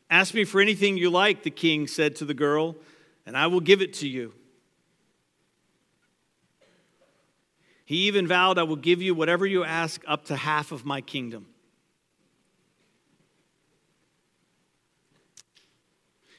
Ask 0.09 0.32
me 0.32 0.45
for 0.45 0.61
anything 0.61 0.97
you 0.97 1.11
like, 1.11 1.42
the 1.42 1.51
king 1.51 1.88
said 1.88 2.14
to 2.16 2.24
the 2.24 2.34
girl, 2.34 2.76
and 3.26 3.36
I 3.36 3.49
will 3.49 3.61
give 3.61 3.82
it 3.82 3.95
to 3.95 4.09
you. 4.09 4.32
He 7.84 8.07
even 8.07 8.28
vowed, 8.28 8.59
I 8.59 8.62
will 8.62 8.76
give 8.76 9.03
you 9.03 9.12
whatever 9.12 9.45
you 9.45 9.64
ask, 9.64 10.03
up 10.07 10.26
to 10.26 10.36
half 10.36 10.70
of 10.70 10.84
my 10.84 11.01
kingdom. 11.01 11.47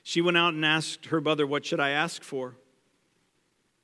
She 0.03 0.21
went 0.21 0.37
out 0.37 0.53
and 0.53 0.65
asked 0.65 1.07
her 1.07 1.19
mother, 1.19 1.45
What 1.45 1.65
should 1.65 1.79
I 1.81 1.89
ask 1.89 2.23
for? 2.23 2.55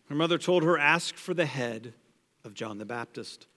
Her 0.07 0.15
mother 0.15 0.38
told 0.38 0.63
her, 0.63 0.78
Ask 0.78 1.15
for 1.15 1.34
the 1.34 1.45
head 1.45 1.93
of 2.44 2.54
John 2.54 2.78
the 2.78 2.86
Baptist. 2.86 3.48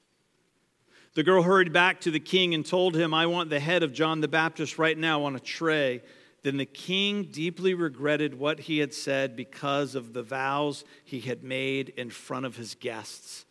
The 1.14 1.22
girl 1.22 1.42
hurried 1.42 1.72
back 1.72 2.00
to 2.02 2.10
the 2.10 2.20
king 2.20 2.54
and 2.54 2.66
told 2.66 2.96
him, 2.96 3.14
I 3.14 3.26
want 3.26 3.50
the 3.50 3.60
head 3.60 3.82
of 3.82 3.92
John 3.92 4.20
the 4.20 4.28
Baptist 4.28 4.78
right 4.78 4.98
now 4.98 5.24
on 5.24 5.36
a 5.36 5.40
tray. 5.40 6.02
Then 6.42 6.56
the 6.56 6.66
king 6.66 7.24
deeply 7.24 7.72
regretted 7.72 8.34
what 8.34 8.60
he 8.60 8.78
had 8.78 8.92
said 8.92 9.36
because 9.36 9.94
of 9.94 10.12
the 10.12 10.22
vows 10.22 10.84
he 11.04 11.20
had 11.20 11.42
made 11.42 11.90
in 11.90 12.10
front 12.10 12.46
of 12.46 12.56
his 12.56 12.74
guests 12.74 13.46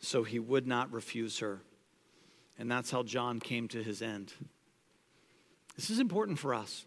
so 0.00 0.24
he 0.24 0.38
would 0.38 0.66
not 0.66 0.90
refuse 0.92 1.38
her. 1.38 1.60
And 2.58 2.70
that's 2.70 2.90
how 2.90 3.02
John 3.02 3.38
came 3.38 3.68
to 3.68 3.82
his 3.82 4.02
end. 4.02 4.32
This 5.76 5.90
is 5.90 5.98
important 5.98 6.38
for 6.38 6.54
us. 6.54 6.86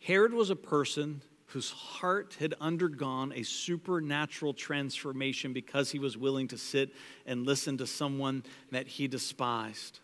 Herod 0.00 0.32
was 0.32 0.48
a 0.48 0.56
person 0.56 1.22
whose 1.48 1.70
heart 1.70 2.36
had 2.38 2.54
undergone 2.60 3.32
a 3.32 3.42
supernatural 3.42 4.52
transformation 4.52 5.52
because 5.52 5.90
he 5.90 5.98
was 5.98 6.16
willing 6.16 6.46
to 6.48 6.58
sit 6.58 6.90
and 7.26 7.46
listen 7.46 7.78
to 7.78 7.86
someone 7.86 8.42
that 8.70 8.86
he 8.86 9.08
despised. 9.08 10.00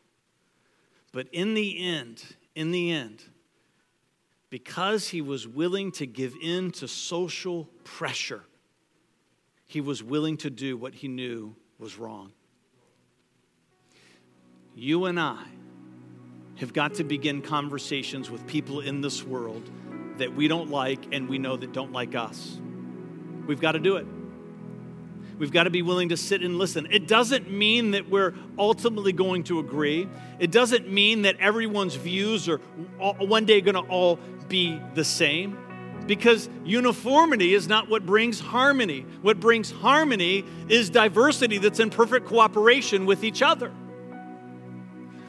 But 1.12 1.28
in 1.32 1.52
the 1.54 1.84
end, 1.84 2.24
in 2.54 2.70
the 2.70 2.90
end, 2.90 3.22
because 4.48 5.08
he 5.08 5.20
was 5.20 5.46
willing 5.46 5.92
to 5.92 6.06
give 6.06 6.34
in 6.40 6.70
to 6.72 6.88
social 6.88 7.68
pressure, 7.84 8.42
he 9.66 9.82
was 9.82 10.02
willing 10.02 10.38
to 10.38 10.50
do 10.50 10.78
what 10.78 10.94
he 10.94 11.08
knew 11.08 11.54
was 11.78 11.98
wrong. 11.98 12.32
You 14.74 15.04
and 15.04 15.20
I 15.20 15.44
have 16.56 16.72
got 16.72 16.94
to 16.94 17.04
begin 17.04 17.42
conversations 17.42 18.30
with 18.30 18.46
people 18.46 18.80
in 18.80 19.02
this 19.02 19.22
world 19.22 19.70
that 20.18 20.34
we 20.34 20.48
don't 20.48 20.70
like 20.70 21.08
and 21.12 21.28
we 21.28 21.38
know 21.38 21.56
that 21.56 21.72
don't 21.72 21.92
like 21.92 22.14
us. 22.14 22.58
We've 23.46 23.60
got 23.60 23.72
to 23.72 23.78
do 23.78 23.96
it. 23.96 24.06
We've 25.38 25.52
got 25.52 25.64
to 25.64 25.70
be 25.70 25.82
willing 25.82 26.10
to 26.10 26.16
sit 26.16 26.42
and 26.42 26.58
listen. 26.58 26.86
It 26.90 27.08
doesn't 27.08 27.50
mean 27.50 27.90
that 27.92 28.08
we're 28.08 28.34
ultimately 28.58 29.12
going 29.12 29.44
to 29.44 29.58
agree. 29.58 30.08
It 30.38 30.52
doesn't 30.52 30.90
mean 30.90 31.22
that 31.22 31.36
everyone's 31.40 31.96
views 31.96 32.48
are 32.48 32.58
one 32.98 33.44
day 33.44 33.60
going 33.60 33.74
to 33.74 33.90
all 33.90 34.18
be 34.48 34.80
the 34.94 35.04
same 35.04 35.58
because 36.06 36.48
uniformity 36.64 37.54
is 37.54 37.66
not 37.66 37.88
what 37.88 38.06
brings 38.06 38.38
harmony. 38.38 39.06
What 39.22 39.40
brings 39.40 39.70
harmony 39.70 40.44
is 40.68 40.90
diversity 40.90 41.58
that's 41.58 41.80
in 41.80 41.90
perfect 41.90 42.26
cooperation 42.26 43.06
with 43.06 43.24
each 43.24 43.42
other. 43.42 43.72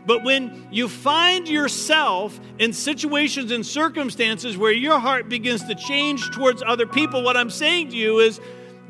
But 0.05 0.23
when 0.23 0.67
you 0.71 0.87
find 0.87 1.47
yourself 1.47 2.39
in 2.59 2.73
situations 2.73 3.51
and 3.51 3.65
circumstances 3.65 4.57
where 4.57 4.71
your 4.71 4.99
heart 4.99 5.29
begins 5.29 5.63
to 5.63 5.75
change 5.75 6.29
towards 6.31 6.61
other 6.61 6.85
people, 6.85 7.23
what 7.23 7.35
I'm 7.35 7.49
saying 7.49 7.89
to 7.89 7.97
you 7.97 8.19
is 8.19 8.39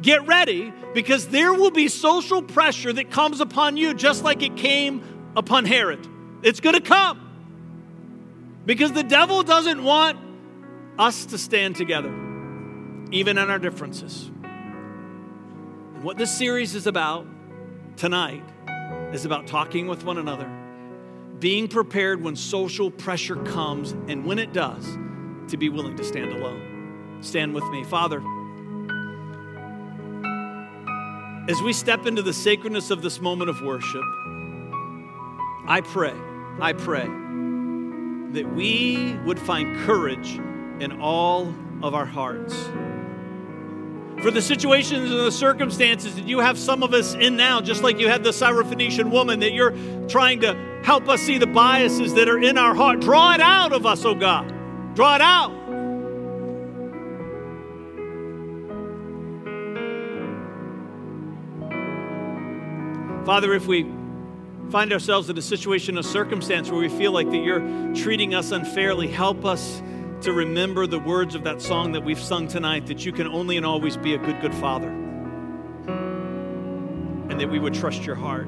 get 0.01 0.27
ready 0.27 0.73
because 0.93 1.29
there 1.29 1.53
will 1.53 1.71
be 1.71 1.87
social 1.87 2.41
pressure 2.41 2.91
that 2.91 3.11
comes 3.11 3.39
upon 3.39 3.77
you 3.77 3.93
just 3.93 4.23
like 4.23 4.41
it 4.41 4.57
came 4.57 5.31
upon 5.35 5.65
Herod. 5.65 6.05
It's 6.43 6.59
going 6.59 6.75
to 6.75 6.81
come 6.81 7.21
because 8.65 8.91
the 8.91 9.03
devil 9.03 9.43
doesn't 9.43 9.83
want 9.83 10.19
us 10.97 11.27
to 11.27 11.37
stand 11.37 11.75
together, 11.75 12.13
even 13.11 13.37
in 13.37 13.49
our 13.49 13.59
differences. 13.59 14.31
And 15.93 16.03
what 16.03 16.17
this 16.17 16.35
series 16.35 16.75
is 16.75 16.87
about 16.87 17.25
tonight 17.95 18.43
is 19.13 19.25
about 19.25 19.47
talking 19.47 19.87
with 19.87 20.03
one 20.03 20.17
another, 20.17 20.49
being 21.39 21.67
prepared 21.67 22.21
when 22.21 22.35
social 22.35 22.89
pressure 22.89 23.35
comes, 23.35 23.91
and 24.07 24.25
when 24.25 24.39
it 24.39 24.53
does, 24.53 24.97
to 25.49 25.57
be 25.57 25.69
willing 25.69 25.95
to 25.97 26.03
stand 26.03 26.31
alone. 26.31 27.19
Stand 27.21 27.53
with 27.53 27.63
me. 27.65 27.83
Father, 27.83 28.21
as 31.47 31.61
we 31.61 31.73
step 31.73 32.05
into 32.05 32.21
the 32.21 32.33
sacredness 32.33 32.89
of 32.89 33.01
this 33.01 33.19
moment 33.19 33.49
of 33.49 33.61
worship, 33.61 34.03
I 35.67 35.81
pray, 35.83 36.13
I 36.59 36.73
pray 36.73 37.05
that 38.33 38.51
we 38.53 39.13
would 39.25 39.39
find 39.39 39.77
courage 39.85 40.39
in 40.79 40.99
all 41.01 41.53
of 41.81 41.93
our 41.93 42.05
hearts. 42.05 42.53
For 44.25 44.31
the 44.31 44.41
situations 44.41 45.11
and 45.11 45.19
the 45.19 45.31
circumstances 45.31 46.15
that 46.15 46.27
you 46.27 46.39
have 46.39 46.57
some 46.57 46.81
of 46.81 46.95
us 46.95 47.13
in 47.13 47.35
now, 47.35 47.61
just 47.61 47.83
like 47.83 47.99
you 47.99 48.07
had 48.07 48.23
the 48.23 48.31
Syrophoenician 48.31 49.11
woman, 49.11 49.39
that 49.41 49.51
you're 49.51 49.75
trying 50.07 50.39
to 50.39 50.55
help 50.83 51.07
us 51.07 51.21
see 51.21 51.37
the 51.37 51.45
biases 51.45 52.15
that 52.15 52.27
are 52.27 52.39
in 52.39 52.57
our 52.57 52.73
heart. 52.73 53.01
Draw 53.01 53.35
it 53.35 53.39
out 53.39 53.71
of 53.71 53.85
us, 53.85 54.03
oh 54.03 54.15
God. 54.15 54.51
Draw 54.95 55.17
it 55.17 55.21
out. 55.21 55.51
Father, 63.27 63.53
if 63.53 63.67
we 63.67 63.83
find 64.71 64.91
ourselves 64.91 65.29
in 65.29 65.37
a 65.37 65.41
situation, 65.43 65.99
a 65.99 66.03
circumstance 66.03 66.71
where 66.71 66.79
we 66.79 66.89
feel 66.89 67.11
like 67.11 67.29
that 67.29 67.43
you're 67.43 67.93
treating 67.93 68.33
us 68.33 68.49
unfairly, 68.49 69.07
help 69.07 69.45
us 69.45 69.83
to 70.25 70.33
remember 70.33 70.87
the 70.87 70.97
words 70.97 71.35
of 71.35 71.43
that 71.43 71.61
song 71.61 71.91
that 71.91 72.03
we've 72.03 72.19
sung 72.19 72.47
tonight 72.47 72.87
that 72.87 73.05
you 73.05 73.11
can 73.11 73.27
only 73.27 73.57
and 73.57 73.65
always 73.65 73.95
be 73.95 74.15
a 74.15 74.17
good, 74.17 74.41
good 74.41 74.55
father. 74.55 74.89
And 77.29 77.39
that 77.39 77.47
we 77.47 77.59
would 77.59 77.75
trust 77.75 78.03
your 78.05 78.15
heart. 78.15 78.47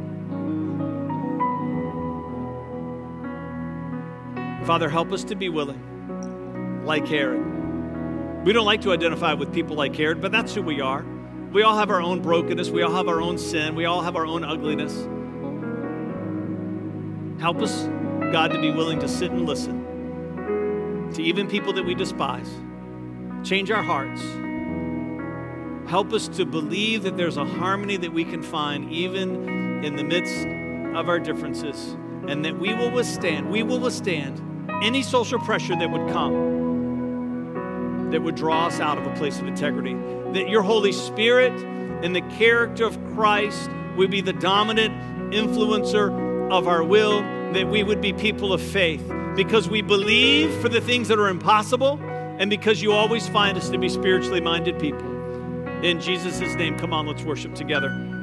Father, 4.66 4.90
help 4.90 5.12
us 5.12 5.24
to 5.26 5.36
be 5.36 5.50
willing, 5.50 6.84
like 6.84 7.08
Herod. 7.08 8.44
We 8.44 8.54
don't 8.54 8.66
like 8.66 8.82
to 8.82 8.92
identify 8.92 9.36
with 9.36 9.54
people 9.54 9.76
like 9.76 9.96
Herod, 9.96 10.20
but 10.20 10.32
that's 10.32 10.56
who 10.56 10.64
we 10.64 10.82
are. 10.82 11.06
We 11.54 11.62
all 11.62 11.78
have 11.78 11.92
our 11.92 12.02
own 12.02 12.24
brokenness, 12.24 12.72
we 12.72 12.82
all 12.82 12.96
have 12.96 13.08
our 13.08 13.22
own 13.22 13.38
sin, 13.38 13.76
we 13.76 13.86
all 13.86 14.02
have 14.02 14.16
our 14.16 14.26
own 14.26 14.44
ugliness. 14.44 14.96
Help 17.40 17.62
us, 17.62 17.84
God, 18.32 18.52
to 18.52 18.60
be 18.60 18.72
willing 18.72 18.98
to 19.00 19.08
sit 19.08 19.30
and 19.30 19.46
listen 19.46 19.87
to 21.14 21.24
even 21.24 21.48
people 21.48 21.74
that 21.74 21.84
we 21.84 21.96
despise. 21.96 22.50
Change 23.44 23.72
our 23.72 23.84
hearts. 23.84 24.22
Help 25.90 26.12
us 26.12 26.28
to 26.28 26.46
believe 26.46 27.04
that 27.04 27.16
there's 27.16 27.38
a 27.38 27.46
harmony 27.46 27.98
that 27.98 28.12
we 28.12 28.26
can 28.26 28.44
find 28.44 28.92
even 28.92 29.84
in 29.84 29.96
the 29.96 30.04
midst 30.04 30.46
of 30.98 31.08
our 31.08 31.20
differences, 31.20 31.96
and 32.28 32.44
that 32.44 32.60
we 32.60 32.74
will 32.74 32.92
withstand, 32.92 33.50
we 33.50 33.64
will 33.64 33.80
withstand 33.80 34.42
any 34.84 35.02
social 35.02 35.40
pressure 35.40 35.76
that 35.76 35.90
would 35.90 36.12
come 36.12 36.58
that 38.12 38.22
would 38.22 38.36
draw 38.36 38.68
us 38.68 38.80
out 38.80 38.98
of 38.98 39.06
a 39.06 39.14
place 39.16 39.40
of 39.40 39.48
integrity. 39.48 39.94
That 40.34 40.50
your 40.50 40.62
Holy 40.62 40.92
Spirit 40.92 41.54
and 42.04 42.16
the 42.16 42.22
character 42.22 42.86
of 42.86 42.98
Christ 43.14 43.70
would 43.96 44.12
be 44.12 44.22
the 44.22 44.34
dominant 44.34 45.34
influencer 45.34 46.52
of 46.52 46.68
our 46.68 46.84
will, 46.84 47.22
that 47.54 47.68
we 47.68 47.84
would 47.84 48.02
be 48.02 48.14
people 48.14 48.54
of 48.54 48.62
faith 48.62 49.10
because 49.38 49.70
we 49.70 49.84
believe 49.84 50.52
for 50.62 50.68
the 50.68 50.82
things 50.82 51.08
that 51.10 51.20
are 51.20 51.30
impossible 51.30 52.00
and 52.40 52.50
because 52.50 52.82
you 52.82 52.92
always 52.92 53.28
find 53.28 53.56
us 53.56 53.70
to 53.70 53.78
be 53.78 53.88
spiritually 53.88 54.42
minded 54.42 54.80
people. 54.80 55.06
In 55.84 56.02
Jesus' 56.02 56.56
name, 56.56 56.76
come 56.80 56.92
on, 56.92 57.06
let's 57.06 57.22
worship 57.22 57.54
together. 57.54 58.17